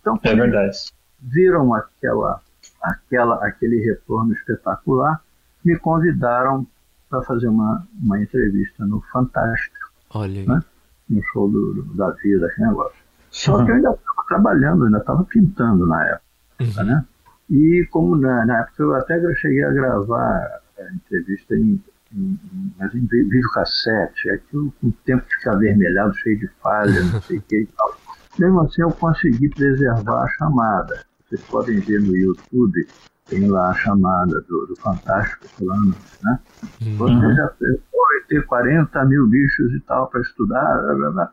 Então, 0.00 0.20
é 0.22 0.34
verdade. 0.36 0.78
viram 1.20 1.74
aquela, 1.74 2.40
aquela, 2.86 3.44
aquele 3.46 3.78
retorno 3.84 4.32
espetacular, 4.32 5.20
me 5.64 5.78
convidaram 5.78 6.66
para 7.08 7.22
fazer 7.22 7.48
uma, 7.48 7.86
uma 8.02 8.20
entrevista 8.20 8.84
no 8.84 9.00
Fantástico. 9.12 9.92
Olha 10.10 10.40
aí. 10.40 10.46
Né? 10.46 10.60
No 11.08 11.22
show 11.32 11.48
do, 11.50 11.74
do, 11.74 11.94
da 11.94 12.10
vida, 12.10 12.46
aquele 12.46 12.68
negócio. 12.68 13.06
Só 13.30 13.64
que 13.64 13.70
eu 13.70 13.76
ainda 13.76 13.90
estava 13.90 14.26
trabalhando, 14.28 14.84
ainda 14.86 14.98
estava 14.98 15.24
pintando 15.24 15.86
na 15.86 16.04
época, 16.04 16.24
uhum. 16.60 16.86
né? 16.86 17.04
E 17.50 17.86
como 17.90 18.16
na, 18.16 18.44
na, 18.44 18.60
época 18.60 18.82
eu 18.82 18.94
até 18.94 19.20
cheguei 19.36 19.62
a 19.62 19.70
gravar 19.70 20.60
a 20.78 20.94
entrevista 20.94 21.54
em, 21.54 21.80
em, 22.12 22.38
mas 22.76 22.92
em 22.94 23.06
videocassete, 23.06 24.30
aquilo 24.30 24.72
com 24.80 24.88
o 24.88 24.92
tempo 25.04 25.24
fica 25.28 25.52
avermelhado, 25.52 26.16
cheio 26.16 26.38
de 26.40 26.48
falha, 26.60 27.04
não 27.04 27.20
sei 27.22 27.38
o 27.38 27.42
que 27.42 27.60
e 27.60 27.66
tal. 27.66 27.96
Mesmo 28.38 28.60
assim, 28.62 28.82
eu 28.82 28.90
consegui 28.90 29.48
preservar 29.50 30.24
a 30.24 30.28
chamada. 30.28 31.04
Vocês 31.28 31.42
podem 31.42 31.80
ver 31.80 32.00
no 32.00 32.16
YouTube, 32.16 32.86
tem 33.28 33.48
lá 33.48 33.70
a 33.70 33.74
chamada 33.74 34.40
do, 34.42 34.66
do 34.66 34.76
Fantástico 34.76 35.48
falando, 35.48 35.94
né? 36.22 36.38
Uhum. 36.82 36.96
Você 36.96 37.34
já 37.34 37.52
vai 37.58 38.20
ter 38.28 38.46
40 38.46 39.04
mil 39.06 39.26
bichos 39.26 39.72
e 39.72 39.80
tal 39.80 40.08
para 40.08 40.20
estudar, 40.20 40.82
blá, 40.82 40.94
blá, 40.94 41.10
blá. 41.10 41.32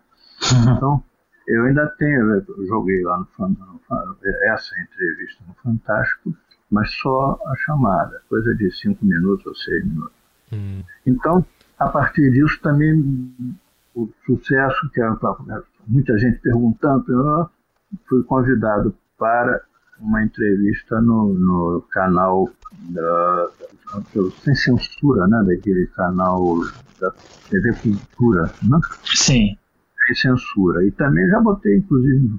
Uhum. 0.52 0.76
Então, 0.76 1.04
eu 1.48 1.66
ainda 1.66 1.88
tenho, 1.98 2.34
eu 2.34 2.68
joguei 2.68 3.04
lá 3.04 3.20
no, 3.20 3.50
no, 3.50 4.18
essa 4.46 4.74
entrevista 4.82 5.44
no 5.48 5.54
Fantástico, 5.56 6.34
mas 6.72 6.91
só 6.91 7.39
a 7.46 7.56
chamada, 7.58 8.22
coisa 8.28 8.56
de 8.56 8.72
cinco 8.72 9.06
minutos 9.06 9.46
ou 9.46 9.56
seis 9.56 9.86
minutos. 9.86 10.18
Uhum. 10.52 10.84
Então, 11.06 11.46
a 11.78 11.88
partir 11.88 12.32
disso 12.32 12.60
também 12.62 13.36
o 13.94 14.10
sucesso 14.26 14.89
que 14.89 15.00
era 15.00 15.16
muita 15.88 16.18
gente 16.18 16.39
perguntando, 16.39 17.06
eu 17.12 17.50
fui 18.08 18.24
convidado 18.24 18.96
para 19.18 19.62
uma 20.04 20.24
entrevista 20.24 21.01
no, 21.01 21.34
no 21.34 21.82
canal 21.89 22.49
da, 22.89 23.49
da, 23.93 24.32
sem 24.43 24.56
censura, 24.56 25.28
né, 25.28 25.43
daquele 25.47 25.88
canal 25.88 26.60
da 26.99 27.12
TV 27.49 27.74
Cultura, 27.82 28.51
né? 28.64 28.80
Sim. 29.04 29.58
Sem 30.06 30.16
censura. 30.16 30.86
E 30.86 30.91
também 30.91 31.28
já 31.30 31.39
botei, 31.39 31.78
inclusive, 31.78 32.30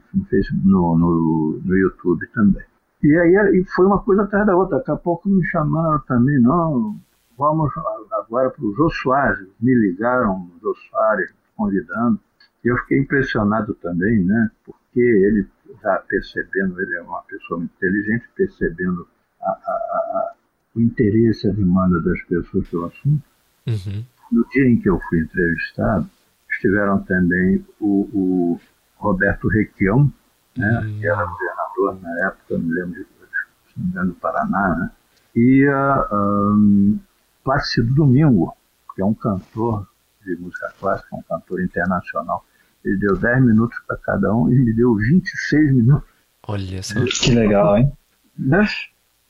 no, 0.64 0.98
no, 0.98 1.60
no 1.64 1.76
YouTube 1.76 2.26
também. 2.34 2.62
E 3.02 3.18
aí 3.18 3.60
e 3.60 3.64
foi 3.74 3.86
uma 3.86 4.00
coisa 4.00 4.22
atrás 4.22 4.46
da 4.46 4.56
outra. 4.56 4.78
Daqui 4.78 4.90
a 4.90 4.96
pouco 4.96 5.28
me 5.28 5.44
chamaram 5.46 5.98
também, 6.06 6.38
não, 6.40 6.98
vamos 7.36 7.70
agora 8.12 8.50
para 8.50 8.64
o 8.64 8.74
Jô 8.74 8.90
Soares. 8.90 9.46
Me 9.60 9.74
ligaram, 9.74 10.36
o 10.36 10.60
Jô 10.62 10.74
Soares, 10.90 11.30
convidando. 11.56 12.20
E 12.64 12.68
eu 12.68 12.76
fiquei 12.78 13.00
impressionado 13.00 13.74
também, 13.74 14.24
né? 14.24 14.50
Porque 14.64 15.00
ele 15.00 15.46
já 15.82 15.98
percebendo, 16.08 16.80
ele 16.80 16.94
é 16.94 17.02
uma 17.02 17.22
pessoa 17.22 17.58
muito 17.58 17.74
inteligente, 17.76 18.28
percebendo 18.36 19.06
a, 19.40 19.50
a, 19.50 19.72
a, 19.72 20.34
o 20.74 20.80
interesse, 20.80 21.48
a 21.48 21.52
demanda 21.52 22.00
das 22.00 22.20
pessoas 22.22 22.68
pelo 22.68 22.86
assunto. 22.86 23.22
Uhum. 23.66 24.04
No 24.32 24.48
dia 24.48 24.68
em 24.68 24.80
que 24.80 24.88
eu 24.88 25.00
fui 25.08 25.20
entrevistado, 25.20 26.08
estiveram 26.50 27.02
também 27.04 27.64
o, 27.80 28.08
o 28.12 28.60
Roberto 28.96 29.48
Requião, 29.48 30.12
né? 30.56 30.80
Uhum. 30.80 31.00
que 31.00 31.06
era 31.06 31.24
governador 31.24 32.00
na 32.02 32.26
época, 32.26 32.58
não 32.58 32.64
me 32.64 32.74
lembro 32.74 32.94
de, 32.94 33.04
se 33.04 33.94
não 33.94 34.04
me 34.04 34.08
do 34.10 34.14
Paraná, 34.14 34.76
né? 34.76 34.90
e 35.34 35.66
uh, 35.68 36.14
um, 36.14 36.98
Plácido 37.42 37.92
Domingo, 37.94 38.56
que 38.94 39.02
é 39.02 39.04
um 39.04 39.14
cantor 39.14 39.86
de 40.24 40.36
música 40.36 40.72
clássica, 40.78 41.16
um 41.16 41.22
cantor 41.22 41.60
internacional. 41.60 42.44
Ele 42.84 42.98
deu 42.98 43.16
10 43.16 43.44
minutos 43.44 43.78
para 43.86 43.96
cada 43.98 44.34
um 44.34 44.50
e 44.52 44.58
me 44.58 44.74
deu 44.74 44.94
26 44.94 45.74
minutos. 45.74 46.08
Olha 46.46 46.82
só. 46.82 47.00
Que 47.22 47.34
legal, 47.34 47.78
hein? 47.78 47.92
Né? 48.38 48.66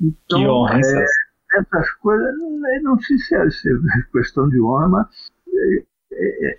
Então, 0.01 0.39
que 0.41 0.47
honra, 0.47 0.81
é, 0.81 1.05
essas 1.59 1.91
coisas, 1.95 2.35
não 2.83 2.99
sei 3.01 3.19
se 3.19 3.35
é, 3.35 3.51
se 3.51 3.69
é 3.71 4.03
questão 4.13 4.49
de 4.49 4.61
honra, 4.61 4.89
mas 4.89 5.33
ele, 5.47 5.87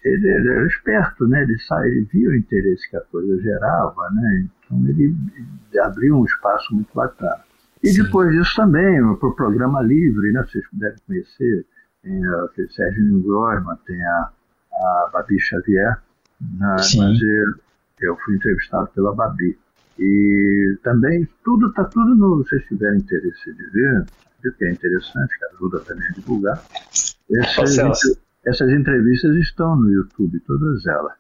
ele, 0.04 0.30
ele, 0.30 0.50
era 0.50 0.68
esperto, 0.68 1.28
né? 1.28 1.44
Ele, 1.44 1.58
sabe, 1.60 1.88
ele 1.88 2.06
via 2.06 2.30
o 2.30 2.36
interesse 2.36 2.90
que 2.90 2.98
a 2.98 3.02
coisa 3.02 3.42
gerava, 3.42 4.10
né? 4.12 4.48
Então 4.66 4.88
ele, 4.88 5.14
abriu 5.82 6.18
um 6.18 6.26
espaço 6.26 6.74
muito 6.74 6.94
bacana. 6.94 7.44
E 7.84 7.90
Sim. 7.90 8.04
depois 8.04 8.32
disso 8.32 8.56
também, 8.56 9.00
para 9.18 9.30
o 9.30 9.36
programa 9.36 9.82
livre, 9.82 10.32
né? 10.32 10.44
Vocês 10.44 10.64
devem 10.74 10.98
conhecer, 11.06 11.66
tem 12.02 12.26
a, 12.26 12.46
o 12.46 12.72
Sérgio 12.72 13.22
Grossman, 13.22 13.78
tem 13.86 14.02
a, 14.02 14.30
a 14.74 15.10
Babi 15.12 15.40
Xavier, 15.40 16.02
né? 16.42 16.76
mas 16.98 17.20
eu, 18.02 18.18
fui 18.24 18.36
entrevistado 18.36 18.88
pela 18.94 19.14
Babi. 19.14 19.58
E 19.98 20.78
também 20.84 21.28
tudo 21.44 21.70
está 21.70 21.86
tudo 21.86 22.16
no. 22.16 22.44
Se 22.44 22.50
vocês 22.50 22.68
tiverem 22.68 23.00
interesse 23.00 23.54
de 23.54 23.70
ver, 23.72 24.06
que 24.58 24.66
é 24.66 24.72
interessante, 24.72 25.40
que 25.40 25.46
ajuda 25.56 25.80
também 25.82 26.08
a 26.08 26.12
divulgar. 26.12 26.64
Essas, 27.32 28.02
essas 28.46 28.70
entrevistas 28.72 29.36
estão 29.38 29.76
no 29.76 29.90
YouTube, 29.90 30.40
todas 30.42 30.86
elas. 30.86 31.14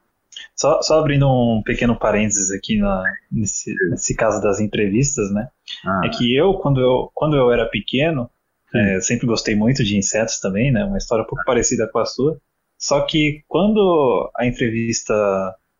Só, 0.55 0.81
só, 0.81 0.99
abrindo 0.99 1.27
um 1.27 1.61
pequeno 1.63 1.97
parênteses 1.97 2.51
aqui 2.51 2.77
na, 2.77 3.03
nesse, 3.31 3.73
nesse 3.89 4.15
caso 4.15 4.41
das 4.41 4.59
entrevistas, 4.59 5.31
né? 5.31 5.47
Ah. 5.85 6.01
É 6.05 6.09
que 6.09 6.35
eu 6.35 6.53
quando, 6.55 6.81
eu, 6.81 7.09
quando 7.13 7.35
eu 7.35 7.51
era 7.51 7.65
pequeno, 7.69 8.29
é, 8.73 8.99
sempre 8.99 9.25
gostei 9.25 9.55
muito 9.55 9.83
de 9.83 9.97
insetos 9.97 10.39
também, 10.39 10.71
né? 10.71 10.83
Uma 10.83 10.97
história 10.97 11.23
um 11.23 11.27
pouco 11.27 11.43
parecida 11.45 11.87
com 11.87 11.99
a 11.99 12.05
sua. 12.05 12.37
Só 12.77 13.01
que 13.01 13.43
quando 13.47 14.31
a 14.37 14.45
entrevista 14.45 15.13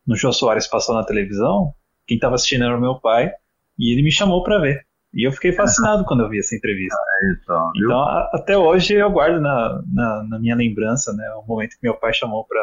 no 0.05 0.15
Jô 0.15 0.31
Soares 0.31 0.67
passou 0.67 0.95
na 0.95 1.03
televisão, 1.03 1.73
quem 2.07 2.15
estava 2.15 2.35
assistindo 2.35 2.63
era 2.63 2.77
o 2.77 2.81
meu 2.81 2.95
pai 2.95 3.31
e 3.77 3.93
ele 3.93 4.03
me 4.03 4.11
chamou 4.11 4.43
para 4.43 4.59
ver. 4.59 4.85
E 5.13 5.25
eu 5.25 5.31
fiquei 5.31 5.53
fascinado 5.53 6.03
quando 6.03 6.23
eu 6.23 6.29
vi 6.29 6.39
essa 6.39 6.55
entrevista. 6.55 6.97
Ah, 6.97 7.33
então, 7.33 7.71
então 7.77 7.99
a, 7.99 8.31
até 8.33 8.57
hoje 8.57 8.93
eu 8.95 9.09
guardo 9.09 9.39
na, 9.39 9.81
na, 9.93 10.23
na, 10.29 10.39
minha 10.39 10.55
lembrança, 10.55 11.13
né, 11.13 11.23
o 11.41 11.47
momento 11.47 11.71
que 11.71 11.83
meu 11.83 11.95
pai 11.95 12.13
chamou 12.13 12.45
para 12.45 12.61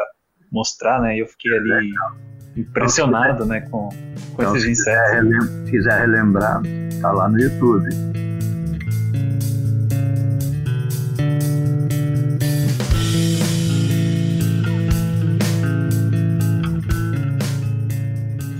mostrar, 0.51 1.01
né, 1.01 1.17
e 1.17 1.19
eu 1.19 1.27
fiquei 1.27 1.51
ali 1.51 1.91
impressionado, 2.55 3.43
né, 3.45 3.61
com, 3.61 3.89
com 3.89 4.41
então, 4.41 4.55
esses 4.55 4.69
insetos. 4.69 5.45
Se 5.65 5.71
quiser 5.71 6.01
relembrar, 6.01 6.61
tá 7.01 7.11
lá 7.11 7.27
no 7.27 7.39
YouTube. 7.39 7.89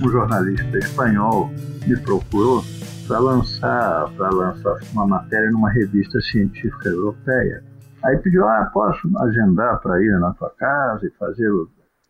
Um 0.04 0.10
jornalista 0.10 0.78
espanhol 0.78 1.50
me 1.86 1.96
procurou 2.00 2.62
para 3.08 3.18
lançar, 3.18 4.10
para 4.16 4.30
lançar 4.30 4.76
uma 4.92 5.06
matéria 5.06 5.50
numa 5.50 5.70
revista 5.70 6.20
científica 6.20 6.90
europeia. 6.90 7.62
Aí 8.04 8.18
pediu, 8.18 8.46
ah, 8.46 8.70
posso 8.72 9.10
agendar 9.18 9.80
para 9.80 10.02
ir 10.02 10.18
na 10.20 10.32
tua 10.34 10.50
casa 10.50 11.06
e 11.06 11.10
fazer. 11.12 11.50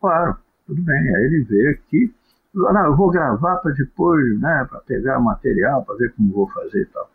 Claro, 0.01 0.35
tudo 0.67 0.81
bem. 0.81 1.15
Aí 1.15 1.23
ele 1.23 1.43
veio 1.45 1.71
aqui, 1.71 2.13
não, 2.53 2.85
eu 2.85 2.95
vou 2.97 3.09
gravar 3.11 3.57
para 3.57 3.71
depois, 3.71 4.39
né, 4.41 4.67
para 4.69 4.79
pegar 4.81 5.19
material, 5.19 5.83
para 5.85 5.95
ver 5.95 6.13
como 6.15 6.33
vou 6.33 6.49
fazer 6.49 6.81
e 6.81 6.85
tal. 6.87 7.09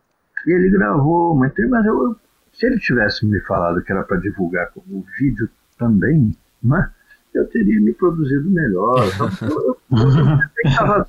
E 0.46 0.52
ele 0.52 0.70
gravou 0.70 1.34
uma 1.34 1.46
entrevista, 1.46 1.76
mas 1.76 1.86
eu, 1.86 2.16
se 2.54 2.66
ele 2.66 2.78
tivesse 2.78 3.26
me 3.26 3.38
falado 3.40 3.82
que 3.82 3.92
era 3.92 4.02
para 4.02 4.16
divulgar 4.16 4.70
o 4.76 5.04
vídeo 5.18 5.48
também, 5.78 6.34
né? 6.62 6.90
Eu 7.34 7.46
teria 7.48 7.80
me 7.80 7.92
produzido 7.92 8.50
melhor. 8.50 9.04
eu, 9.42 9.78
estava 10.64 11.06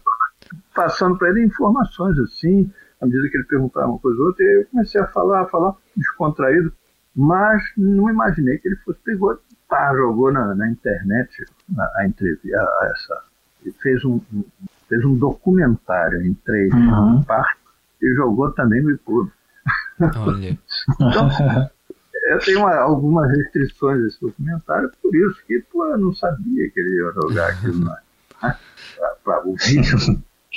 passando 0.73 1.17
para 1.17 1.29
ele 1.29 1.45
informações 1.45 2.17
assim, 2.19 2.71
à 3.01 3.05
medida 3.05 3.29
que 3.29 3.37
ele 3.37 3.45
perguntava 3.45 3.87
uma 3.87 3.99
coisa 3.99 4.19
ou 4.19 4.27
outra, 4.27 4.45
eu 4.45 4.65
comecei 4.67 5.01
a 5.01 5.07
falar, 5.07 5.41
a 5.41 5.47
falar 5.47 5.75
descontraído, 5.95 6.71
mas 7.15 7.63
não 7.77 8.09
imaginei 8.09 8.57
que 8.57 8.67
ele 8.67 8.77
fosse 8.77 8.99
pegou, 9.03 9.37
tá, 9.69 9.93
jogou 9.95 10.31
na, 10.31 10.55
na 10.55 10.69
internet 10.69 11.45
a, 11.77 12.01
a 12.01 12.07
entrevista, 12.07 12.57
essa, 12.83 13.23
fez 13.81 14.03
um, 14.05 14.19
um, 14.33 14.43
fez 14.87 15.03
um 15.05 15.17
documentário 15.17 16.21
em 16.25 16.33
três 16.33 16.73
uhum. 16.73 17.23
partes 17.23 17.61
e 18.01 18.13
jogou 18.15 18.51
também 18.51 18.81
no 18.81 18.91
YouTube. 18.91 19.31
Olha. 20.17 20.57
então, 20.95 21.29
eu 22.23 22.39
tenho 22.39 22.59
uma, 22.59 22.75
algumas 22.75 23.29
restrições 23.29 24.03
desse 24.03 24.21
documentário, 24.21 24.91
por 25.01 25.15
isso 25.15 25.41
que 25.47 25.59
pô, 25.71 25.85
eu 25.87 25.97
não 25.97 26.13
sabia 26.13 26.69
que 26.69 26.79
ele 26.79 26.95
ia 26.95 27.11
jogar 27.13 27.49
aquilo 27.49 27.85
né, 27.85 27.97
para 29.23 29.47
o 29.47 29.55
vídeo. 29.55 29.97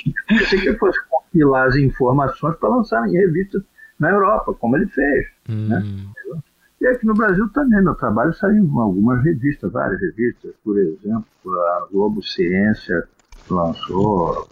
Eu 0.05 0.37
pensei 0.39 0.59
que 0.59 0.67
ele 0.67 0.77
fosse 0.77 0.99
compilar 1.09 1.67
as 1.67 1.75
informações 1.75 2.55
para 2.57 2.69
lançar 2.69 3.07
em 3.07 3.13
revistas 3.13 3.63
na 3.97 4.09
Europa, 4.09 4.53
como 4.53 4.75
ele 4.75 4.87
fez. 4.87 5.27
Hum. 5.49 5.67
Né? 5.67 5.83
E 6.81 6.87
aqui 6.87 7.05
no 7.05 7.13
Brasil 7.13 7.47
também, 7.49 7.81
meu 7.81 7.95
trabalho 7.95 8.33
saiu 8.33 8.63
em 8.63 8.79
algumas 8.79 9.23
revistas, 9.23 9.71
várias 9.71 9.99
revistas, 9.99 10.53
por 10.63 10.77
exemplo, 10.77 11.25
a 11.45 11.87
Globo 11.91 12.21
Ciência 12.21 13.07
lançou 13.49 14.47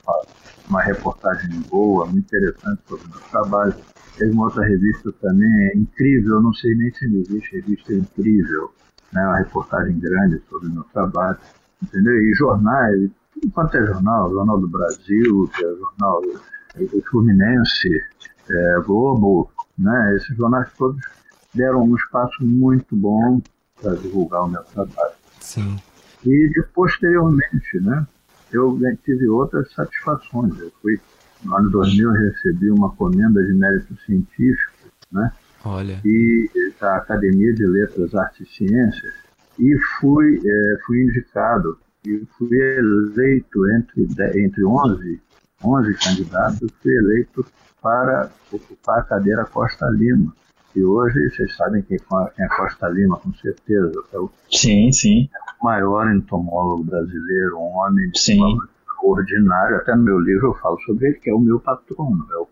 uma 0.70 0.82
reportagem 0.82 1.62
boa, 1.70 2.06
muito 2.06 2.26
interessante 2.26 2.82
sobre 2.88 3.06
o 3.06 3.10
meu 3.10 3.20
trabalho. 3.30 3.76
Teve 4.18 4.32
uma 4.32 4.46
outra 4.46 4.64
revista 4.64 5.12
também, 5.14 5.52
é 5.70 5.78
incrível, 5.78 6.42
não 6.42 6.54
sei 6.54 6.76
nem 6.76 6.94
se 6.94 7.06
existe 7.06 7.56
revista 7.56 7.94
incrível, 7.94 8.72
né, 9.12 9.26
uma 9.26 9.38
reportagem 9.38 10.00
grande 10.00 10.42
sobre 10.50 10.68
o 10.68 10.72
meu 10.72 10.84
trabalho, 10.86 11.38
entendeu? 11.82 12.14
E 12.14 12.34
jornais, 12.36 13.10
enquanto 13.44 13.76
é 13.76 13.86
jornal, 13.86 14.32
Jornal 14.32 14.60
do 14.60 14.68
Brasil, 14.68 15.50
é 15.56 15.62
Jornal 15.62 16.22
do 16.76 17.02
Fluminense, 17.10 18.02
é, 18.50 18.80
Globo, 18.86 19.52
né, 19.78 20.16
esses 20.16 20.36
jornais 20.38 20.72
todos 20.78 21.02
deram 21.54 21.84
um 21.84 21.96
espaço 21.96 22.44
muito 22.44 22.96
bom 22.96 23.42
para 23.82 23.96
divulgar 23.96 24.44
o 24.44 24.48
meu 24.48 24.64
trabalho. 24.64 25.14
Sim. 25.40 25.78
E 26.26 26.64
posteriormente, 26.74 27.80
né, 27.82 28.08
eu 28.52 28.80
tive 29.04 29.28
outras 29.28 29.72
satisfações. 29.74 30.58
Eu 30.60 30.72
fui, 30.82 31.00
no 31.44 31.56
ano 31.56 31.70
2000, 31.70 32.10
eu 32.10 32.14
recebi 32.14 32.70
uma 32.72 32.92
comenda 32.96 33.44
de 33.44 33.54
mérito 33.54 33.96
científico, 34.06 34.72
né? 35.12 35.32
Olha. 35.66 36.00
E 36.04 36.50
da 36.80 36.98
Academia 36.98 37.54
de 37.54 37.66
Letras, 37.66 38.14
Artes 38.14 38.48
e 38.48 38.54
Ciências, 38.54 39.14
e 39.60 39.78
fui, 40.00 40.40
é, 40.46 40.78
fui 40.86 41.04
indicado 41.04 41.78
e 42.06 42.26
fui 42.38 42.58
eleito 42.58 43.72
entre, 43.72 44.08
entre 44.44 44.66
11, 44.66 45.22
11 45.64 45.94
candidatos, 45.96 46.70
fui 46.82 46.94
eleito 46.94 47.46
para 47.82 48.30
ocupar 48.52 49.00
a 49.00 49.04
cadeira 49.04 49.46
Costa 49.46 49.88
Lima. 49.88 50.34
E 50.76 50.84
hoje 50.84 51.30
vocês 51.30 51.56
sabem 51.56 51.84
quem, 51.84 51.98
é 52.40 52.48
Costa 52.48 52.90
Lima, 52.90 53.18
com 53.20 53.34
certeza. 53.36 53.92
É 54.12 54.18
o 54.18 54.30
sim, 54.52 54.92
sim. 54.92 55.30
maior 55.62 56.12
entomólogo 56.12 56.84
brasileiro, 56.84 57.58
um 57.58 57.78
homem 57.78 58.10
de 58.10 58.20
sim. 58.20 58.58
Ordinário. 59.04 59.78
Até 59.78 59.96
no 59.96 60.04
meu 60.04 60.20
livro 60.20 60.48
eu 60.48 60.54
falo 60.56 60.80
sobre 60.82 61.08
ele, 61.08 61.20
que 61.20 61.30
é 61.30 61.34
o 61.34 61.40
meu 61.40 61.60
patrono. 61.60 62.26
É 62.32 62.38
o 62.38 62.48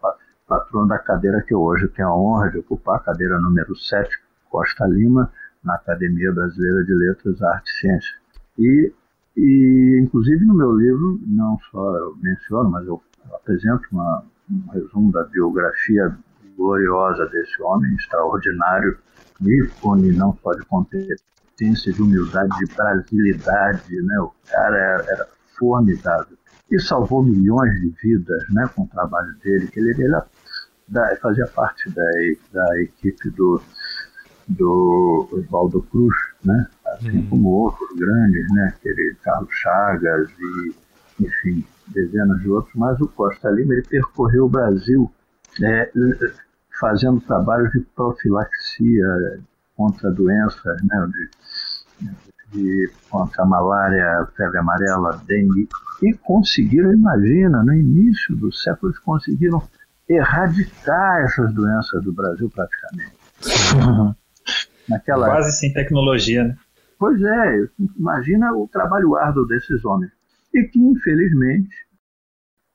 patrono 0.48 0.88
da 0.88 1.00
cadeira 1.00 1.42
que 1.42 1.54
eu 1.54 1.62
hoje 1.62 1.88
tenho 1.90 2.10
a 2.10 2.16
honra 2.16 2.50
de 2.50 2.60
ocupar, 2.60 2.98
a 2.98 3.00
cadeira 3.00 3.40
número 3.40 3.76
7, 3.76 4.10
Costa 4.50 4.86
Lima, 4.86 5.32
na 5.64 5.76
Academia 5.76 6.32
Brasileira 6.32 6.84
de 6.84 6.94
Letras, 6.94 7.42
Artes 7.42 7.74
e 7.74 7.80
Ciências. 7.80 8.22
E, 8.58 8.94
e, 9.38 10.02
inclusive, 10.04 10.46
no 10.46 10.54
meu 10.54 10.76
livro, 10.76 11.20
não 11.26 11.58
só 11.72 11.98
eu 11.98 12.16
menciono, 12.22 12.70
mas 12.70 12.86
eu 12.86 13.02
apresento 13.34 13.84
uma, 13.92 14.24
um 14.50 14.72
resumo 14.72 15.12
da 15.12 15.24
biografia 15.24 16.16
gloriosa 16.58 17.26
desse 17.28 17.62
homem 17.62 17.94
extraordinário, 17.96 18.98
ícone 19.42 20.12
não 20.12 20.38
só 20.44 20.52
de 20.54 20.66
competência, 20.66 21.94
de 21.94 22.02
humildade, 22.02 22.50
de 22.58 22.76
brasilidade, 22.76 24.02
né? 24.02 24.20
O 24.20 24.32
cara 24.50 24.78
era, 24.78 25.04
era 25.12 25.28
formidável 25.58 26.38
e 26.72 26.80
salvou 26.80 27.24
milhões 27.24 27.80
de 27.82 27.90
vidas, 28.02 28.44
né? 28.50 28.70
Com 28.76 28.84
o 28.84 28.88
trabalho 28.88 29.34
dele, 29.44 29.68
que 29.68 29.80
ele, 29.80 29.92
ele 30.02 30.22
da, 30.88 31.16
fazia 31.18 31.48
parte 31.48 31.90
da, 31.90 32.04
da 32.54 32.82
equipe 32.82 33.30
do 33.32 33.62
do 34.48 35.30
Oswaldo 35.32 35.82
Cruz, 35.84 36.16
né? 36.44 36.68
Assim 36.86 37.20
hum. 37.20 37.28
como 37.30 37.50
outros 37.50 37.90
grandes, 37.98 38.52
né? 38.54 38.74
Aquele 38.76 39.16
Carlos 39.22 39.54
Chagas 39.54 40.30
e, 40.40 40.76
enfim, 41.24 41.66
dezenas 41.88 42.42
de 42.42 42.50
outros. 42.50 42.74
Mas 42.76 43.00
o 43.00 43.08
Costa 43.08 43.50
Lima 43.50 43.74
ele 43.74 43.84
percorreu 43.84 44.46
o 44.46 44.50
Brasil 44.50 45.12
é, 45.62 45.92
fazendo 46.80 47.22
trabalhos 47.22 47.72
de 47.72 47.82
profilaxia 47.96 49.40
contra 49.76 50.12
doenças, 50.12 50.82
né, 50.84 51.10
de, 51.12 52.10
de, 52.52 52.92
contra 53.10 53.44
a 53.44 53.46
malária, 53.46 54.28
febre 54.36 54.58
amarela, 54.58 55.22
dengue, 55.26 55.68
e 56.02 56.14
conseguiram, 56.14 56.94
imagina, 56.94 57.64
no 57.64 57.74
início 57.74 58.36
do 58.36 58.52
século, 58.52 58.92
eles 58.92 59.00
conseguiram 59.00 59.62
erradicar 60.08 61.22
essas 61.24 61.54
doenças 61.54 62.04
do 62.04 62.12
Brasil 62.12 62.50
praticamente. 62.50 63.14
Naquela 64.90 65.28
Quase 65.28 65.58
sem 65.58 65.74
tecnologia, 65.74 66.44
né? 66.44 66.58
Pois 67.00 67.22
é, 67.22 67.68
imagina 67.98 68.54
o 68.54 68.68
trabalho 68.68 69.16
árduo 69.16 69.48
desses 69.48 69.84
homens. 69.86 70.12
E 70.54 70.64
que, 70.64 70.80
infelizmente, 70.80 71.74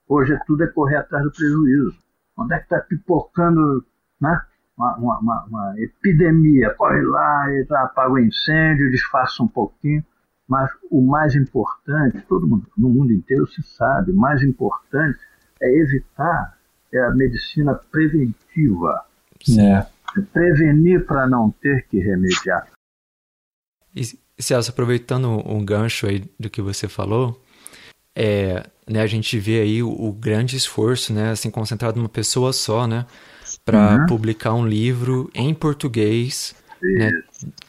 hoje 0.09 0.39
tudo 0.47 0.65
é 0.65 0.67
correr 0.69 0.97
atrás 0.97 1.25
do 1.25 1.31
prejuízo. 1.31 1.95
Onde 2.37 2.55
é 2.55 2.59
que 2.59 2.65
está 2.65 2.81
pipocando 2.81 3.85
né? 4.21 4.41
Uma, 4.77 4.97
uma, 4.99 5.45
uma, 5.47 5.75
epidemia, 5.81 6.75
corre 6.75 7.01
lá 7.01 7.51
e 7.51 7.67
apaga 7.71 8.13
o 8.13 8.19
incêndio, 8.19 8.91
disfarça 8.91 9.43
um 9.43 9.49
pouquinho, 9.49 10.05
mas 10.47 10.71
o 10.91 11.01
mais 11.01 11.35
importante, 11.35 12.21
todo 12.29 12.47
mundo 12.47 12.67
no 12.77 12.91
mundo 12.91 13.13
inteiro 13.13 13.47
se 13.47 13.63
sabe, 13.63 14.13
o 14.13 14.17
mais 14.17 14.43
importante 14.43 15.19
é 15.63 15.79
evitar 15.79 16.57
é 16.93 17.01
a 17.01 17.11
medicina 17.11 17.75
preventiva. 17.75 19.05
É. 19.59 19.87
Prevenir 20.33 21.05
para 21.07 21.27
não 21.27 21.51
ter 21.51 21.87
que 21.89 21.99
remediar. 21.99 22.69
E, 23.95 24.03
Celso, 24.39 24.71
aproveitando 24.71 25.29
um 25.47 25.65
gancho 25.65 26.07
aí 26.07 26.25
do 26.39 26.49
que 26.49 26.63
você 26.63 26.89
falou, 26.89 27.43
é, 28.15 28.67
né, 28.89 29.03
a 29.03 29.07
gente 29.07 29.39
vê 29.39 29.61
aí 29.61 29.83
o, 29.83 29.91
o, 29.91 30.13
grande 30.13 30.57
esforço, 30.57 31.13
né, 31.13 31.31
assim, 31.31 31.51
concentrado 31.51 31.99
numa 31.99 32.09
pessoa 32.09 32.53
só, 32.53 32.87
né, 32.87 33.07
para 33.67 33.97
uhum. 33.97 34.07
publicar 34.07 34.55
um 34.55 34.65
livro 34.65 35.29
em 35.35 35.53
português, 35.53 36.55
né, 36.81 37.11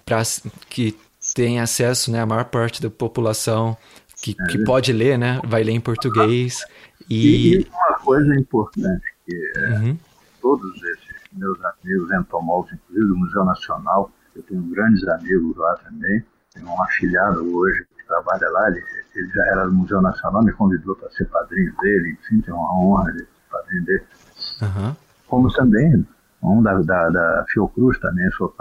para 0.06 0.22
que 0.70 0.96
tenha 1.34 1.64
acesso, 1.64 2.12
né, 2.12 2.22
a 2.22 2.26
maior 2.26 2.46
parte 2.46 2.80
da 2.80 2.90
população 2.90 3.76
que, 4.22 4.36
é 4.40 4.46
que 4.46 4.64
pode 4.64 4.94
ler, 4.94 5.18
né, 5.18 5.42
vai 5.44 5.64
ler 5.64 5.72
em 5.72 5.82
português. 5.82 6.64
E, 7.10 7.56
e 7.56 7.68
uma 7.68 8.00
coisa 8.00 8.36
importante 8.36 9.04
que 9.26 9.52
é, 9.56 9.70
uhum. 9.70 9.98
todos 10.40 10.72
esses 10.76 11.18
meus 11.34 11.58
amigos 11.66 12.12
entomólogos, 12.12 12.74
inclusive 12.74 13.08
do 13.08 13.18
Museu 13.18 13.44
Nacional, 13.44 14.12
eu 14.36 14.44
tenho 14.44 14.62
grandes 14.62 15.06
amigos 15.08 15.58
lá 15.58 15.76
também, 15.78 16.24
tenho 16.54 16.68
um 16.68 16.84
afilhado 16.84 17.58
hoje 17.58 17.86
que 17.98 18.06
trabalha 18.06 18.48
lá, 18.52 18.70
ele, 18.70 18.84
ele 19.16 19.30
já 19.30 19.46
era 19.48 19.66
do 19.66 19.74
Museu 19.74 20.00
Nacional, 20.00 20.44
me 20.44 20.54
convidou 20.54 20.96
para 20.96 21.10
ser 21.10 21.26
padrinho 21.26 21.74
dele, 21.82 22.18
enfim, 22.22 22.40
tenho 22.42 22.56
uma 22.56 22.80
honra 22.80 23.12
de 23.14 23.20
ser 23.20 23.28
padrinho 23.50 23.84
dele. 23.84 24.04
Uhum 24.62 25.07
como 25.28 25.52
também 25.54 26.06
um 26.42 26.62
da, 26.62 26.80
da, 26.82 27.10
da 27.10 27.46
Fiocruz 27.50 28.00
também, 28.00 28.30
sou 28.32 28.54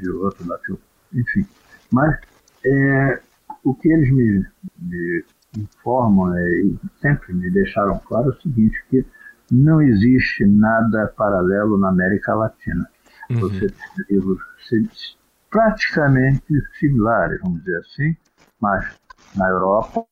de 0.00 0.10
outro 0.10 0.44
da 0.46 0.58
Fiocruz, 0.58 0.88
enfim. 1.14 1.46
Mas 1.90 2.18
é, 2.64 3.20
o 3.64 3.74
que 3.74 3.88
eles 3.88 4.10
me, 4.12 4.46
me 4.78 5.24
informam 5.56 6.34
é, 6.34 6.60
e 6.60 6.78
sempre 7.00 7.32
me 7.34 7.50
deixaram 7.50 7.98
claro 8.00 8.30
é 8.30 8.34
o 8.34 8.40
seguinte, 8.40 8.82
que 8.90 9.04
não 9.50 9.82
existe 9.82 10.46
nada 10.46 11.12
paralelo 11.16 11.78
na 11.78 11.90
América 11.90 12.34
Latina. 12.34 12.88
Uhum. 13.30 13.40
Você 13.40 13.68
tem 13.68 14.04
livros 14.10 14.40
praticamente 15.50 16.42
similares, 16.78 17.40
vamos 17.42 17.62
dizer 17.62 17.78
assim, 17.78 18.16
mas 18.60 18.86
na 19.36 19.48
Europa, 19.48 20.06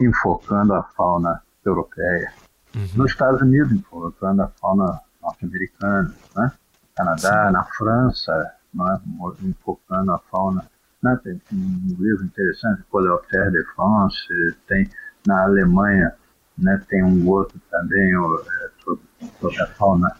enfocando 0.00 0.74
a 0.74 0.82
fauna 0.82 1.42
europeia. 1.64 2.32
Uhum. 2.74 2.86
Nos 2.96 3.12
Estados 3.12 3.40
Unidos, 3.40 3.72
enfocando 3.72 4.42
a 4.42 4.48
fauna 4.48 5.00
norte-americanos, 5.28 6.14
né? 6.36 6.52
Canadá, 6.96 7.46
Sim. 7.46 7.52
na 7.52 7.64
França, 7.64 8.52
né? 8.74 9.00
enfocando 9.42 10.12
a 10.12 10.18
fauna. 10.30 10.64
Né? 11.02 11.18
Tem 11.22 11.40
um 11.52 11.96
livro 11.98 12.24
interessante, 12.24 12.82
Coleoptère 12.90 13.50
de 13.50 13.64
France, 13.74 14.18
tem 14.66 14.88
na 15.26 15.44
Alemanha, 15.44 16.14
né? 16.56 16.82
tem 16.88 17.04
um 17.04 17.28
outro 17.28 17.60
também 17.70 18.10
é, 18.10 18.70
sobre, 18.82 19.04
sobre 19.40 19.62
a 19.62 19.66
fauna 19.68 20.10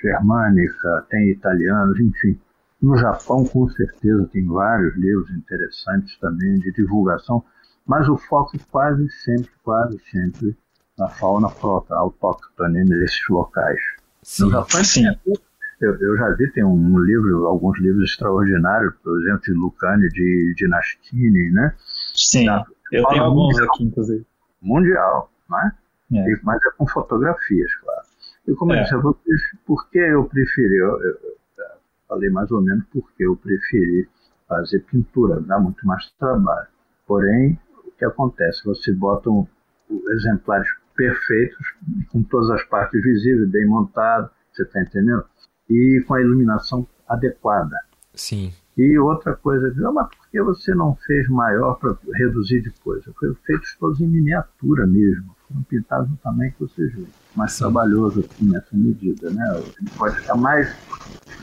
germânica, 0.00 1.06
tem 1.10 1.30
italianos, 1.30 1.98
enfim. 1.98 2.38
No 2.80 2.96
Japão, 2.96 3.44
com 3.44 3.68
certeza, 3.70 4.28
tem 4.32 4.46
vários 4.46 4.94
livros 4.96 5.28
interessantes 5.30 6.16
também 6.18 6.60
de 6.60 6.70
divulgação, 6.72 7.44
mas 7.84 8.08
o 8.08 8.16
foco 8.16 8.56
é 8.56 8.60
quase 8.70 9.10
sempre, 9.10 9.50
quase 9.64 9.98
sempre 10.10 10.56
na 10.96 11.08
fauna 11.08 11.48
autóctone 11.90 12.84
nesses 12.84 13.28
locais. 13.28 13.80
Sim, 14.28 14.50
sim. 14.84 15.04
Eu, 15.80 15.96
eu, 16.00 16.16
já 16.18 16.28
vi, 16.34 16.50
tem 16.52 16.62
um 16.62 16.98
livro, 16.98 17.46
alguns 17.46 17.80
livros 17.80 18.10
extraordinários, 18.10 18.94
por 19.02 19.18
exemplo, 19.22 19.40
de 19.40 19.52
Lucani, 19.52 20.08
de, 20.08 20.54
de 20.54 20.68
Nastini, 20.68 21.50
né? 21.50 21.74
Sim, 22.14 22.44
da, 22.44 22.66
eu 22.92 23.06
tenho 23.06 23.22
alguns 23.22 23.54
mundial, 23.54 23.74
aqui, 23.74 23.84
inclusive. 23.84 24.26
Mundial, 24.60 25.32
né? 25.48 25.72
É. 26.12 26.30
E, 26.30 26.40
mas 26.42 26.60
é 26.62 26.70
com 26.76 26.86
fotografias, 26.86 27.74
claro. 27.76 28.02
E 28.46 28.54
como 28.54 28.72
é. 28.72 28.78
eu 28.78 28.82
disse 28.82 28.94
a 28.94 28.98
vocês, 28.98 29.40
por 29.64 29.88
que 29.88 29.98
eu 29.98 30.24
preferi, 30.24 30.76
eu, 30.76 31.00
eu, 31.00 31.18
eu, 31.22 31.38
falei 32.06 32.28
mais 32.28 32.50
ou 32.50 32.60
menos 32.60 32.84
porque 32.92 33.24
eu 33.24 33.34
preferi 33.36 34.08
fazer 34.46 34.80
pintura, 34.80 35.40
dá 35.40 35.58
muito 35.58 35.86
mais 35.86 36.10
trabalho. 36.18 36.68
Porém, 37.06 37.58
o 37.86 37.90
que 37.92 38.04
acontece? 38.04 38.62
Você 38.64 38.92
bota 38.92 39.30
um, 39.30 39.46
exemplares 40.10 40.68
perfeitos, 40.98 41.74
com 42.10 42.24
todas 42.24 42.50
as 42.50 42.64
partes 42.64 43.00
visíveis, 43.00 43.48
bem 43.48 43.64
montado, 43.66 44.28
você 44.52 44.64
está 44.64 44.82
entendendo? 44.82 45.24
E 45.70 46.02
com 46.06 46.14
a 46.14 46.20
iluminação 46.20 46.86
adequada. 47.08 47.76
Sim. 48.14 48.52
E 48.76 48.98
outra 48.98 49.34
coisa, 49.36 49.72
mas 49.92 50.08
por 50.08 50.28
que 50.30 50.42
você 50.42 50.74
não 50.74 50.96
fez 51.06 51.28
maior 51.28 51.74
para 51.74 51.96
reduzir 52.14 52.62
de 52.62 52.70
coisa? 52.80 53.12
Foi 53.18 53.32
feito 53.46 53.62
todos 53.78 54.00
em 54.00 54.08
miniatura 54.08 54.86
mesmo, 54.86 55.36
foram 55.46 55.62
pintados 55.62 56.10
no 56.10 56.16
tamanho 56.16 56.52
que 56.52 56.60
vocês 56.60 56.92
viram. 56.92 57.08
Mais 57.36 57.52
Sim. 57.52 57.58
trabalhoso 57.60 58.20
aqui 58.20 58.44
nessa 58.44 58.68
medida, 58.72 59.30
né? 59.30 59.44
Ele 59.80 59.90
pode 59.96 60.16
ficar 60.16 60.36
mais, 60.36 60.76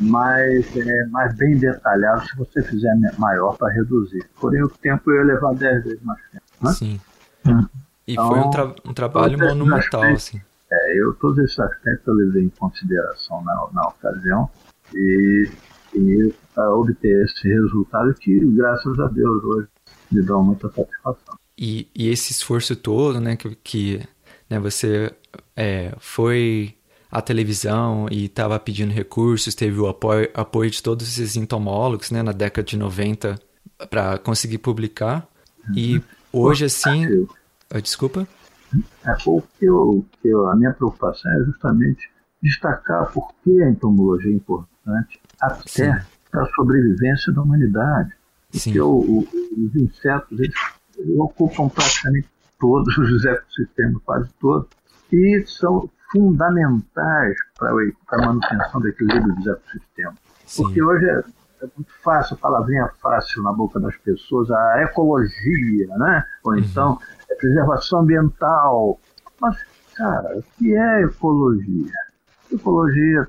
mais, 0.01 0.77
é, 0.77 1.05
mais 1.07 1.35
bem 1.35 1.57
detalhado 1.57 2.25
se 2.25 2.35
você 2.35 2.61
fizer 2.61 2.93
maior 3.17 3.57
para 3.57 3.73
reduzir. 3.73 4.25
Porém, 4.39 4.63
o 4.63 4.69
tempo 4.69 5.11
ia 5.11 5.23
levar 5.23 5.53
10 5.55 5.83
vezes 5.83 6.03
mais 6.03 6.19
tempo. 6.31 6.43
Né? 6.61 6.71
Sim. 6.73 7.01
Hum. 7.45 7.65
E 8.07 8.13
então, 8.13 8.27
foi 8.27 8.39
um, 8.39 8.49
tra 8.49 8.75
um 8.85 8.93
trabalho 8.93 9.37
monumental, 9.39 10.01
aspectos, 10.01 10.27
assim. 10.27 10.41
É, 10.71 10.99
eu, 10.99 11.13
todos 11.15 11.39
esses 11.39 11.59
aspectos 11.59 12.07
eu 12.07 12.13
levei 12.13 12.43
em 12.43 12.49
consideração 12.49 13.43
na, 13.43 13.67
na 13.73 13.87
ocasião 13.87 14.49
e, 14.93 15.49
e 15.93 16.33
obter 16.57 17.25
esse 17.25 17.47
resultado 17.47 18.13
que, 18.15 18.39
graças 18.51 18.99
a 18.99 19.07
Deus, 19.07 19.43
hoje 19.43 19.67
me 20.11 20.21
dá 20.21 20.35
muita 20.37 20.69
satisfação. 20.69 21.37
E, 21.57 21.87
e 21.95 22.09
esse 22.09 22.31
esforço 22.31 22.75
todo, 22.75 23.19
né, 23.19 23.35
que, 23.35 23.55
que 23.63 24.01
né, 24.49 24.59
você 24.59 25.11
é, 25.55 25.93
foi 25.99 26.75
à 27.09 27.21
televisão 27.21 28.07
e 28.11 28.25
estava 28.25 28.59
pedindo 28.59 28.91
recursos, 28.91 29.55
teve 29.55 29.79
o 29.79 29.87
apoio, 29.87 30.29
apoio 30.33 30.69
de 30.69 30.83
todos 30.83 31.07
esses 31.07 31.35
entomólogos, 31.35 32.11
né, 32.11 32.21
na 32.21 32.33
década 32.33 32.65
de 32.65 32.77
90 32.77 33.39
para 33.89 34.17
conseguir 34.17 34.59
publicar. 34.59 35.27
Uhum. 35.69 35.75
E 35.75 36.03
hoje, 36.31 36.65
assim... 36.65 37.27
Ah, 37.71 37.79
desculpa? 37.79 38.27
É, 39.05 39.15
o 39.25 39.41
que 39.41 39.65
eu, 39.65 40.05
que 40.21 40.27
eu, 40.27 40.47
a 40.47 40.55
minha 40.55 40.73
preocupação 40.73 41.31
é 41.31 41.45
justamente 41.45 42.09
destacar 42.41 43.11
por 43.11 43.33
que 43.43 43.61
a 43.63 43.69
entomologia 43.69 44.31
é 44.31 44.35
importante 44.35 45.19
até 45.41 46.05
para 46.29 46.43
a 46.43 46.49
sobrevivência 46.53 47.33
da 47.33 47.41
humanidade. 47.41 48.11
Porque 48.51 48.79
o, 48.79 48.89
o, 48.89 49.27
os 49.57 49.75
insetos 49.75 50.39
eles, 50.39 50.55
eles 50.97 51.17
ocupam 51.17 51.69
praticamente 51.69 52.29
todos 52.59 52.97
os 52.97 53.25
ecossistemas, 53.25 54.01
quase 54.03 54.29
todos, 54.39 54.67
e 55.11 55.43
são 55.47 55.89
fundamentais 56.11 57.35
para 57.57 57.71
a 57.71 58.17
manutenção 58.25 58.81
do 58.81 58.87
equilíbrio 58.87 59.35
dos 59.35 59.47
ecossistemas. 59.47 60.15
Sim. 60.45 60.63
Porque 60.63 60.81
hoje 60.81 61.05
é, 61.61 61.67
muito 61.75 61.91
fácil, 62.03 62.37
palavrinha 62.37 62.89
fácil 63.01 63.43
na 63.43 63.53
boca 63.53 63.79
das 63.79 63.95
pessoas, 63.97 64.49
a 64.51 64.83
ecologia, 64.83 65.87
né? 65.97 66.25
Ou 66.43 66.53
uhum. 66.53 66.59
então 66.59 66.99
é 67.29 67.35
preservação 67.35 68.01
ambiental. 68.01 68.99
Mas, 69.39 69.57
cara, 69.95 70.37
o 70.37 70.43
que 70.57 70.75
é 70.75 71.03
ecologia? 71.03 71.93
Ecologia, 72.51 73.27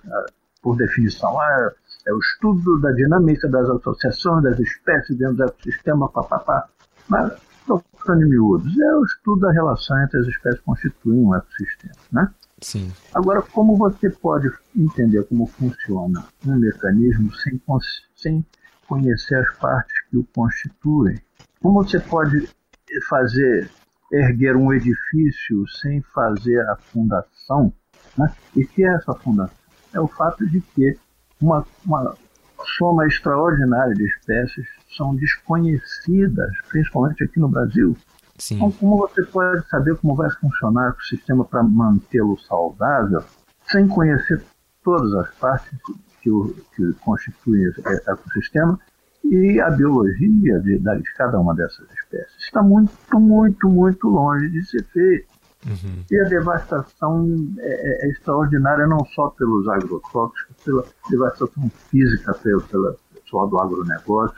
por 0.63 0.77
definição, 0.77 1.43
é, 1.43 1.73
é 2.09 2.13
o 2.13 2.19
estudo 2.19 2.81
da 2.81 2.93
dinâmica 2.93 3.49
das 3.49 3.69
associações 3.69 4.43
das 4.43 4.59
espécies 4.59 5.17
dentro 5.17 5.37
do 5.37 5.45
ecossistema, 5.45 6.09
papapá. 6.09 6.69
Mas, 7.09 7.33
trocando 7.67 8.23
em 8.23 8.29
miúdos, 8.29 8.79
é 8.79 8.95
o 8.97 9.05
estudo 9.05 9.41
da 9.41 9.53
relação 9.53 10.01
entre 10.03 10.21
as 10.21 10.27
espécies 10.27 10.61
que 10.61 10.67
constituem 10.67 11.25
um 11.25 11.35
ecossistema, 11.35 11.95
né? 12.13 12.31
Sim. 12.61 12.91
Agora, 13.15 13.43
como 13.43 13.77
você 13.77 14.09
pode 14.11 14.51
entender 14.75 15.25
como 15.25 15.47
funciona 15.47 16.27
um 16.47 16.57
mecanismo 16.57 17.33
sem, 17.35 17.61
sem 18.15 18.47
conhecer 18.89 19.37
as 19.37 19.57
partes 19.59 19.95
que 20.09 20.17
o 20.17 20.25
constituem? 20.35 21.21
Como 21.61 21.85
você 21.85 22.01
pode 22.01 22.49
fazer 23.09 23.71
erguer 24.13 24.57
um 24.57 24.73
edifício 24.73 25.67
sem 25.81 26.03
fazer 26.15 26.61
a 26.69 26.77
fundação. 26.77 27.73
Né? 28.17 28.33
E 28.55 28.65
que 28.65 28.85
é 28.85 28.95
essa 28.95 29.15
fundação? 29.15 29.57
É 29.93 30.01
o 30.01 30.09
fato 30.09 30.47
de 30.47 30.61
que 30.61 30.99
uma, 31.41 31.67
uma 31.85 32.15
soma 32.79 33.07
extraordinária 33.07 33.95
de 33.95 34.05
espécies 34.05 34.67
são 34.97 35.15
desconhecidas, 35.15 36.51
principalmente 36.69 37.25
aqui 37.25 37.39
no 37.39 37.49
Brasil. 37.49 37.97
Sim. 38.39 38.57
Então, 38.57 38.71
como 38.73 38.99
você 38.99 39.23
pode 39.25 39.67
saber 39.69 39.97
como 39.97 40.15
vai 40.15 40.31
funcionar 40.31 40.95
o 40.97 41.03
sistema 41.03 41.45
para 41.45 41.63
mantê-lo 41.63 42.39
saudável 42.41 43.23
sem 43.71 43.89
conhecer 43.89 44.43
todas 44.83 45.13
as 45.15 45.35
partes 45.37 45.79
que, 46.21 46.31
o, 46.31 46.55
que 46.75 46.93
constituem 47.01 47.69
o 47.69 48.11
ecossistema 48.11 48.79
e 49.25 49.61
a 49.61 49.71
biologia 49.71 50.61
de, 50.61 50.79
de 50.79 51.15
cada 51.17 51.39
uma 51.39 51.55
dessas 51.55 51.87
espécies 51.91 52.37
está 52.39 52.63
muito, 52.63 52.93
muito, 53.19 53.69
muito 53.69 54.09
longe 54.09 54.49
de 54.51 54.65
ser 54.65 54.85
feita. 54.85 55.37
Uhum. 55.67 56.05
E 56.09 56.21
a 56.21 56.25
devastação 56.29 57.27
é, 57.59 58.07
é, 58.07 58.11
extraordinária 58.11 58.87
não 58.87 59.05
só 59.07 59.31
pelos 59.31 59.67
agrotóxicos, 59.69 60.57
pela 60.65 60.85
devastação 61.11 61.69
física 61.91 62.35
pelo, 62.35 62.63
pela 62.63 62.95
pessoal 63.15 63.49
do 63.49 63.59
agronegócio, 63.59 64.37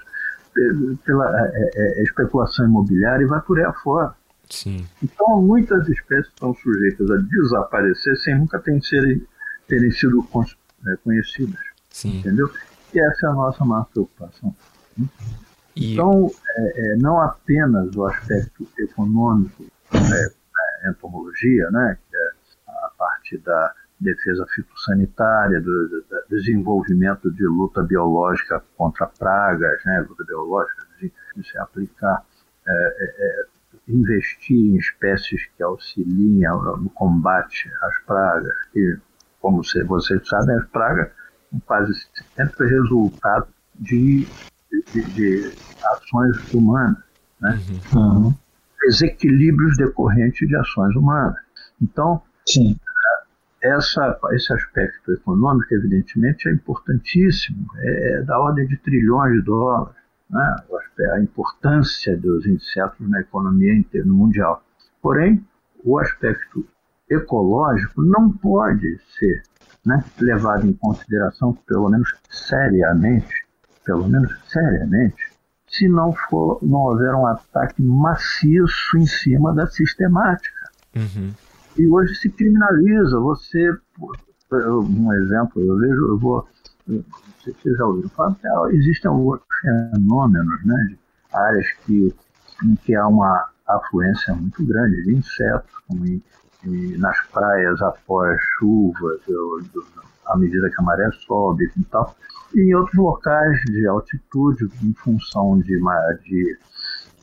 pela 1.04 1.40
é, 1.40 1.70
é, 1.74 2.00
é, 2.00 2.02
especulação 2.02 2.66
imobiliária 2.66 3.24
e 3.24 3.26
vai 3.26 3.40
por 3.40 3.58
aí 3.58 3.64
afora. 3.64 4.14
Sim. 4.48 4.86
Então, 5.02 5.42
muitas 5.42 5.88
espécies 5.88 6.28
estão 6.28 6.54
sujeitas 6.54 7.10
a 7.10 7.16
desaparecer 7.16 8.16
sem 8.16 8.38
nunca 8.38 8.58
terem, 8.58 8.80
serem, 8.80 9.26
terem 9.66 9.90
sido 9.90 10.26
é, 10.86 10.96
conhecidas. 11.04 11.60
Sim. 11.90 12.18
Entendeu? 12.18 12.50
E 12.94 12.98
essa 12.98 13.26
é 13.26 13.30
a 13.30 13.32
nossa 13.34 13.64
maior 13.64 13.86
preocupação. 13.92 14.54
E... 15.76 15.92
Então, 15.92 16.30
é, 16.56 16.92
é, 16.92 16.96
não 16.96 17.20
apenas 17.20 17.94
o 17.94 18.06
aspecto 18.06 18.66
econômico 18.78 19.64
da 19.92 20.90
entomologia, 20.90 21.70
né, 21.70 21.98
que 22.08 22.16
é 22.16 22.30
a 22.68 22.90
parte 22.96 23.38
da 23.38 23.74
defesa 24.00 24.46
fitossanitária, 24.54 25.60
do, 25.60 25.88
do, 25.88 26.04
do 26.08 26.28
desenvolvimento 26.30 27.30
de 27.30 27.44
luta 27.44 27.82
biológica 27.82 28.62
contra 28.76 29.06
pragas, 29.06 29.84
né, 29.84 30.04
luta 30.08 30.24
biológica, 30.24 30.86
de, 31.00 31.12
de 31.36 31.48
se 31.48 31.58
aplicar, 31.58 32.24
é, 32.66 32.72
é, 32.72 33.04
é 33.20 33.46
investir 33.88 34.56
em 34.56 34.76
espécies 34.76 35.46
que 35.56 35.62
auxiliem 35.62 36.48
no 36.78 36.90
combate 36.90 37.70
às 37.82 37.98
pragas, 38.06 38.54
que, 38.72 38.98
como 39.40 39.62
vocês 39.86 40.28
sabem, 40.28 40.56
as 40.56 40.66
pragas 40.66 41.10
são 41.50 41.60
quase 41.60 41.92
sempre 42.36 42.68
resultado 42.68 43.48
de 43.74 44.26
de, 44.70 45.02
de 45.12 45.52
ações 45.82 46.52
humanas, 46.52 46.98
né? 47.40 47.58
Uhum. 47.94 48.34
desequilíbrios 48.82 49.76
decorrentes 49.76 50.46
de 50.46 50.56
ações 50.56 50.94
humanas. 50.94 51.36
Então, 51.80 52.22
Sim. 52.46 52.76
Essa, 53.62 54.18
esse 54.32 54.52
aspecto 54.52 55.12
econômico, 55.12 55.74
evidentemente, 55.74 56.48
é 56.48 56.52
importantíssimo, 56.52 57.66
é, 57.76 58.12
é 58.12 58.22
da 58.22 58.38
ordem 58.38 58.66
de 58.66 58.76
trilhões 58.76 59.32
de 59.32 59.42
dólares, 59.42 59.96
né? 60.30 60.56
a 61.12 61.20
importância 61.20 62.16
dos 62.16 62.46
insetos 62.46 63.08
na 63.08 63.20
economia 63.20 63.74
interna 63.74 64.12
mundial. 64.12 64.62
Porém, 65.02 65.44
o 65.84 65.98
aspecto 65.98 66.66
ecológico 67.10 68.02
não 68.02 68.30
pode 68.30 68.98
ser 69.18 69.42
né, 69.84 70.04
levado 70.20 70.66
em 70.66 70.72
consideração, 70.74 71.54
pelo 71.66 71.88
menos 71.88 72.14
seriamente, 72.28 73.46
pelo 73.84 74.06
menos 74.06 74.30
seriamente, 74.48 75.32
se 75.66 75.88
não, 75.88 76.12
for, 76.12 76.58
não 76.62 76.80
houver 76.80 77.14
um 77.14 77.26
ataque 77.26 77.82
maciço 77.82 78.98
em 78.98 79.06
cima 79.06 79.54
da 79.54 79.66
sistemática. 79.66 80.70
Uhum. 80.94 81.32
E 81.78 81.88
hoje 81.88 82.14
se 82.16 82.28
criminaliza. 82.30 83.18
Você, 83.20 83.72
um 84.52 85.12
exemplo, 85.14 85.62
eu 85.62 85.76
vejo, 85.78 86.08
eu 86.08 86.18
vou, 86.18 86.48
vocês 86.86 87.76
já 87.76 87.86
ouviram 87.86 88.08
falar, 88.10 88.36
existem 88.72 89.08
alguns 89.10 89.40
fenômenos, 89.60 90.64
né, 90.64 90.86
de 90.88 90.98
áreas 91.32 91.66
que, 91.84 92.14
em 92.64 92.74
que 92.76 92.94
há 92.94 93.06
uma 93.06 93.48
afluência 93.66 94.34
muito 94.34 94.64
grande 94.64 95.02
de 95.04 95.14
insetos, 95.14 95.70
como 95.86 96.06
em, 96.06 96.22
em, 96.64 96.98
nas 96.98 97.16
praias 97.28 97.80
após 97.82 98.40
chuvas, 98.58 99.20
à 100.26 100.36
medida 100.36 100.68
que 100.70 100.80
a 100.80 100.82
maré 100.82 101.10
sobe 101.26 101.70
e 101.76 101.84
tal 101.84 102.16
e 102.54 102.60
em 102.60 102.74
outros 102.74 102.96
locais 102.96 103.60
de 103.62 103.86
altitude, 103.86 104.68
em 104.82 104.92
função 104.94 105.58
de, 105.58 105.78
de 106.24 106.58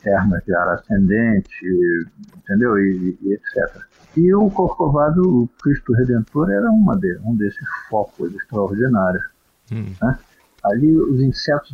termas 0.05 0.43
de 0.45 0.55
ar 0.55 0.69
ascendente, 0.69 1.65
entendeu? 2.37 2.77
E, 2.77 3.17
e, 3.21 3.33
etc. 3.33 3.83
E 4.15 4.33
o 4.33 4.49
Corcovado, 4.51 5.21
o 5.21 5.49
Cristo 5.61 5.93
Redentor, 5.93 6.51
era 6.51 6.69
uma 6.71 6.95
de, 6.95 7.17
um 7.25 7.35
desses 7.35 7.67
focos 7.89 8.33
extraordinários. 8.33 9.23
Hum. 9.71 9.93
Né? 10.01 10.19
Ali 10.63 10.95
os 10.95 11.19
insetos 11.19 11.73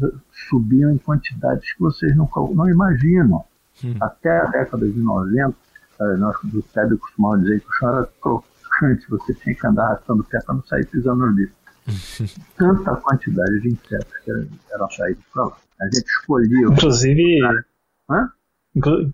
subiam 0.50 0.92
em 0.92 0.98
quantidades 0.98 1.74
que 1.74 1.82
vocês 1.82 2.16
não, 2.16 2.30
não 2.56 2.70
imaginam. 2.70 3.44
Hum. 3.84 3.96
Até 4.00 4.40
a 4.40 4.46
década 4.46 4.88
de 4.88 5.00
90, 5.00 5.54
eh, 6.00 6.18
nós 6.18 6.38
do 6.46 6.64
SEB 6.74 6.98
costumávamos 6.98 7.46
dizer 7.46 7.60
que 7.60 7.68
o 7.68 7.74
chão 7.74 7.90
era 7.90 8.10
crocante, 8.22 9.10
você 9.10 9.34
tinha 9.34 9.56
que 9.56 9.68
andar 9.68 9.84
arrastando 9.84 10.22
o 10.22 10.26
pé 10.26 10.40
para 10.46 10.56
não 10.56 10.64
sair 10.64 10.86
pisando 10.88 11.26
no 11.26 11.32
lixo. 11.32 11.54
tanta 12.58 12.96
quantidade 12.96 13.60
de 13.60 13.70
insetos 13.70 14.18
que 14.24 14.32
eram 14.72 14.90
saídos 14.92 15.24
para 15.34 15.46
lá. 15.46 15.58
A 15.82 15.86
gente 15.86 16.06
escolhia. 16.06 16.68
Inclusive, 16.68 17.42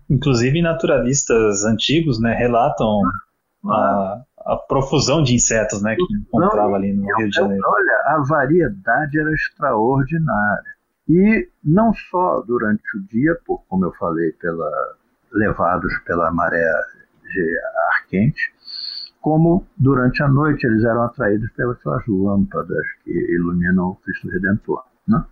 inclusive 0.08 0.62
naturalistas 0.62 1.64
antigos 1.64 2.20
né, 2.20 2.34
relatam 2.34 3.00
a, 3.66 4.22
a 4.38 4.56
profusão 4.56 5.22
de 5.22 5.34
insetos 5.34 5.82
né, 5.82 5.96
que 5.96 6.14
encontrava 6.14 6.76
ali 6.76 6.92
no 6.92 7.04
Rio 7.16 7.28
de 7.28 7.36
Janeiro. 7.36 7.62
Olha, 7.66 8.02
a 8.06 8.22
variedade 8.26 9.18
era 9.18 9.32
extraordinária. 9.32 10.78
E 11.08 11.48
não 11.64 11.92
só 11.94 12.42
durante 12.46 12.84
o 12.96 13.02
dia, 13.08 13.36
por, 13.46 13.62
como 13.66 13.86
eu 13.86 13.92
falei, 13.92 14.30
pela, 14.32 14.70
levados 15.32 15.92
pela 16.04 16.30
maré 16.30 16.70
de 17.22 17.58
ar 17.90 18.06
quente, 18.08 18.52
como 19.20 19.66
durante 19.76 20.22
a 20.22 20.28
noite 20.28 20.66
eles 20.66 20.84
eram 20.84 21.02
atraídos 21.02 21.50
pelas 21.52 21.78
lâmpadas 22.06 22.86
que 23.04 23.10
iluminam 23.10 23.88
o 23.90 23.96
Cristo 23.96 24.28
Redentor. 24.28 24.84
Né? 25.06 25.24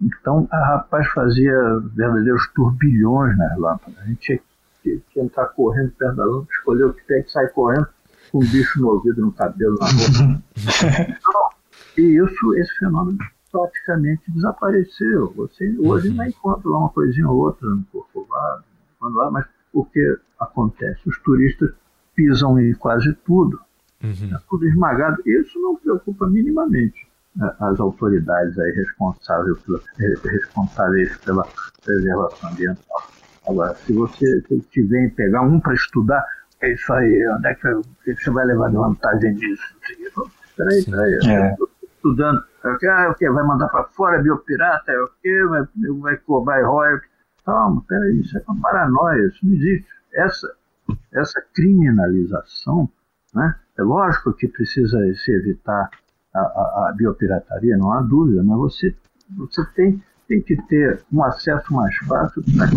Então, 0.00 0.48
a 0.50 0.58
rapaz 0.76 1.06
fazia 1.08 1.54
verdadeiros 1.94 2.48
turbilhões 2.54 3.36
nas 3.36 3.58
lâmpadas. 3.58 3.98
A 3.98 4.06
gente 4.06 4.20
tinha 4.20 4.38
que, 4.82 5.02
que 5.12 5.20
entrar 5.20 5.46
correndo 5.48 5.92
perto 5.92 6.16
da 6.16 6.24
lâmpada, 6.24 6.48
escolher 6.50 6.84
o 6.84 6.94
que 6.94 7.06
tem 7.06 7.22
que 7.22 7.30
sair 7.30 7.48
correndo 7.48 7.86
com 8.32 8.38
um 8.38 8.48
bicho 8.48 8.80
no 8.80 8.88
ouvido, 8.88 9.20
no 9.20 9.32
cabelo, 9.32 9.76
na 9.78 9.86
roupa. 9.86 10.42
então, 10.56 11.50
e 11.98 12.02
isso, 12.16 12.54
esse 12.56 12.78
fenômeno 12.78 13.18
praticamente 13.52 14.22
desapareceu. 14.30 15.32
Você 15.36 15.76
hoje 15.78 16.08
uhum. 16.08 16.12
ainda 16.12 16.28
encontra 16.28 16.70
lá 16.70 16.78
uma 16.78 16.88
coisinha 16.90 17.28
ou 17.28 17.36
outra 17.36 17.68
no 17.68 17.84
Corcovado, 17.92 18.64
quando 18.98 19.16
lá, 19.16 19.30
mas 19.30 19.46
o 19.72 19.84
que 19.84 20.18
acontece? 20.38 21.00
Os 21.06 21.18
turistas 21.18 21.72
pisam 22.14 22.58
em 22.58 22.72
quase 22.74 23.12
tudo. 23.26 23.60
Uhum. 24.02 24.34
É 24.34 24.40
tudo 24.48 24.66
esmagado. 24.66 25.20
Isso 25.26 25.60
não 25.60 25.76
preocupa 25.76 26.26
minimamente 26.26 27.09
as 27.38 27.78
autoridades 27.78 28.58
aí 28.58 28.72
responsáveis 28.72 29.58
pela, 29.62 29.80
responsáveis 29.98 31.16
pela 31.18 31.46
preservação 31.84 32.50
ambiental. 32.50 33.02
Agora, 33.48 33.74
se 33.74 33.92
você 33.92 34.42
tiver 34.70 35.06
em 35.06 35.10
pegar 35.10 35.42
um 35.42 35.60
para 35.60 35.74
estudar, 35.74 36.24
é 36.60 36.72
isso 36.72 36.92
aí, 36.92 37.28
onde 37.28 37.46
é 37.46 37.54
que, 37.54 38.14
você 38.14 38.30
vai 38.30 38.44
levar 38.46 38.70
de 38.70 38.76
vantagem 38.76 39.34
disso? 39.34 39.76
Peraí, 40.56 40.84
peraí, 40.84 41.18
é. 41.26 41.56
estudando. 41.82 42.44
É 42.64 42.88
ah, 42.88 43.02
é 43.04 43.08
o 43.08 43.14
que? 43.14 43.30
Vai 43.30 43.44
mandar 43.44 43.68
para 43.68 43.84
fora 43.84 44.18
é 44.18 44.22
biopirata? 44.22 44.92
É 44.92 45.00
o 45.00 45.08
que? 45.22 45.44
Vai, 45.44 45.62
vai 46.00 46.16
cobrar 46.18 46.62
royalties? 46.66 47.08
Calma, 47.46 47.82
peraí, 47.88 48.20
isso 48.20 48.36
é 48.36 48.42
uma 48.46 48.60
paranoia, 48.60 49.26
isso 49.26 49.38
não 49.42 49.54
existe. 49.54 49.86
Essa, 50.12 50.54
essa 51.12 51.42
criminalização, 51.54 52.90
né? 53.34 53.54
é 53.78 53.82
lógico 53.82 54.34
que 54.34 54.46
precisa 54.48 54.98
se 55.14 55.32
evitar 55.32 55.88
a, 56.34 56.40
a, 56.40 56.88
a 56.88 56.94
biopirataria, 56.96 57.76
não 57.76 57.92
há 57.92 58.00
dúvida, 58.00 58.42
mas 58.42 58.58
você, 58.58 58.94
você 59.36 59.64
tem, 59.74 60.02
tem 60.28 60.40
que 60.40 60.56
ter 60.68 61.02
um 61.12 61.22
acesso 61.22 61.72
mais 61.72 61.94
fácil 62.06 62.42
para 62.56 62.68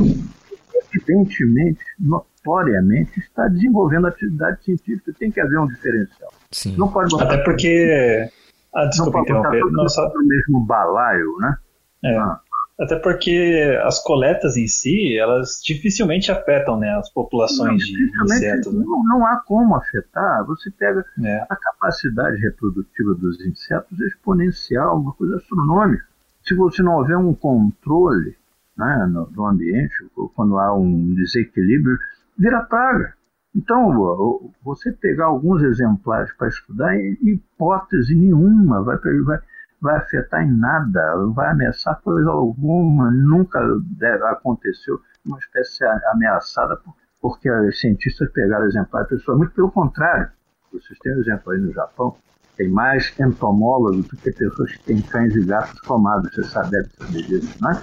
evidentemente, 0.93 1.83
notoriamente, 1.99 3.19
está 3.19 3.47
desenvolvendo 3.47 4.07
atividade 4.07 4.63
científica. 4.63 5.13
Tem 5.17 5.31
que 5.31 5.39
haver 5.39 5.59
um 5.59 5.67
diferencial. 5.67 6.31
Sim. 6.51 6.75
Não 6.77 6.91
pode 6.91 7.09
botar 7.09 7.25
Até 7.25 7.37
porque. 7.43 8.29
Ah, 8.73 8.85
desculpa 8.85 9.19
não 9.19 9.25
pode 9.25 9.37
botar 9.37 9.59
tudo 9.59 9.71
Nossa... 9.71 10.11
no 10.13 10.27
mesmo 10.27 10.65
balaio, 10.65 11.37
né? 11.39 11.57
É. 12.05 12.17
Ah. 12.17 12.39
Até 12.79 12.97
porque 12.97 13.79
as 13.83 14.01
coletas 14.03 14.57
em 14.57 14.67
si, 14.67 15.15
elas 15.17 15.61
dificilmente 15.63 16.31
afetam 16.31 16.79
né, 16.79 16.89
as 16.97 17.09
populações 17.09 17.69
não, 17.69 17.77
de 17.77 18.23
insetos. 18.23 18.73
Né? 18.73 18.83
Não, 18.83 19.03
não, 19.03 19.25
há 19.25 19.39
como 19.45 19.75
afetar. 19.75 20.43
Você 20.45 20.71
pega 20.71 21.05
é. 21.23 21.45
a 21.49 21.55
capacidade 21.55 22.41
reprodutiva 22.41 23.13
dos 23.13 23.39
insetos 23.45 23.99
exponencial, 23.99 24.99
uma 24.99 25.13
coisa 25.13 25.35
astronômica. 25.35 26.03
Se 26.43 26.55
você 26.55 26.81
não 26.81 26.97
houver 26.97 27.17
um 27.17 27.33
controle 27.33 28.35
né, 28.75 29.07
no, 29.09 29.29
no 29.29 29.45
ambiente, 29.45 29.93
quando 30.35 30.57
há 30.57 30.75
um 30.75 31.13
desequilíbrio, 31.13 31.97
vira 32.37 32.63
praga. 32.63 33.13
Então, 33.55 34.51
você 34.63 34.91
pegar 34.91 35.25
alguns 35.25 35.61
exemplares 35.61 36.33
para 36.33 36.47
estudar, 36.47 36.95
hipótese 37.21 38.15
nenhuma 38.15 38.81
vai, 38.81 38.97
vai, 38.97 39.39
vai 39.83 39.97
afetar 39.97 40.41
em 40.41 40.57
nada, 40.57 41.15
vai 41.35 41.51
ameaçar 41.51 42.01
coisa 42.01 42.29
alguma, 42.29 43.11
nunca 43.11 43.59
deve, 43.97 44.23
aconteceu 44.23 44.99
uma 45.25 45.37
espécie 45.37 45.83
ameaçada 46.13 46.79
porque 47.21 47.51
os 47.51 47.79
cientistas 47.79 48.31
pegaram 48.31 48.65
exemplares 48.65 49.09
de 49.09 49.15
pessoas, 49.15 49.37
muito 49.37 49.53
pelo 49.53 49.71
contrário. 49.71 50.29
Vocês 50.71 50.97
têm 50.99 51.15
um 51.15 51.19
exemplo 51.19 51.51
aí 51.51 51.59
no 51.59 51.71
Japão, 51.73 52.15
tem 52.57 52.69
mais 52.69 53.13
entomólogos 53.19 54.07
do 54.07 54.17
que 54.17 54.31
pessoas 54.31 54.71
que 54.71 54.83
têm 54.85 55.01
cães 55.01 55.35
e 55.35 55.45
gatos 55.45 55.79
tomados, 55.81 56.33
você 56.33 56.43
sabe, 56.43 56.71
deve 56.71 56.89
saber 56.97 57.23
disso, 57.23 57.57
né? 57.61 57.81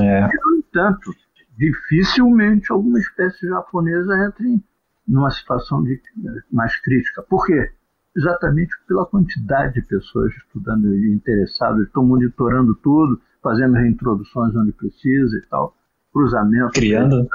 É. 0.00 0.20
E, 0.26 0.40
no 0.44 0.58
entanto, 0.58 1.14
dificilmente 1.56 2.72
alguma 2.72 2.98
espécie 2.98 3.46
japonesa 3.46 4.26
entre 4.26 4.64
numa 5.06 5.30
situação 5.30 5.82
de, 5.82 6.00
mais 6.50 6.76
crítica. 6.80 7.22
Por 7.22 7.46
quê? 7.46 7.70
Exatamente 8.16 8.72
pela 8.86 9.04
quantidade 9.06 9.74
de 9.74 9.82
pessoas 9.82 10.32
estudando 10.34 10.94
e 10.94 11.12
interessadas, 11.12 11.86
estão 11.86 12.04
monitorando 12.04 12.74
tudo, 12.76 13.20
fazendo 13.42 13.74
reintroduções 13.74 14.54
onde 14.54 14.72
precisa 14.72 15.36
e 15.36 15.42
tal, 15.48 15.76
cruzamento. 16.12 16.72
Criando. 16.72 17.28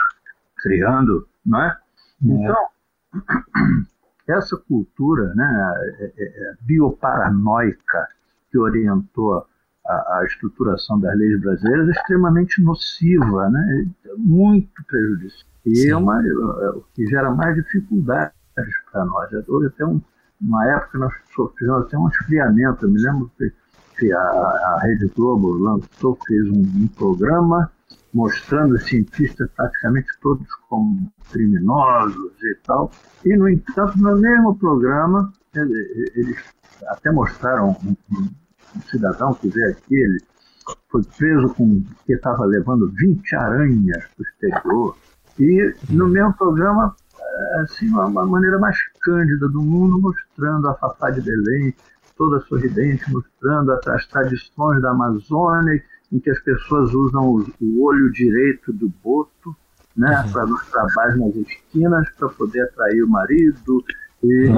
Criando, 0.57 1.27
não 1.45 1.61
é? 1.61 1.67
é. 1.67 2.25
Então, 2.25 2.67
essa 4.27 4.55
cultura 4.55 5.33
né, 5.35 5.73
é, 5.99 6.13
é 6.17 6.55
bioparanoica 6.61 8.07
que 8.51 8.57
orientou 8.57 9.45
a, 9.85 10.19
a, 10.19 10.23
estruturação 10.25 10.99
das 10.99 11.15
leis 11.17 11.39
brasileiras 11.41 11.87
é 11.87 11.91
extremamente 11.91 12.61
nociva, 12.61 13.49
né, 13.49 13.87
muito 14.17 14.83
prejudicial. 14.85 15.49
E 15.65 15.89
é 15.89 15.95
uma, 15.95 16.25
é, 16.25 16.69
o 16.69 16.83
que 16.93 17.05
gera 17.07 17.31
mais 17.31 17.55
dificuldades 17.55 18.33
para 18.91 19.05
nós. 19.05 19.31
Houve 19.47 19.67
até 19.67 19.85
um, 19.85 20.01
uma 20.41 20.65
época 20.73 20.97
nós 20.97 21.13
fizemos 21.57 21.85
até 21.85 21.97
um 21.97 22.07
esfriamento. 22.07 22.85
Eu 22.85 22.91
me 22.91 23.01
lembro 23.01 23.31
que, 23.97 24.13
a, 24.13 24.19
a 24.19 24.79
Rede 24.83 25.07
Globo 25.15 25.57
lançou, 25.57 26.17
fez 26.25 26.47
um, 26.49 26.61
um 26.61 26.87
programa 26.87 27.71
mostrando 28.13 28.75
os 28.75 28.83
cientistas 28.85 29.49
praticamente 29.55 30.07
todos 30.21 30.47
como 30.67 31.11
criminosos 31.31 32.31
e 32.41 32.55
tal. 32.65 32.91
E, 33.25 33.35
no 33.35 33.49
entanto, 33.49 33.97
no 33.99 34.17
mesmo 34.17 34.55
programa, 34.57 35.31
eles 35.53 36.37
até 36.87 37.11
mostraram 37.11 37.77
um, 37.83 37.95
um, 38.11 38.29
um 38.75 38.81
cidadão 38.89 39.33
que 39.33 39.49
veio 39.49 39.71
aqui, 39.71 39.95
ele 39.95 40.19
foi 40.89 41.03
preso 41.17 41.53
com 41.53 41.83
que 42.05 42.13
estava 42.13 42.45
levando 42.45 42.91
20 42.91 43.35
aranhas 43.35 44.05
para 44.07 44.23
o 44.23 44.27
exterior. 44.27 44.97
E 45.39 45.75
no 45.89 46.07
mesmo 46.07 46.33
programa, 46.33 46.95
assim, 47.61 47.89
uma 47.89 48.25
maneira 48.25 48.59
mais 48.59 48.77
cândida 49.01 49.47
do 49.47 49.61
mundo, 49.61 49.99
mostrando 49.99 50.67
a 50.67 50.73
Fafá 50.75 51.09
de 51.09 51.21
Belém, 51.21 51.73
toda 52.17 52.39
sorridente, 52.41 53.09
mostrando 53.11 53.71
as 53.71 54.05
tradições 54.07 54.81
da 54.81 54.91
Amazônia 54.91 55.81
em 56.11 56.19
que 56.19 56.29
as 56.29 56.39
pessoas 56.39 56.93
usam 56.93 57.43
o 57.61 57.83
olho 57.83 58.11
direito 58.11 58.73
do 58.73 58.89
boto 59.03 59.55
né, 59.95 60.23
uhum. 60.25 60.31
para 60.31 60.45
nos 60.45 60.65
trabalhos 60.67 61.19
nas 61.19 61.35
esquinas 61.35 62.09
para 62.17 62.29
poder 62.29 62.61
atrair 62.63 63.03
o 63.03 63.09
marido 63.09 63.83
e 64.23 64.49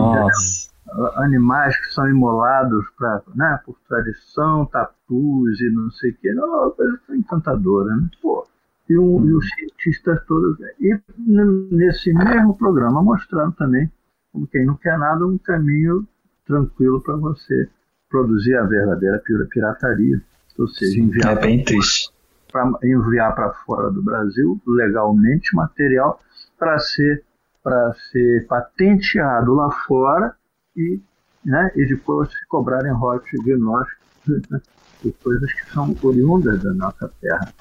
animais 1.15 1.77
que 1.77 1.93
são 1.93 2.09
imolados 2.09 2.85
pra, 2.97 3.21
né, 3.35 3.59
por 3.65 3.75
tradição, 3.87 4.65
tatus 4.65 5.61
e 5.61 5.69
não 5.69 5.89
sei 5.91 6.11
o 6.11 6.15
que, 6.15 6.33
não, 6.33 6.45
é 6.45 6.63
uma 6.63 6.71
coisa 6.71 6.99
encantadora, 7.11 7.95
né? 7.95 8.09
Pô, 8.21 8.47
e, 8.91 8.97
um, 8.97 9.25
e 9.25 9.33
os 9.33 9.47
cientistas 9.49 10.23
todos. 10.25 10.57
E 10.79 10.97
nesse 11.17 12.13
mesmo 12.13 12.55
programa 12.57 13.01
mostrando 13.01 13.53
também, 13.53 13.91
como 14.31 14.47
quem 14.47 14.65
não 14.65 14.75
quer 14.75 14.97
nada, 14.97 15.25
um 15.25 15.37
caminho 15.37 16.07
tranquilo 16.45 17.01
para 17.01 17.15
você 17.15 17.69
produzir 18.09 18.55
a 18.55 18.63
verdadeira 18.63 19.23
pirataria 19.49 20.21
ou 20.57 20.67
seja, 20.67 20.99
enviar 20.99 21.37
é 21.37 21.41
bem 21.41 21.63
triste 21.63 22.11
para 22.51 22.69
enviar 22.83 23.33
para 23.33 23.53
fora 23.65 23.89
do 23.89 24.03
Brasil 24.03 24.59
legalmente 24.67 25.55
material 25.55 26.19
para 26.59 26.77
ser 26.77 27.23
para 27.63 27.93
ser 28.11 28.45
patenteado 28.47 29.53
lá 29.53 29.71
fora 29.87 30.35
e 30.75 30.99
né, 31.43 31.71
e 31.75 31.85
depois 31.85 32.29
se 32.29 32.47
cobrarem 32.47 32.91
royalties 32.91 33.43
de 33.43 33.55
nós 33.55 33.87
de 35.03 35.11
coisas 35.23 35.51
que 35.53 35.71
são 35.71 35.95
oriundas 36.03 36.61
da 36.61 36.73
nossa 36.73 37.11
terra. 37.19 37.53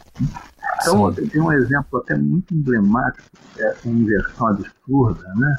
Então, 0.81 1.13
Sim. 1.15 1.27
tem 1.29 1.41
um 1.41 1.53
exemplo 1.53 1.99
até 2.01 2.17
muito 2.17 2.55
emblemático, 2.55 3.29
é 3.59 3.75
uma 3.85 3.99
inversão 4.01 4.47
absurda, 4.49 5.33
né, 5.37 5.57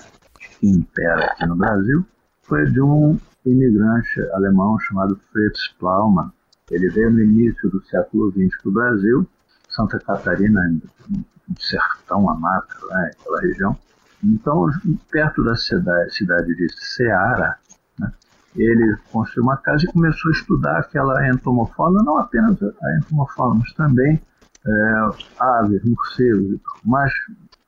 que 0.59 0.67
impera 0.67 1.25
aqui 1.25 1.45
no 1.45 1.55
Brasil, 1.55 2.05
foi 2.43 2.69
de 2.71 2.81
um 2.81 3.19
imigrante 3.45 4.21
alemão 4.33 4.79
chamado 4.79 5.19
Fritz 5.31 5.73
Plaumann, 5.79 6.31
ele 6.69 6.89
veio 6.89 7.11
no 7.11 7.21
início 7.21 7.69
do 7.69 7.83
século 7.85 8.31
XX 8.31 8.61
para 8.61 8.69
o 8.69 8.73
Brasil, 8.73 9.27
Santa 9.69 9.99
Catarina, 9.99 10.61
um 11.09 11.55
sertão, 11.59 12.29
a 12.29 12.35
mata, 12.35 12.75
né, 12.89 13.11
aquela 13.19 13.41
região. 13.41 13.77
Então, 14.23 14.69
perto 15.11 15.43
da 15.43 15.55
cidade, 15.55 16.15
cidade 16.15 16.55
de 16.55 16.67
Ceará, 16.77 17.57
né, 17.99 18.11
ele 18.55 18.97
construiu 19.11 19.43
uma 19.43 19.57
casa 19.57 19.85
e 19.85 19.91
começou 19.91 20.29
a 20.29 20.35
estudar 20.35 20.77
aquela 20.79 21.27
entomofauna, 21.29 22.03
não 22.03 22.17
apenas 22.17 22.61
a 22.61 22.97
entomofauna, 22.97 23.59
mas 23.59 23.73
também 23.73 24.21
é, 24.65 25.09
aves, 25.39 25.83
morcegos, 25.83 26.59
mas 26.83 27.11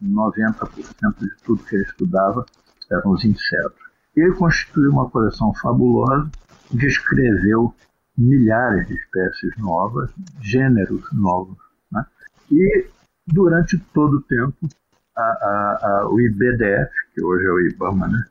90% 0.01 1.17
de 1.19 1.29
tudo 1.43 1.63
que 1.63 1.75
ele 1.75 1.85
estudava 1.85 2.45
eram 2.91 3.11
os 3.11 3.23
insetos. 3.23 3.81
Ele 4.15 4.33
constituiu 4.33 4.91
uma 4.91 5.09
coleção 5.09 5.53
fabulosa, 5.55 6.29
descreveu 6.71 7.73
milhares 8.17 8.87
de 8.87 8.93
espécies 8.93 9.57
novas, 9.57 10.11
gêneros 10.41 11.03
novos. 11.13 11.57
Né? 11.91 12.05
E 12.51 12.87
durante 13.25 13.79
todo 13.93 14.17
o 14.17 14.21
tempo, 14.21 14.67
a, 15.15 15.21
a, 15.21 15.79
a, 15.81 16.09
o 16.09 16.19
IBDF, 16.19 16.91
que 17.13 17.23
hoje 17.23 17.45
é 17.45 17.51
o 17.51 17.59
IBAMA, 17.59 18.07
né? 18.07 18.25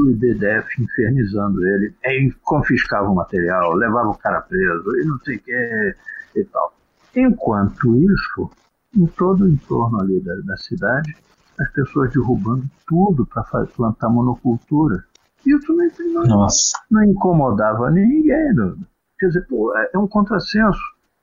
O 0.00 0.10
IBDF 0.10 0.82
infernizando 0.82 1.66
ele, 1.66 1.94
aí 2.04 2.32
confiscava 2.42 3.08
o 3.08 3.14
material, 3.14 3.74
levava 3.74 4.08
o 4.08 4.18
cara 4.18 4.40
preso 4.42 4.96
e 4.96 5.04
não 5.04 5.18
sei 5.20 5.36
o 5.36 5.40
que 5.40 5.94
e 6.36 6.44
tal. 6.44 6.72
Enquanto 7.14 7.96
isso, 7.96 8.50
em 8.96 9.06
todo 9.06 9.44
o 9.44 9.48
entorno 9.48 10.00
ali 10.00 10.20
da, 10.20 10.34
da 10.44 10.56
cidade, 10.56 11.16
as 11.58 11.70
pessoas 11.72 12.12
derrubando 12.12 12.64
tudo 12.86 13.26
para 13.26 13.42
plantar 13.66 14.08
monocultura. 14.08 15.04
Isso 15.44 15.72
não, 15.72 16.24
não, 16.24 16.46
não 16.90 17.04
incomodava 17.04 17.90
ninguém. 17.90 18.54
Não. 18.54 18.76
Quer 19.18 19.28
dizer, 19.28 19.46
pô, 19.46 19.76
é, 19.76 19.90
é 19.94 19.98
um 19.98 20.06
contrassenso. 20.06 20.80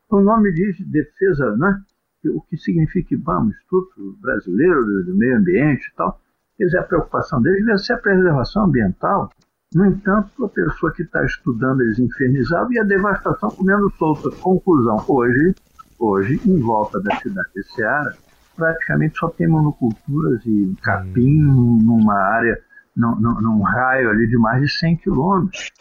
O 0.10 0.20
nome 0.20 0.52
diz 0.54 0.78
defesa, 0.88 1.56
né? 1.56 1.82
O 2.26 2.42
que 2.42 2.58
significa 2.58 3.14
IBAMA, 3.14 3.52
Instituto 3.52 4.18
Brasileiro 4.20 5.04
do 5.04 5.16
Meio 5.16 5.38
Ambiente 5.38 5.90
e 5.92 5.96
tal. 5.96 6.20
Quer 6.58 6.66
dizer, 6.66 6.80
a 6.80 6.84
preocupação 6.84 7.42
deles 7.42 7.60
devia 7.60 7.78
ser 7.78 7.94
a 7.94 7.98
preservação 7.98 8.66
ambiental. 8.66 9.30
No 9.74 9.86
entanto, 9.86 10.46
a 10.46 10.50
pessoa 10.50 10.94
que 10.94 11.04
está 11.04 11.24
estudando 11.26 11.82
eles 11.82 12.00
infernizavam 12.00 12.72
e 12.72 12.80
a 12.80 12.84
devastação 12.84 13.50
comendo 13.50 13.90
solta. 13.98 14.30
Conclusão, 14.38 15.04
hoje, 15.08 15.54
hoje 16.00 16.42
em 16.46 16.60
volta 16.62 17.02
da 17.02 17.16
cidade 17.18 17.50
de 17.54 17.64
Ceará, 17.74 18.14
praticamente 18.56 19.18
só 19.18 19.28
tem 19.30 19.48
monoculturas 19.48 20.46
e 20.46 20.74
capim 20.82 21.44
hum. 21.46 21.80
numa 21.84 22.16
área, 22.16 22.58
num, 22.96 23.16
num, 23.16 23.42
num, 23.42 23.62
raio 23.62 24.10
ali 24.10 24.28
de 24.28 24.38
mais 24.38 24.62
de 24.62 24.70
100 24.72 24.98
quilômetros. 24.98 25.72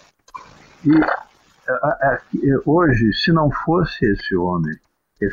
E 0.85 0.93
a, 1.69 1.73
a, 1.73 2.21
hoje, 2.67 3.13
se 3.13 3.33
não 3.33 3.49
fosse 3.51 4.05
esse 4.07 4.35
homem 4.35 4.75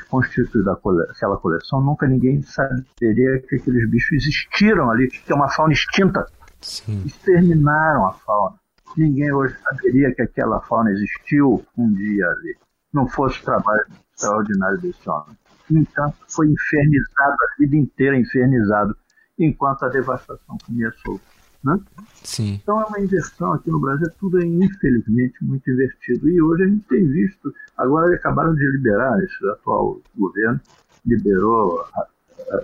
constituído 0.10 0.70
aquela 0.72 1.38
coleção, 1.38 1.82
nunca 1.82 2.08
ninguém 2.08 2.42
saberia 2.42 3.40
que 3.40 3.56
aqueles 3.56 3.90
bichos 3.90 4.12
existiram 4.14 4.90
ali, 4.90 5.08
que 5.08 5.32
é 5.32 5.36
uma 5.36 5.50
fauna 5.50 5.74
extinta. 5.74 6.26
Sim. 6.62 7.04
Exterminaram 7.06 8.08
a 8.08 8.14
fauna. 8.14 8.56
Ninguém 8.98 9.32
hoje 9.32 9.56
saberia 9.64 10.14
que 10.14 10.22
aquela 10.22 10.60
fauna 10.62 10.92
existiu 10.92 11.66
um 11.78 11.94
dia 11.94 12.28
ali. 12.28 12.58
Não 12.94 13.08
fosse 13.08 13.40
o 13.40 13.44
trabalho 13.44 13.86
extraordinário 14.14 14.78
desse 14.80 15.10
homem. 15.10 15.38
Então, 15.70 16.14
foi 16.28 16.48
infernizado 16.48 17.38
a 17.42 17.56
vida 17.58 17.78
inteira, 17.78 18.18
infernizado, 18.18 18.96
enquanto 19.40 19.84
a 19.84 19.90
devastação 19.90 20.58
solto. 21.04 21.22
Né? 21.64 21.80
Sim. 22.24 22.60
Então 22.62 22.82
é 22.82 22.86
uma 22.86 23.00
inversão 23.00 23.54
aqui 23.54 23.70
no 23.70 23.80
Brasil, 23.80 24.08
tudo 24.20 24.42
é 24.42 24.46
infelizmente 24.46 25.44
muito 25.44 25.70
invertido. 25.70 26.28
E 26.28 26.42
hoje 26.42 26.64
a 26.64 26.68
gente 26.68 26.88
tem 26.88 27.08
visto, 27.08 27.54
agora 27.78 28.16
acabaram 28.16 28.56
de 28.56 28.66
liberar, 28.72 29.22
esse 29.24 29.48
atual 29.50 30.02
governo 30.18 30.60
liberou, 31.06 31.86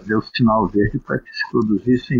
deu 0.05 0.21
sinal 0.21 0.67
verde 0.67 0.99
para 0.99 1.19
que 1.19 1.29
se 1.31 1.51
produzissem, 1.51 2.19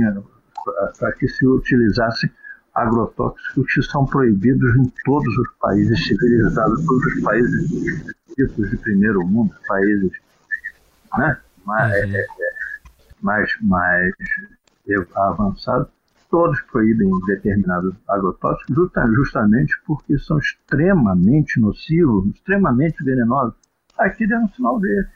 para 1.00 1.12
que 1.14 1.28
se 1.28 1.46
utilizassem 1.48 2.30
agrotóxicos 2.76 3.74
que 3.74 3.82
são 3.82 4.06
proibidos 4.06 4.76
em 4.78 4.92
todos 5.04 5.36
os 5.36 5.50
países 5.60 6.06
civilizados, 6.06 6.86
todos 6.86 7.06
os 7.08 7.24
países 7.24 8.06
ditos 8.38 8.70
de 8.70 8.78
primeiro 8.78 9.26
mundo, 9.26 9.54
países 9.68 10.12
né, 11.18 11.38
mais, 11.66 12.06
uhum. 12.06 12.24
mais, 13.22 13.52
mais 13.64 14.14
avançados 15.16 15.97
todos 16.30 16.60
proíbem 16.72 17.10
determinados 17.26 17.96
agrotóxicos 18.08 18.76
justamente 19.16 19.74
porque 19.86 20.18
são 20.20 20.38
extremamente 20.38 21.60
nocivos, 21.60 22.28
extremamente 22.36 23.04
venenosos. 23.04 23.56
Aqui 23.98 24.28
deu 24.28 24.40
um 24.40 24.50
sinal 24.50 24.80
verde. 24.80 25.10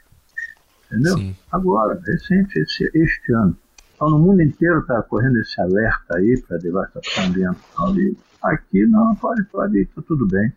Entendeu? 0.86 1.16
Sim. 1.16 1.36
Agora, 1.50 2.00
recente, 2.04 2.58
esse, 2.58 2.90
este 2.94 3.32
ano. 3.32 3.56
Então, 3.94 4.10
no 4.10 4.18
mundo 4.18 4.42
inteiro 4.42 4.80
está 4.80 5.02
correndo 5.02 5.38
esse 5.38 5.60
alerta 5.60 6.16
aí 6.16 6.42
para 6.46 6.58
devastação 6.58 7.24
ambiental. 7.26 7.96
E 7.96 8.16
aqui 8.42 8.86
não, 8.86 9.14
pode, 9.14 9.44
pode, 9.44 9.78
está 9.78 10.02
tudo 10.02 10.26
bem. 10.26 10.52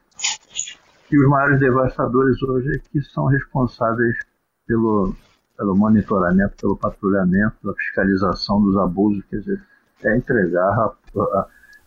E 1.12 1.20
os 1.20 1.30
maiores 1.30 1.60
devastadores 1.60 2.42
hoje 2.42 2.76
é 2.76 2.80
que 2.90 3.02
são 3.04 3.26
responsáveis 3.26 4.18
pelo, 4.66 5.16
pelo 5.56 5.76
monitoramento, 5.76 6.56
pelo 6.60 6.76
patrulhamento, 6.76 7.56
pela 7.62 7.76
fiscalização 7.76 8.62
dos 8.62 8.76
abusos, 8.78 9.24
quer 9.30 9.38
dizer, 9.38 9.64
é 10.06 10.18
entregar 10.18 10.92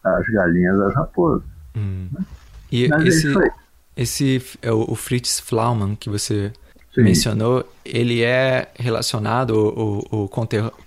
as 0.04 0.26
galinhas 0.28 0.80
às 0.80 0.94
raposas. 0.94 1.46
Hum. 1.76 2.08
Né? 2.12 2.24
E 2.70 2.88
Mas 2.88 3.04
é 3.04 3.08
esse, 3.08 3.38
é 3.38 3.50
esse 3.96 4.58
é 4.62 4.72
o, 4.72 4.94
Fritz 4.94 5.40
Flaumann 5.40 5.96
que 5.96 6.10
você 6.10 6.52
Sim. 6.94 7.02
mencionou, 7.02 7.66
ele 7.84 8.22
é 8.22 8.70
relacionado 8.78 9.52
o, 9.52 10.24
o 10.24 10.28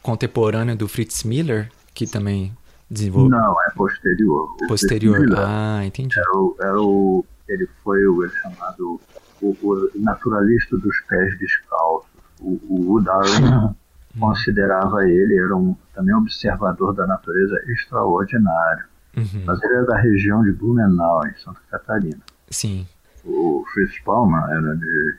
contemporâneo 0.01 0.75
do 0.75 0.87
Fritz 0.87 1.23
Miller, 1.23 1.69
que 1.93 2.05
também 2.05 2.55
desenvolveu? 2.89 3.37
Não, 3.37 3.55
é 3.67 3.71
posterior. 3.75 4.55
Posterior, 4.67 5.17
ah, 5.37 5.85
entendi. 5.85 6.19
Era 6.19 6.37
o, 6.37 6.55
era 6.59 6.81
o, 6.81 7.25
ele 7.47 7.67
foi 7.83 8.05
o 8.05 8.29
chamado 8.29 8.99
o, 9.41 9.57
o 9.61 9.91
naturalista 9.95 10.77
dos 10.77 10.99
pés 11.01 11.37
descalços, 11.39 12.09
o, 12.39 12.95
o 12.95 13.01
Darwin. 13.01 13.75
considerava 14.19 15.05
ele, 15.07 15.37
era 15.37 15.55
um, 15.55 15.75
também 15.93 16.13
observador 16.15 16.93
da 16.93 17.07
natureza 17.07 17.55
extraordinário. 17.67 18.85
Uhum. 19.15 19.43
Mas 19.45 19.61
ele 19.63 19.73
era 19.73 19.85
da 19.85 19.97
região 19.97 20.43
de 20.43 20.51
Blumenau, 20.51 21.25
em 21.27 21.33
Santa 21.35 21.59
Catarina. 21.69 22.21
Sim. 22.49 22.87
O 23.23 23.63
Fritz 23.73 23.99
Palmer 24.03 24.43
era 24.49 24.75
de, 24.75 25.17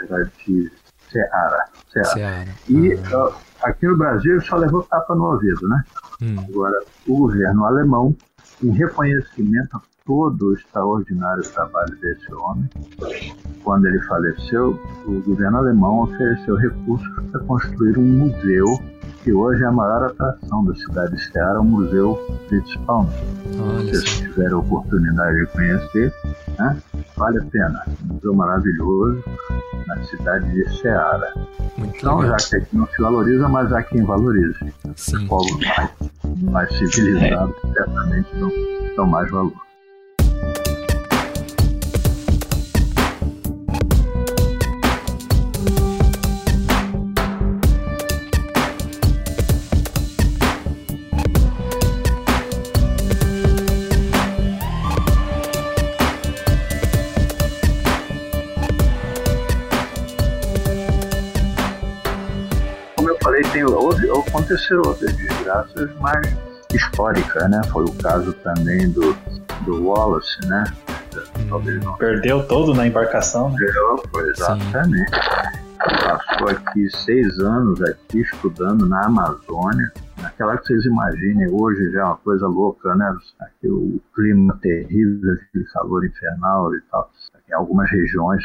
era 0.00 0.24
de 0.24 0.72
Ceará. 1.10 1.68
Ceará. 1.92 2.08
Ceará. 2.12 2.52
E 2.68 2.92
ah. 3.12 3.28
uh, 3.28 3.34
aqui 3.62 3.86
no 3.86 3.96
Brasil 3.96 4.40
só 4.42 4.56
levou 4.56 4.82
tapa 4.82 5.14
no 5.14 5.32
ouvido, 5.32 5.68
né? 5.68 5.84
Hum. 6.20 6.36
Agora, 6.48 6.80
o 7.06 7.16
governo 7.16 7.64
alemão, 7.64 8.16
em 8.62 8.70
reconhecimento 8.70 9.76
a 9.76 9.80
todo 10.04 10.48
o 10.48 10.54
extraordinário 10.54 11.42
trabalho 11.50 11.96
desse 12.00 12.32
homem. 12.34 12.68
Quando 13.62 13.86
ele 13.86 14.00
faleceu, 14.02 14.78
o 15.06 15.22
governo 15.22 15.58
alemão 15.58 16.02
ofereceu 16.02 16.56
recursos 16.56 17.08
para 17.30 17.40
construir 17.40 17.98
um 17.98 18.02
museu 18.02 18.66
que 19.22 19.32
hoje 19.32 19.62
é 19.62 19.66
a 19.66 19.72
maior 19.72 20.04
atração 20.04 20.62
da 20.66 20.74
cidade 20.74 21.16
de 21.16 21.32
Ceará, 21.32 21.58
o 21.58 21.64
Museu 21.64 22.18
Fritz 22.46 22.76
Palmer. 22.84 23.10
Se 23.10 23.56
vocês 23.56 24.04
tiverem 24.18 24.52
a 24.52 24.58
oportunidade 24.58 25.38
de 25.38 25.46
conhecer, 25.46 26.12
né, 26.58 26.76
vale 27.16 27.38
a 27.38 27.44
pena. 27.46 27.82
Um 28.04 28.14
museu 28.14 28.34
maravilhoso 28.34 29.24
na 29.86 30.04
cidade 30.04 30.52
de 30.52 30.78
Ceará. 30.78 31.32
Muito 31.78 31.96
então, 31.96 32.18
legal. 32.18 32.38
já 32.38 32.48
que 32.50 32.56
aqui 32.56 32.76
não 32.76 32.86
se 32.86 33.00
valoriza, 33.00 33.48
mas 33.48 33.72
há 33.72 33.82
quem 33.82 34.04
valorize. 34.04 34.58
Sim. 34.94 35.16
Os 35.16 35.24
povos 35.24 35.58
mais, 35.58 35.90
mais 36.42 36.76
civilizados 36.76 37.56
certamente 37.72 38.28
dão, 38.38 38.52
dão 38.94 39.06
mais 39.06 39.30
valor. 39.30 39.63
Aconteceram 64.28 64.82
outras 64.86 65.16
desgraças 65.16 65.94
mais 66.00 66.26
históricas, 66.72 67.50
né? 67.50 67.60
Foi 67.72 67.84
o 67.84 67.92
caso 67.94 68.32
também 68.34 68.90
do, 68.90 69.16
do 69.64 69.86
Wallace, 69.86 70.46
né? 70.46 70.64
Perdeu 71.98 72.46
todo 72.46 72.74
na 72.74 72.86
embarcação? 72.86 73.50
Né? 73.50 73.58
Perdeu, 73.58 74.02
foi 74.10 74.30
exatamente. 74.30 75.10
Passou 75.78 76.48
aqui 76.48 76.88
seis 77.04 77.38
anos 77.38 77.80
aqui 77.82 78.20
estudando 78.20 78.86
na 78.86 79.06
Amazônia. 79.06 79.92
Aquela 80.22 80.56
que 80.56 80.66
vocês 80.66 80.84
imaginem, 80.86 81.48
hoje 81.50 81.90
já 81.92 82.00
é 82.00 82.04
uma 82.04 82.16
coisa 82.16 82.46
louca, 82.46 82.94
né? 82.94 83.16
Aqui, 83.40 83.68
o 83.68 84.00
clima 84.14 84.58
terrível, 84.62 85.34
aquele 85.34 85.64
calor 85.66 86.04
infernal 86.04 86.74
e 86.74 86.80
tal. 86.90 87.10
Em 87.48 87.52
algumas 87.52 87.90
regiões 87.90 88.42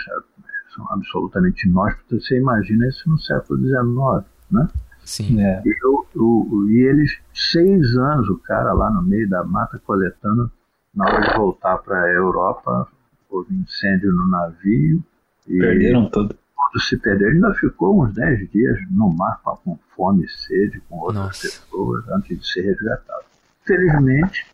são 0.75 0.86
absolutamente 0.91 1.67
inóspitas. 1.67 2.27
Você 2.27 2.38
imagina 2.38 2.88
isso 2.88 3.09
no 3.09 3.17
século 3.19 3.59
XIX, 3.59 4.30
né? 4.51 4.67
Sim. 5.10 5.41
É. 5.41 5.60
E, 5.66 5.76
eu, 5.84 6.05
eu, 6.16 6.70
e 6.70 6.86
eles, 6.88 7.18
seis 7.34 7.95
anos, 7.97 8.30
o 8.30 8.38
cara 8.38 8.72
lá 8.74 8.91
no 8.91 9.01
meio 9.01 9.28
da 9.28 9.43
mata 9.43 9.82
coletando, 9.84 10.51
na 10.93 11.05
hora 11.05 11.28
de 11.28 11.36
voltar 11.36 11.80
para 11.80 11.99
a 11.99 12.10
Europa, 12.10 12.88
houve 13.28 13.55
incêndio 13.55 14.14
no 14.14 14.28
navio. 14.28 15.03
E 15.47 15.57
Perderam 15.57 16.07
tudo. 16.12 16.36
Quando 16.55 16.84
se 16.84 16.95
perderam, 16.97 17.32
ainda 17.32 17.53
ficou 17.55 18.03
uns 18.03 18.14
dez 18.14 18.47
dias 18.51 18.78
no 18.91 19.12
mar 19.12 19.41
com 19.41 19.80
fome 19.95 20.26
e 20.26 20.30
sede, 20.30 20.80
com 20.88 20.99
outras 20.99 21.26
Nossa. 21.26 21.41
pessoas, 21.41 22.07
antes 22.10 22.39
de 22.39 22.47
ser 22.47 22.62
resgatado. 22.62 23.26
Felizmente, 23.66 24.45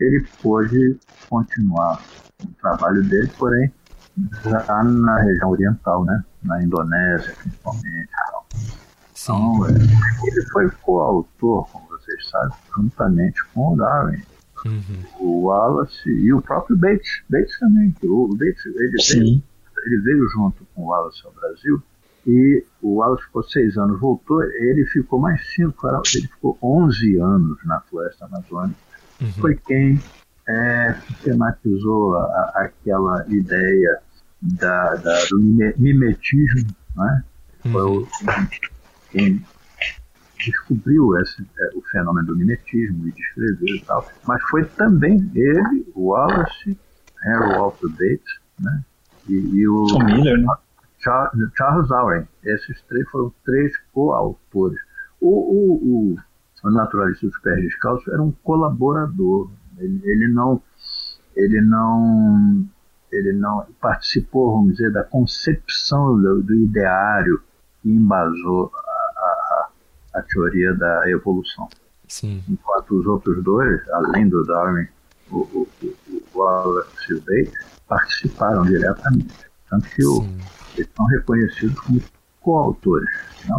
ele 0.00 0.24
pôde 0.42 0.98
continuar 1.28 2.02
o 2.42 2.48
trabalho 2.62 3.02
dele, 3.02 3.30
porém, 3.38 3.70
já 4.42 4.82
na 4.84 5.20
região 5.20 5.50
oriental, 5.50 6.02
né? 6.06 6.24
Na 6.42 6.62
Indonésia, 6.62 7.34
principalmente. 7.42 8.08
Então, 9.28 9.66
é, 9.66 9.72
ele 10.26 10.42
foi 10.46 10.70
coautor, 10.80 11.68
como 11.70 11.86
vocês 11.88 12.30
sabem, 12.30 12.56
juntamente 12.74 13.44
com 13.52 13.74
o 13.74 13.76
Darwin. 13.76 14.22
Uhum. 14.64 15.04
O 15.20 15.42
Wallace 15.44 16.08
e 16.08 16.32
o 16.32 16.40
próprio 16.40 16.78
Bates. 16.78 17.22
Bates 17.28 17.58
também. 17.58 17.94
O 18.04 18.28
Bates, 18.28 18.64
ele 18.64 18.96
veio, 19.06 19.42
ele 19.84 20.00
veio 20.00 20.28
junto 20.30 20.66
com 20.74 20.82
o 20.82 20.86
Wallace 20.86 21.20
ao 21.26 21.32
Brasil 21.32 21.82
e 22.26 22.64
o 22.80 22.96
Wallace 22.96 23.22
ficou 23.24 23.42
seis 23.42 23.76
anos, 23.76 24.00
voltou, 24.00 24.42
ele 24.42 24.86
ficou 24.86 25.20
mais 25.20 25.46
cinco, 25.54 25.86
ele 26.14 26.26
ficou 26.26 26.56
11 26.62 27.18
anos 27.18 27.58
na 27.66 27.80
floresta 27.80 28.24
amazônica. 28.24 28.78
Uhum. 29.20 29.32
Foi 29.32 29.56
quem 29.56 30.00
é, 30.48 30.94
sistematizou 31.06 32.16
a, 32.16 32.22
a, 32.22 32.62
aquela 32.64 33.26
ideia 33.28 33.98
da, 34.40 34.94
da, 34.94 35.24
do 35.26 35.38
mimetismo, 35.76 36.66
né? 36.96 37.24
Uhum. 37.66 37.72
Foi 37.72 37.82
o, 37.82 38.08
quem 39.10 39.42
descobriu 40.38 41.18
esse, 41.18 41.42
é, 41.42 41.70
o 41.74 41.82
fenômeno 41.90 42.28
do 42.28 42.36
mimetismo 42.36 43.08
e 43.08 43.12
descreveu 43.12 43.76
e 43.76 43.80
tal. 43.80 44.06
Mas 44.26 44.42
foi 44.44 44.64
também 44.64 45.30
ele, 45.34 45.86
o 45.94 46.08
Wallace, 46.08 46.78
Henry 47.24 47.58
Walter 47.58 47.88
Bates, 47.88 48.40
né? 48.60 48.84
E, 49.28 49.34
e 49.34 49.68
o 49.68 49.86
Tom 49.86 50.04
Miller, 50.04 50.38
né? 50.38 50.46
Charles, 50.98 51.50
Charles. 51.54 52.26
Esses 52.44 52.80
três 52.82 53.08
foram 53.10 53.32
três 53.44 53.76
coautores. 53.92 54.78
O, 55.20 55.28
o, 55.28 56.14
o, 56.14 56.18
o 56.64 56.70
naturalista 56.70 57.26
dos 57.26 57.38
pés 57.40 57.60
descalços 57.62 58.08
era 58.08 58.22
um 58.22 58.32
colaborador. 58.42 59.50
Ele, 59.78 60.00
ele 60.04 60.28
não 60.28 60.62
ele 61.36 61.60
não 61.60 62.68
ele 63.12 63.32
não 63.32 63.64
participou, 63.80 64.52
vamos 64.52 64.72
dizer, 64.76 64.92
da 64.92 65.04
concepção 65.04 66.20
do, 66.20 66.42
do 66.42 66.54
ideário 66.54 67.40
que 67.80 67.88
embasou 67.88 68.70
a, 70.14 70.22
teoria 70.22 70.74
da 70.74 71.10
evolução. 71.10 71.68
Sim. 72.06 72.42
Enquanto 72.48 72.98
os 72.98 73.06
outros 73.06 73.42
dois, 73.44 73.80
além 73.90 74.28
do 74.28 74.44
Darwin, 74.44 74.86
o, 75.30 75.38
o, 75.38 75.68
o 75.82 76.22
Wallace 76.34 76.88
e 77.10 77.14
o 77.14 77.20
Bates, 77.20 77.52
participaram 77.86 78.62
diretamente. 78.64 79.34
Tanto 79.68 79.88
que 79.90 80.04
o, 80.04 80.26
eles 80.76 80.88
são 80.96 81.06
reconhecidos 81.06 81.78
como 81.80 82.02
coautores. 82.40 83.08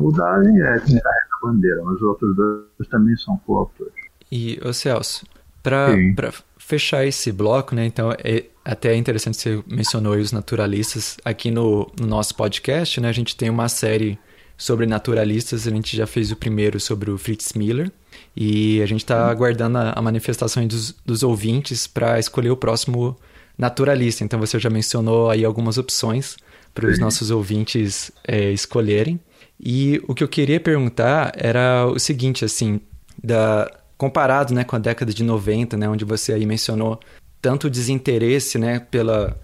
O 0.02 0.12
Darwin 0.12 0.60
é 0.60 0.80
que 0.80 1.00
carrega 1.00 1.28
a 1.42 1.48
bandeira, 1.48 1.84
mas 1.84 1.96
os 1.96 2.02
outros 2.02 2.36
dois 2.36 2.88
também 2.90 3.16
são 3.18 3.38
coautores. 3.46 3.94
E, 4.32 4.60
ô 4.64 4.74
Celso, 4.74 5.26
para 5.62 6.32
fechar 6.58 7.06
esse 7.06 7.32
bloco, 7.32 7.76
né? 7.76 7.86
Então, 7.86 8.12
é 8.24 8.46
até 8.64 8.96
interessante 8.96 9.38
você 9.38 9.64
mencionou 9.68 10.16
os 10.16 10.32
naturalistas 10.32 11.18
aqui 11.26 11.50
no, 11.50 11.92
no, 12.00 12.06
nosso 12.06 12.36
podcast, 12.36 13.02
né? 13.02 13.10
A 13.10 13.14
gente 13.14 13.36
tem 13.36 13.50
uma 13.50 13.68
série 13.68 14.20
sobre 14.60 14.86
naturalistas, 14.86 15.66
a 15.66 15.72
gente 15.72 15.96
já 15.96 16.06
fez 16.06 16.32
o 16.32 16.36
primeiro 16.36 16.82
sobre 16.82 17.10
o 17.10 17.18
Fritz 17.18 17.54
Miller 17.54 17.90
e 18.36 18.82
a 18.82 18.86
gente 18.86 19.00
está 19.00 19.32
aguardando 19.32 19.78
a, 19.78 19.94
a 19.94 20.02
manifestação 20.02 20.68
dos, 20.68 20.94
dos 21.06 21.24
ouvintes 21.24 21.88
para 21.88 22.20
escolher 22.20 22.50
o 22.50 22.58
próximo 22.58 23.18
naturalista. 23.58 24.24
Então, 24.26 24.38
você 24.38 24.60
já 24.60 24.70
mencionou 24.70 25.30
aí 25.30 25.46
algumas 25.46 25.78
opções 25.78 26.36
para 26.74 26.88
os 26.88 27.00
nossos 27.00 27.32
ouvintes 27.32 28.12
é, 28.28 28.52
escolherem. 28.52 29.18
E 29.60 30.02
o 30.08 30.14
que 30.14 30.24
eu 30.24 30.28
queria 30.28 30.60
perguntar 30.60 31.32
era 31.36 31.86
o 31.88 31.98
seguinte, 31.98 32.44
assim, 32.44 32.82
da, 33.24 33.72
comparado 33.98 34.54
né, 34.54 34.66
com 34.66 34.76
a 34.76 34.80
década 34.80 35.14
de 35.14 35.24
90, 35.24 35.78
né, 35.78 35.88
onde 35.88 36.04
você 36.04 36.34
aí 36.34 36.46
mencionou 36.46 37.00
tanto 37.42 37.70
desinteresse 37.70 38.58
né, 38.58 38.80
pela, 38.92 39.40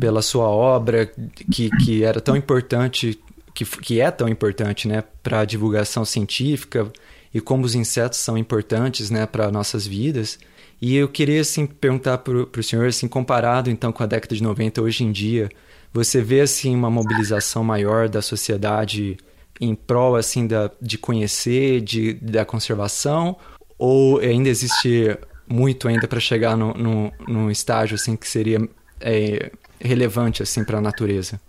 pela 0.00 0.22
sua 0.22 0.46
obra, 0.46 1.10
que, 1.50 1.70
que 1.84 2.02
era 2.02 2.20
tão 2.20 2.34
importante, 2.34 3.18
que, 3.54 3.64
que 3.64 4.00
é 4.00 4.10
tão 4.10 4.28
importante 4.28 4.88
né, 4.88 5.04
para 5.22 5.40
a 5.40 5.44
divulgação 5.44 6.04
científica, 6.04 6.92
e 7.32 7.40
como 7.40 7.64
os 7.64 7.74
insetos 7.74 8.18
são 8.18 8.36
importantes 8.36 9.10
né, 9.10 9.26
para 9.26 9.50
nossas 9.50 9.86
vidas. 9.86 10.38
E 10.80 10.96
eu 10.96 11.08
queria 11.08 11.40
assim, 11.40 11.66
perguntar 11.66 12.18
para 12.18 12.32
o 12.34 12.62
senhor, 12.62 12.86
assim, 12.86 13.08
comparado 13.08 13.70
então 13.70 13.92
com 13.92 14.02
a 14.02 14.06
década 14.06 14.34
de 14.34 14.42
90, 14.42 14.82
hoje 14.82 15.04
em 15.04 15.10
dia, 15.10 15.48
você 15.92 16.20
vê 16.20 16.40
assim 16.40 16.74
uma 16.74 16.90
mobilização 16.90 17.64
maior 17.64 18.08
da 18.08 18.20
sociedade 18.20 19.16
em 19.60 19.74
prol 19.74 20.16
assim 20.16 20.46
da, 20.46 20.70
de 20.82 20.98
conhecer, 20.98 21.80
de, 21.80 22.14
da 22.14 22.44
conservação, 22.44 23.36
ou 23.78 24.18
ainda 24.18 24.48
existe 24.48 25.16
muito 25.48 25.86
ainda 25.88 26.08
para 26.08 26.18
chegar 26.18 26.56
no, 26.56 26.74
no, 26.74 27.12
no, 27.28 27.50
estágio 27.50 27.94
assim 27.94 28.16
que 28.16 28.26
seria 28.26 28.58
é, 29.00 29.52
relevante 29.78 30.42
assim 30.42 30.64
para 30.64 30.78
a 30.78 30.80
natureza? 30.80 31.40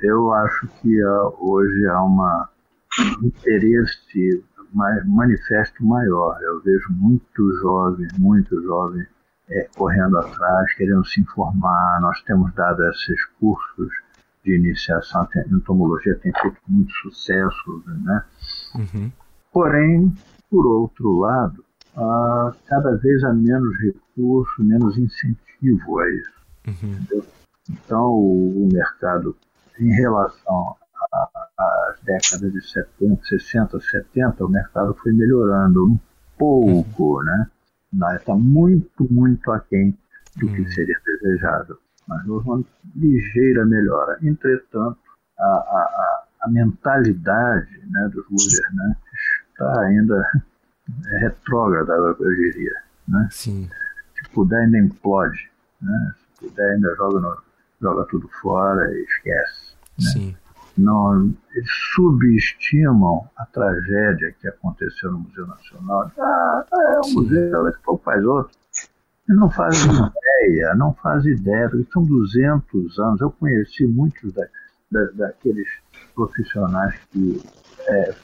Eu 0.00 0.32
acho 0.32 0.66
que 0.80 1.04
hoje 1.04 1.86
há 1.86 2.02
uma, 2.02 2.48
um 3.22 3.26
interesse 3.26 4.44
mais, 4.72 5.06
manifesto 5.06 5.84
maior. 5.84 6.38
Eu 6.42 6.62
vejo 6.62 6.88
muitos 6.90 7.60
jovens, 7.60 8.12
muitos 8.18 8.62
jovens 8.64 9.06
é, 9.50 9.68
correndo 9.76 10.18
atrás, 10.18 10.74
querendo 10.74 11.04
se 11.06 11.20
informar. 11.20 12.00
Nós 12.00 12.20
temos 12.22 12.52
dado 12.54 12.82
esses 12.90 13.24
cursos 13.40 13.90
de 14.44 14.56
iniciação 14.56 15.26
em 15.36 15.54
entomologia, 15.54 16.14
tem 16.16 16.32
feito 16.40 16.58
muito 16.68 16.92
sucesso, 16.94 17.82
né? 17.86 18.24
Uhum. 18.74 19.12
Porém, 19.52 20.12
por 20.50 20.66
outro 20.66 21.18
lado, 21.18 21.64
cada 22.66 22.96
vez 22.96 23.24
há 23.24 23.32
menos 23.32 23.74
recurso, 23.78 24.62
menos 24.62 24.98
incentivo 24.98 25.98
a 25.98 26.10
isso. 26.10 26.44
Uhum. 26.66 27.22
Então, 27.70 28.10
o, 28.10 28.64
o, 28.64 28.68
mercado, 28.70 29.36
em 29.78 29.92
relação 29.92 30.76
às 31.58 32.00
décadas 32.02 32.52
de 32.52 32.60
70, 32.60 33.24
60, 33.24 33.80
70, 33.80 34.44
o 34.44 34.48
mercado 34.48 34.94
foi 34.94 35.12
melhorando 35.12 35.86
um 35.86 35.98
pouco, 36.38 37.18
uhum. 37.18 37.24
né? 37.24 37.50
Está 38.16 38.34
muito, 38.34 39.12
muito 39.12 39.52
aquém 39.52 39.96
do 40.36 40.48
que 40.48 40.62
uhum. 40.62 40.70
seria 40.70 41.00
desejado. 41.04 41.78
Mas 42.08 42.26
houve 42.28 42.48
uma 42.48 42.64
ligeira 42.96 43.64
melhora. 43.64 44.18
Entretanto, 44.22 44.98
a, 45.38 45.44
a, 45.44 46.24
a 46.42 46.48
mentalidade 46.48 47.80
né, 47.88 48.10
dos 48.12 48.24
governantes 48.26 49.02
está 49.50 49.80
ainda 49.82 50.30
retrógrada, 51.20 51.92
eu 51.92 52.34
diria. 52.34 52.74
Né? 53.08 53.28
Sim. 53.30 53.70
Se 54.14 54.28
puder, 54.30 54.64
ainda 54.64 54.78
implode. 54.78 55.50
Né? 55.80 56.14
Se 56.34 56.48
puder, 56.48 56.74
ainda 56.74 56.94
joga, 56.96 57.20
no, 57.20 57.36
joga 57.80 58.04
tudo 58.10 58.28
fora 58.40 58.90
e 58.92 59.02
esquece. 59.04 59.74
Né? 59.98 60.10
Sim. 60.12 60.36
Não, 60.76 61.32
eles 61.54 61.70
subestimam 61.94 63.28
a 63.36 63.46
tragédia 63.46 64.34
que 64.40 64.48
aconteceu 64.48 65.12
no 65.12 65.20
Museu 65.20 65.46
Nacional. 65.46 66.10
Ah, 66.18 66.64
é 66.72 66.98
um 66.98 67.04
Sim. 67.04 67.14
museu, 67.14 67.64
depois 67.64 68.02
faz 68.02 68.24
outro. 68.24 68.56
Eles 69.28 69.40
não 69.40 69.50
fazem 69.50 69.90
ideia, 69.90 70.74
não 70.74 70.92
fazem 70.94 71.32
ideia, 71.32 71.70
porque 71.70 71.90
são 71.92 72.04
200 72.04 72.98
anos. 72.98 73.20
Eu 73.20 73.30
conheci 73.30 73.86
muitos 73.86 74.32
da, 74.32 74.44
da, 74.90 75.04
daqueles 75.14 75.68
profissionais 76.14 76.94
que 77.10 77.40
é, 77.86 78.14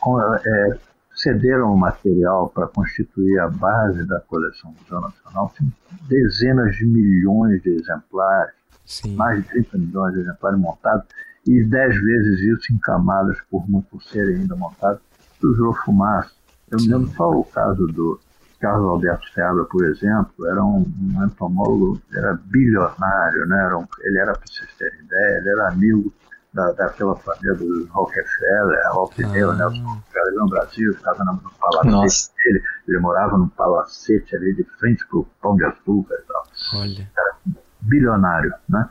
com, 0.00 0.20
é, 0.20 0.78
cederam 1.14 1.72
o 1.72 1.78
material 1.78 2.48
para 2.48 2.66
constituir 2.66 3.38
a 3.38 3.48
base 3.48 4.04
da 4.06 4.20
coleção 4.20 4.72
do 4.72 4.80
Museu 4.82 5.00
Nacional. 5.00 5.52
Tem 5.56 5.72
dezenas 6.08 6.76
de 6.76 6.86
milhões 6.86 7.62
de 7.62 7.70
exemplares, 7.70 8.54
Sim. 8.84 9.14
mais 9.16 9.42
de 9.42 9.48
30 9.48 9.78
milhões 9.78 10.14
de 10.14 10.20
exemplares 10.20 10.58
montados, 10.58 11.06
e 11.46 11.62
dez 11.64 11.94
vezes 12.02 12.40
isso 12.40 12.72
em 12.72 12.78
camadas 12.78 13.38
por, 13.50 13.64
por 13.90 14.02
serem 14.02 14.36
ainda 14.36 14.56
montados. 14.56 15.00
Sujou 15.40 15.74
fumaça. 15.74 16.30
Eu 16.70 16.78
me 16.80 16.88
lembro 16.88 17.10
só 17.14 17.30
o 17.30 17.44
caso 17.44 17.86
do 17.88 18.18
Carlos 18.60 18.88
Alberto 18.88 19.28
Seabra, 19.34 19.64
por 19.64 19.84
exemplo, 19.84 20.46
era 20.46 20.64
um, 20.64 20.86
um 21.00 21.24
entomólogo, 21.24 22.00
era 22.14 22.32
bilionário, 22.44 23.46
né? 23.46 23.62
Era 23.62 23.76
um, 23.76 23.86
ele 24.00 24.18
era, 24.18 24.32
para 24.32 24.42
vocês 24.46 24.70
terem 24.78 25.00
ideia, 25.00 25.38
ele 25.38 25.48
era 25.50 25.68
amigo 25.68 26.12
da, 26.54 26.72
daquela 26.72 27.14
família 27.16 27.54
dos 27.56 27.88
Rockefeller, 27.90 28.92
Rockefeller, 28.92 29.50
ah. 29.50 29.56
Nelson 29.56 29.82
Rockefeller 29.82 30.34
no 30.34 30.48
Brasil, 30.48 30.90
estava 30.92 31.24
no 31.24 31.50
palacete 31.60 31.90
Nossa. 31.90 32.30
dele, 32.36 32.62
ele 32.88 32.98
morava 33.00 33.36
num 33.36 33.48
palacete 33.48 34.34
ali 34.36 34.54
de 34.54 34.64
frente 34.78 35.06
para 35.08 35.18
o 35.18 35.26
Pão 35.42 35.56
de 35.56 35.64
Açúcar 35.64 36.14
e 36.14 36.26
tal. 36.26 36.46
Olha. 36.80 37.10
Era 37.18 37.36
bilionário, 37.84 38.52
né? 38.68 38.88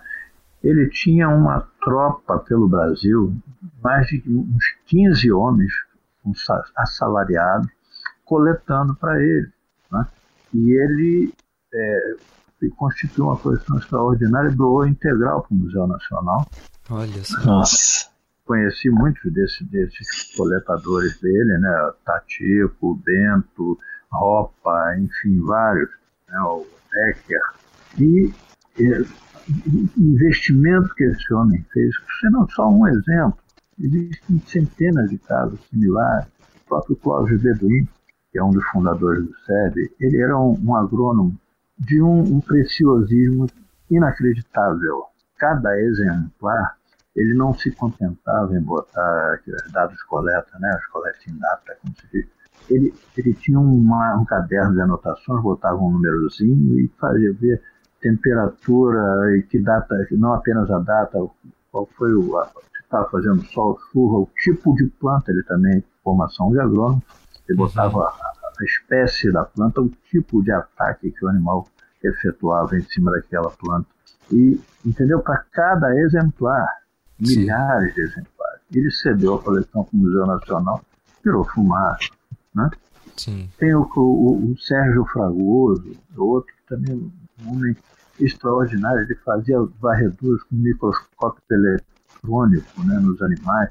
Ele 0.63 0.89
tinha 0.89 1.27
uma 1.27 1.67
tropa 1.83 2.39
pelo 2.39 2.69
Brasil, 2.69 3.35
mais 3.83 4.07
de 4.07 4.23
uns 4.27 4.63
15 4.85 5.31
homens 5.31 5.73
assalariados, 6.77 7.69
coletando 8.23 8.95
para 8.95 9.21
ele. 9.21 9.51
Né? 9.91 10.07
E 10.53 10.71
ele 10.71 11.33
é, 11.73 12.15
constituiu 12.77 13.25
uma 13.25 13.37
coleção 13.37 13.77
extraordinária 13.77 14.49
e 14.49 14.55
doou 14.55 14.87
integral 14.87 15.41
para 15.41 15.53
o 15.53 15.57
Museu 15.57 15.85
Nacional. 15.85 16.47
Olha 16.89 17.23
só. 17.23 17.45
Nossa. 17.45 18.13
Conheci 18.45 18.89
muitos 18.89 19.31
desses, 19.33 19.67
desses 19.67 20.35
coletadores 20.35 21.19
dele, 21.19 21.57
né? 21.59 21.91
Tatico, 22.05 22.95
Bento, 22.95 23.77
Ropa, 24.11 24.95
enfim, 24.97 25.41
vários, 25.41 25.89
né? 26.27 26.39
o 26.41 26.65
Becker. 26.91 27.41
E 27.97 28.33
investimento 29.97 30.93
que 30.95 31.03
esse 31.03 31.33
homem 31.33 31.63
fez, 31.71 31.95
não 32.31 32.47
só 32.49 32.69
um 32.69 32.87
exemplo, 32.87 33.37
existem 33.79 34.39
centenas 34.45 35.09
de 35.09 35.17
casos 35.19 35.59
similares. 35.69 36.27
O 36.65 36.69
próprio 36.69 36.95
Cláudio 36.95 37.39
Beduim, 37.39 37.87
que 38.31 38.39
é 38.39 38.43
um 38.43 38.51
dos 38.51 38.65
fundadores 38.69 39.23
do 39.23 39.35
SEB, 39.45 39.93
ele 39.99 40.21
era 40.21 40.37
um, 40.37 40.59
um 40.63 40.75
agrônomo 40.75 41.37
de 41.77 42.01
um, 42.01 42.19
um 42.35 42.39
preciosismo 42.39 43.47
inacreditável. 43.89 45.03
Cada 45.37 45.77
exemplar, 45.79 46.77
ele 47.15 47.33
não 47.33 47.53
se 47.53 47.69
contentava 47.71 48.55
em 48.57 48.61
botar 48.61 49.33
aqueles 49.33 49.71
dados 49.71 50.01
coleta, 50.03 50.57
né, 50.59 50.75
os 50.79 50.87
coletas 50.87 51.21
data, 51.39 51.77
como 51.81 51.93
se 51.95 52.07
diz. 52.11 52.27
Ele, 52.69 52.93
ele 53.17 53.33
tinha 53.33 53.59
uma, 53.59 54.15
um 54.15 54.25
caderno 54.25 54.73
de 54.73 54.81
anotações, 54.81 55.43
botava 55.43 55.77
um 55.77 55.91
númerozinho 55.91 56.79
e 56.79 56.87
fazia 56.97 57.33
ver 57.33 57.61
temperatura 58.03 59.37
e 59.37 59.43
que 59.43 59.59
data, 59.59 59.95
não 60.11 60.33
apenas 60.33 60.69
a 60.69 60.79
data, 60.79 61.17
qual 61.71 61.87
foi 61.97 62.13
o, 62.13 62.43
se 62.75 62.83
estava 62.83 63.09
fazendo 63.09 63.41
sol, 63.45 63.79
chuva, 63.91 64.17
o 64.17 64.29
tipo 64.37 64.75
de 64.75 64.85
planta, 64.99 65.31
ele 65.31 65.41
também, 65.43 65.83
formação 66.03 66.51
de 66.51 66.59
agrônomo, 66.59 67.01
ele 67.47 67.57
botava 67.57 67.97
uhum. 67.97 68.03
a, 68.03 68.09
a 68.59 68.63
espécie 68.63 69.31
da 69.31 69.45
planta, 69.45 69.81
o 69.81 69.89
tipo 70.11 70.43
de 70.43 70.51
ataque 70.51 71.11
que 71.11 71.25
o 71.25 71.29
animal 71.29 71.65
efetuava 72.03 72.77
em 72.77 72.83
cima 72.83 73.11
daquela 73.11 73.49
planta. 73.49 73.87
E, 74.31 74.59
entendeu? 74.85 75.21
Para 75.21 75.37
cada 75.51 75.95
exemplar, 75.95 76.67
Sim. 77.23 77.39
milhares 77.39 77.95
de 77.95 78.01
exemplares. 78.01 78.61
Ele 78.73 78.91
cedeu 78.91 79.35
a 79.35 79.41
coleção 79.41 79.83
para 79.85 79.95
o 79.95 79.99
Museu 79.99 80.25
Nacional, 80.25 80.81
virou 81.23 81.45
fumaça. 81.45 82.09
Né? 82.53 82.69
Sim. 83.15 83.49
Tem 83.57 83.73
o, 83.73 83.89
o, 83.95 84.51
o 84.51 84.57
Sérgio 84.57 85.05
Fragoso, 85.05 85.95
outro 86.17 86.53
também, 86.67 87.11
um 87.45 87.51
homem 87.51 87.75
extraordinário, 88.19 89.01
ele 89.01 89.15
fazia 89.15 89.57
varreduras 89.79 90.43
com 90.43 90.55
microscópio 90.55 91.43
eletrônico 91.51 92.83
né, 92.85 92.99
nos 92.99 93.21
animais, 93.21 93.69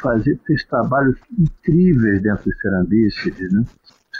fazia, 0.00 0.38
fez 0.46 0.64
trabalhos 0.64 1.18
incríveis 1.38 2.22
dentro 2.22 2.44
de 2.44 2.60
ceramícides, 2.60 3.52
né? 3.52 3.64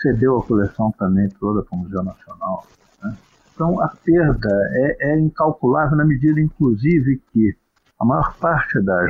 cedeu 0.03 0.39
a 0.39 0.43
coleção 0.43 0.93
também 0.99 1.29
toda 1.41 1.63
para 1.63 1.77
o 1.77 1.81
Museu 1.81 2.03
Nacional. 2.03 2.67
Né? 3.03 3.17
Então 3.55 3.81
a 3.81 3.89
perda 3.89 4.51
é, 4.73 5.13
é, 5.13 5.19
incalculável 5.19 5.97
na 5.97 6.05
medida, 6.05 6.41
inclusive, 6.41 7.23
que 7.33 7.57
a 8.01 8.05
maior 8.05 8.37
parte 8.39 8.81
das, 8.83 9.09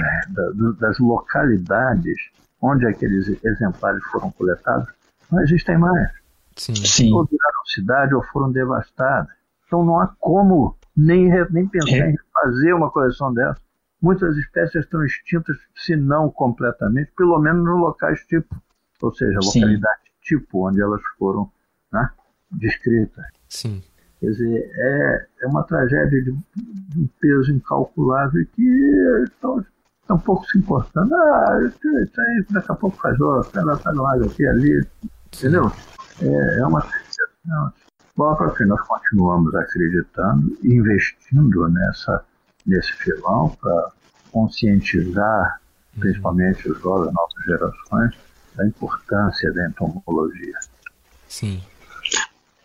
das 0.78 0.98
localidades 0.98 2.16
onde 2.60 2.86
aqueles 2.86 3.28
exemplares 3.44 4.02
foram 4.04 4.30
coletados 4.30 4.88
não 5.30 5.42
existem 5.42 5.76
mais. 5.78 6.10
Sim. 6.56 6.74
Sim. 6.74 7.12
Ou 7.12 7.24
viraram 7.24 7.64
cidade 7.66 8.14
ou 8.14 8.22
foram 8.24 8.52
devastadas. 8.52 9.34
Então 9.66 9.84
não 9.84 10.00
há 10.00 10.08
como 10.18 10.76
nem, 10.96 11.30
nem 11.50 11.66
pensar 11.66 12.06
é. 12.06 12.10
em 12.10 12.16
fazer 12.32 12.72
uma 12.72 12.90
coleção 12.90 13.32
dessa. 13.32 13.60
Muitas 14.00 14.36
espécies 14.36 14.84
estão 14.84 15.04
extintas, 15.04 15.56
se 15.74 15.96
não 15.96 16.30
completamente, 16.30 17.10
pelo 17.16 17.38
menos 17.38 17.64
nos 17.64 17.80
locais 17.80 18.20
tipo, 18.26 18.54
ou 19.00 19.14
seja, 19.14 19.38
localidade 19.42 20.00
Sim. 20.04 20.38
tipo, 20.38 20.68
onde 20.68 20.80
elas 20.80 21.00
foram 21.18 21.50
né, 21.92 22.10
descritas. 22.50 23.24
Sim. 23.48 23.82
Quer 24.20 24.30
dizer, 24.30 24.70
é, 24.74 25.26
é 25.42 25.46
uma 25.46 25.62
tragédia 25.64 26.22
de, 26.22 26.32
de 26.32 27.00
um 27.00 27.08
peso 27.20 27.52
incalculável 27.52 28.46
que 28.52 29.22
estão, 29.24 29.64
estão 30.00 30.18
pouco 30.18 30.46
se 30.46 30.58
importando. 30.58 31.14
Ah, 31.14 31.60
isso, 31.66 31.98
isso 31.98 32.20
aí 32.20 32.44
daqui 32.50 32.72
a 32.72 32.74
pouco 32.74 32.96
faz 32.98 33.18
outra, 33.20 33.60
ela 33.60 33.74
está 33.74 33.92
no 33.92 34.06
água 34.06 34.26
aqui 34.26 34.46
ali, 34.46 34.86
entendeu? 35.34 35.70
É, 36.20 36.60
é 36.60 36.66
uma 36.66 36.82
tristeza. 36.82 37.74
Bom, 38.16 38.34
para 38.36 38.54
fim, 38.54 38.64
nós 38.64 38.80
continuamos 38.86 39.54
acreditando 39.54 40.56
e 40.62 40.74
investindo 40.74 41.68
nessa, 41.68 42.24
nesse 42.64 42.92
filão 42.92 43.50
para 43.60 43.90
conscientizar, 44.30 45.60
uhum. 45.94 46.00
principalmente 46.00 46.70
os 46.70 46.80
jovens, 46.80 47.12
novas 47.12 47.44
gerações, 47.44 48.14
da 48.54 48.66
importância 48.66 49.52
da 49.52 49.68
entomologia. 49.68 50.58
Sim. 51.28 51.60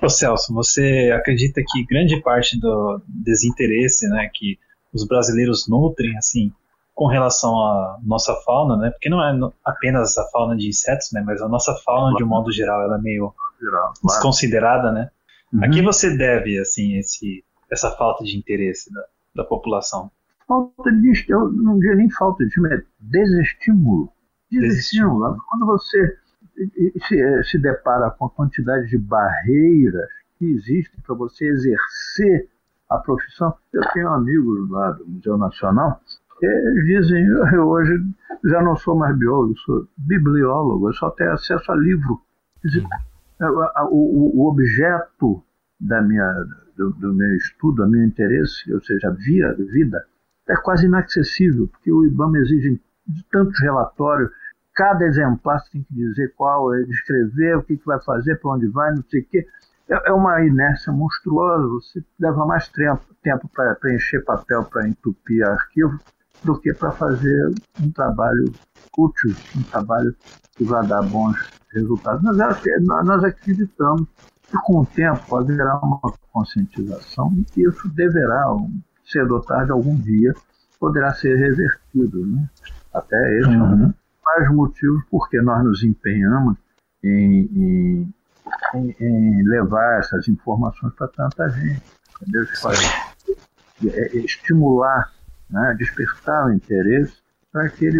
Ô 0.01 0.07
Celso, 0.07 0.53
você 0.53 1.11
acredita 1.15 1.61
que 1.67 1.85
grande 1.85 2.21
parte 2.21 2.59
do 2.59 3.01
desinteresse 3.07 4.07
né, 4.07 4.29
que 4.33 4.57
os 4.93 5.05
brasileiros 5.05 5.67
nutrem 5.67 6.15
assim 6.17 6.53
com 6.93 7.07
relação 7.07 7.57
à 7.57 7.97
nossa 8.03 8.35
fauna, 8.45 8.75
né? 8.75 8.89
Porque 8.91 9.09
não 9.09 9.23
é 9.23 9.33
apenas 9.63 10.17
a 10.17 10.25
fauna 10.31 10.55
de 10.55 10.67
insetos, 10.67 11.11
né? 11.13 11.23
Mas 11.25 11.41
a 11.41 11.47
nossa 11.47 11.73
fauna 11.85 12.15
de 12.17 12.23
um 12.23 12.27
modo 12.27 12.51
geral 12.51 12.81
ela 12.83 12.97
é 12.97 13.01
meio 13.01 13.33
geral, 13.59 13.93
desconsiderada, 14.03 14.91
né? 14.91 15.09
Uhum. 15.53 15.63
A 15.63 15.69
que 15.69 15.81
você 15.81 16.15
deve 16.15 16.59
assim 16.59 16.97
esse 16.97 17.43
essa 17.71 17.91
falta 17.91 18.23
de 18.23 18.37
interesse 18.37 18.91
da, 18.91 19.03
da 19.35 19.43
população? 19.43 20.11
Falta 20.47 20.91
de, 20.91 21.25
eu 21.29 21.51
não 21.51 21.77
diria 21.77 21.95
nem 21.95 22.09
falta 22.09 22.43
de, 22.45 22.73
é 22.73 22.81
desestímulo. 22.99 24.11
Desestímulo. 24.51 25.37
Quando 25.47 25.65
você 25.67 26.17
se, 27.07 27.21
eh, 27.21 27.43
se 27.43 27.59
depara 27.59 28.09
com 28.11 28.25
a 28.25 28.29
quantidade 28.29 28.87
de 28.87 28.97
barreiras 28.97 30.09
que 30.37 30.45
existem 30.45 30.99
para 31.05 31.15
você 31.15 31.45
exercer 31.47 32.49
a 32.89 32.97
profissão. 32.97 33.53
Eu 33.71 33.83
tenho 33.93 34.09
amigos 34.09 34.69
lá 34.69 34.91
do 34.91 35.07
Museu 35.07 35.37
Nacional 35.37 36.01
que 36.39 36.83
dizem, 36.85 37.25
eu 37.53 37.67
hoje 37.67 38.01
já 38.45 38.61
não 38.61 38.75
sou 38.75 38.95
mais 38.95 39.15
biólogo, 39.17 39.57
sou 39.59 39.87
bibliólogo, 39.97 40.89
eu 40.89 40.93
só 40.93 41.11
tenho 41.11 41.33
acesso 41.33 41.71
a 41.71 41.75
livro. 41.75 42.21
Dizer, 42.63 42.83
é, 42.83 43.08
o, 43.41 44.41
o, 44.41 44.49
objeto 44.49 45.43
da 45.79 46.01
minha, 46.01 46.29
do, 46.75 46.91
do, 46.91 47.13
meu 47.13 47.35
estudo, 47.35 47.83
do 47.83 47.89
meu 47.89 48.03
interesse, 48.03 48.71
ou 48.73 48.81
seja, 48.81 49.07
a 49.07 49.11
via, 49.11 49.53
vida, 49.53 50.05
é 50.47 50.55
quase 50.57 50.85
inacessível, 50.85 51.67
porque 51.67 51.91
o 51.91 52.05
IBAMA 52.05 52.39
exige 52.39 52.81
tantos 53.31 53.59
relatórios, 53.61 54.31
cada 54.73 55.05
exemplar 55.05 55.61
tem 55.71 55.83
que 55.83 55.93
dizer 55.93 56.33
qual, 56.35 56.73
é, 56.73 56.83
descrever 56.83 57.57
o 57.57 57.63
que, 57.63 57.77
que 57.77 57.85
vai 57.85 58.01
fazer, 58.01 58.39
para 58.39 58.51
onde 58.51 58.67
vai, 58.67 58.93
não 58.93 59.03
sei 59.09 59.21
o 59.21 59.25
quê. 59.25 59.47
É, 59.89 60.09
é 60.09 60.13
uma 60.13 60.41
inércia 60.41 60.91
monstruosa, 60.91 61.67
você 61.67 62.03
leva 62.19 62.45
mais 62.45 62.67
tempo, 62.69 63.03
tempo 63.21 63.49
para 63.53 63.75
preencher 63.75 64.21
papel, 64.21 64.63
para 64.65 64.87
entupir 64.87 65.45
arquivo, 65.45 65.99
do 66.43 66.59
que 66.59 66.73
para 66.73 66.91
fazer 66.91 67.53
um 67.81 67.91
trabalho 67.91 68.51
útil, 68.97 69.35
um 69.57 69.63
trabalho 69.63 70.15
que 70.55 70.63
vai 70.63 70.85
dar 70.85 71.01
bons 71.03 71.37
resultados. 71.73 72.23
Nós, 72.23 73.05
nós 73.05 73.23
acreditamos 73.23 74.07
que 74.49 74.57
com 74.63 74.79
o 74.79 74.85
tempo 74.85 75.35
haverá 75.35 75.79
uma 75.79 75.99
conscientização 76.31 77.33
e 77.37 77.43
que 77.45 77.61
isso 77.61 77.87
deverá, 77.89 78.45
cedo 79.05 79.35
ou 79.35 79.41
tarde, 79.41 79.71
algum 79.71 79.95
dia, 79.95 80.33
poderá 80.79 81.13
ser 81.13 81.35
revertido. 81.35 82.25
Né? 82.25 82.49
Até 82.93 83.39
esse 83.39 83.49
uhum. 83.49 83.55
é 83.55 83.85
um 83.87 83.93
mais 84.25 84.55
motivos 84.55 85.03
porque 85.09 85.41
nós 85.41 85.63
nos 85.63 85.83
empenhamos 85.83 86.55
em, 87.03 87.45
em, 87.55 88.13
em, 88.75 88.95
em 88.99 89.43
levar 89.43 89.99
essas 89.99 90.27
informações 90.27 90.93
para 90.93 91.07
tanta 91.07 91.49
gente. 91.49 91.83
Entendeu? 92.21 92.45
É, 93.87 94.17
estimular, 94.17 95.11
né? 95.49 95.75
despertar 95.77 96.47
o 96.47 96.53
interesse 96.53 97.17
para 97.51 97.69
que 97.69 97.85
ele 97.85 97.99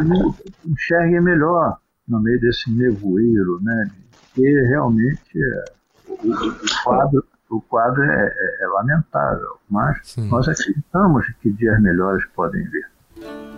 enxergue 0.65 1.19
melhor 1.19 1.79
no 2.07 2.19
meio 2.19 2.39
desse 2.39 2.71
nevoeiro, 2.71 3.59
né? 3.61 3.91
que 4.33 4.61
realmente 4.67 5.37
é, 5.37 5.65
o, 6.07 6.13
o, 6.13 6.83
quadro, 6.83 7.25
o 7.49 7.61
quadro 7.61 8.03
é, 8.03 8.27
é, 8.27 8.63
é 8.63 8.67
lamentável, 8.67 9.57
mas 9.69 9.99
Sim. 10.03 10.29
nós 10.29 10.47
acreditamos 10.47 11.25
que 11.41 11.51
dias 11.51 11.81
melhores 11.81 12.25
podem 12.35 12.63
vir. 12.65 13.48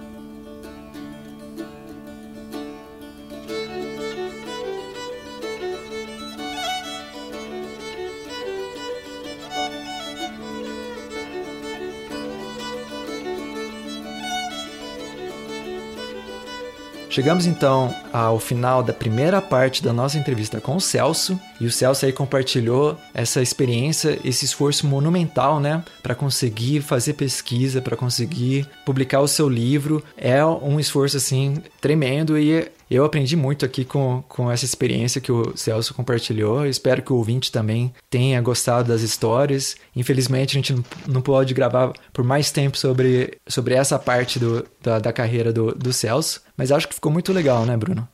Chegamos 17.12 17.46
então 17.46 17.94
ao 18.14 18.40
final 18.40 18.82
da 18.82 18.94
primeira 18.94 19.42
parte 19.42 19.84
da 19.84 19.92
nossa 19.92 20.18
entrevista 20.18 20.62
com 20.62 20.78
o 20.78 20.80
Celso, 20.80 21.38
e 21.60 21.66
o 21.66 21.72
Celso 21.72 22.06
aí 22.06 22.14
compartilhou 22.14 22.98
essa 23.14 23.42
experiência, 23.42 24.18
esse 24.24 24.46
esforço 24.46 24.88
monumental, 24.88 25.60
né, 25.60 25.84
para 26.02 26.16
conseguir 26.16 26.80
fazer 26.80 27.16
pesquisa, 27.16 27.82
para 27.82 27.98
conseguir 27.98 28.66
publicar 28.86 29.20
o 29.20 29.28
seu 29.28 29.50
livro. 29.50 30.02
É 30.16 30.44
um 30.46 30.80
esforço 30.80 31.18
assim 31.18 31.62
tremendo 31.82 32.40
e 32.40 32.72
eu 32.96 33.06
aprendi 33.06 33.38
muito 33.38 33.66
aqui 33.66 33.86
com, 33.86 34.22
com 34.28 34.52
essa 34.52 34.66
experiência 34.66 35.22
que 35.22 35.32
o 35.32 35.56
Celso 35.56 35.94
compartilhou. 35.94 36.66
Espero 36.66 37.02
que 37.02 37.14
o 37.14 37.16
ouvinte 37.16 37.50
também 37.50 37.94
tenha 38.10 38.42
gostado 38.42 38.90
das 38.90 39.02
histórias. 39.02 39.78
Infelizmente, 39.96 40.58
a 40.58 40.60
gente 40.60 40.74
não, 40.74 40.84
não 41.08 41.22
pode 41.22 41.54
gravar 41.54 41.94
por 42.12 42.26
mais 42.26 42.52
tempo 42.52 42.78
sobre, 42.78 43.38
sobre 43.48 43.76
essa 43.76 43.98
parte 43.98 44.38
do, 44.38 44.66
da, 44.82 45.00
da 45.00 45.14
carreira 45.14 45.54
do, 45.54 45.74
do 45.74 45.94
Celso, 45.94 46.42
mas 46.58 46.70
acho 46.70 46.88
que 46.88 46.96
ficou 46.96 47.12
muito 47.12 47.32
legal, 47.32 47.66
né, 47.66 47.78
Bruno? 47.78 48.06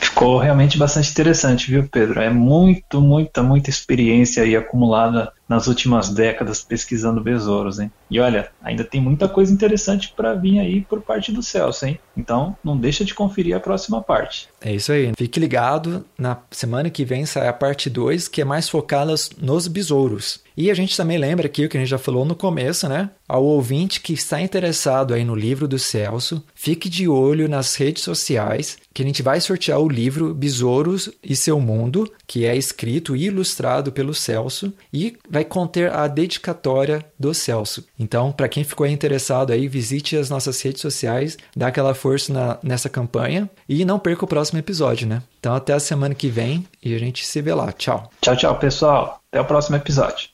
Ficou 0.00 0.38
realmente 0.38 0.78
bastante 0.78 1.10
interessante, 1.10 1.70
viu, 1.70 1.86
Pedro? 1.90 2.20
É 2.20 2.30
muito, 2.30 3.02
muita, 3.02 3.42
muita 3.42 3.68
experiência 3.68 4.42
aí 4.42 4.56
acumulada 4.56 5.32
nas 5.48 5.66
últimas 5.66 6.08
décadas 6.08 6.62
pesquisando 6.62 7.20
besouros, 7.20 7.78
hein? 7.78 7.90
E 8.10 8.18
olha, 8.20 8.50
ainda 8.62 8.84
tem 8.84 9.00
muita 9.00 9.28
coisa 9.28 9.52
interessante 9.52 10.12
para 10.16 10.34
vir 10.34 10.58
aí 10.58 10.80
por 10.80 11.00
parte 11.02 11.32
do 11.32 11.42
Celso, 11.42 11.86
hein? 11.86 11.98
Então, 12.16 12.56
não 12.62 12.76
deixa 12.76 13.04
de 13.04 13.14
conferir 13.14 13.56
a 13.56 13.60
próxima 13.60 14.00
parte. 14.02 14.48
É 14.60 14.72
isso 14.72 14.92
aí. 14.92 15.12
Fique 15.16 15.40
ligado, 15.40 16.04
na 16.18 16.38
semana 16.50 16.88
que 16.90 17.04
vem 17.04 17.26
sai 17.26 17.48
a 17.48 17.52
parte 17.52 17.90
2, 17.90 18.28
que 18.28 18.40
é 18.40 18.44
mais 18.44 18.68
focada 18.68 19.14
nos 19.38 19.68
besouros. 19.68 20.42
E 20.56 20.70
a 20.70 20.74
gente 20.74 20.96
também 20.96 21.18
lembra 21.18 21.46
aqui 21.46 21.64
o 21.64 21.68
que 21.68 21.76
a 21.76 21.80
gente 21.80 21.90
já 21.90 21.98
falou 21.98 22.24
no 22.24 22.36
começo, 22.36 22.88
né? 22.88 23.10
Ao 23.28 23.44
ouvinte 23.44 24.00
que 24.00 24.12
está 24.12 24.40
interessado 24.40 25.12
aí 25.12 25.24
no 25.24 25.34
livro 25.34 25.66
do 25.66 25.78
Celso, 25.78 26.44
fique 26.54 26.88
de 26.88 27.08
olho 27.08 27.48
nas 27.48 27.74
redes 27.74 28.04
sociais, 28.04 28.78
que 28.92 29.02
a 29.02 29.04
gente 29.04 29.22
vai 29.22 29.40
sortear 29.40 29.80
o 29.80 29.88
livro 29.88 30.32
Besouros 30.32 31.10
e 31.22 31.34
Seu 31.34 31.58
Mundo, 31.58 32.10
que 32.26 32.44
é 32.46 32.56
escrito 32.56 33.16
e 33.16 33.24
ilustrado 33.24 33.90
pelo 33.90 34.14
Celso 34.14 34.72
e 34.92 35.16
vai 35.34 35.44
conter 35.44 35.92
a 35.92 36.06
dedicatória 36.06 37.04
do 37.18 37.34
Celso. 37.34 37.84
Então, 37.98 38.30
para 38.30 38.48
quem 38.48 38.62
ficou 38.62 38.86
interessado 38.86 39.52
aí, 39.52 39.66
visite 39.66 40.16
as 40.16 40.30
nossas 40.30 40.62
redes 40.62 40.80
sociais, 40.80 41.36
dá 41.56 41.66
aquela 41.66 41.92
força 41.92 42.32
na, 42.32 42.56
nessa 42.62 42.88
campanha 42.88 43.50
e 43.68 43.84
não 43.84 43.98
perca 43.98 44.24
o 44.24 44.28
próximo 44.28 44.60
episódio, 44.60 45.08
né? 45.08 45.24
Então, 45.40 45.52
até 45.52 45.72
a 45.72 45.80
semana 45.80 46.14
que 46.14 46.28
vem 46.28 46.64
e 46.80 46.94
a 46.94 46.98
gente 46.98 47.26
se 47.26 47.42
vê 47.42 47.52
lá. 47.52 47.72
Tchau. 47.72 48.08
Tchau, 48.20 48.36
tchau, 48.36 48.58
pessoal. 48.60 49.20
Até 49.32 49.40
o 49.40 49.44
próximo 49.44 49.74
episódio. 49.74 50.33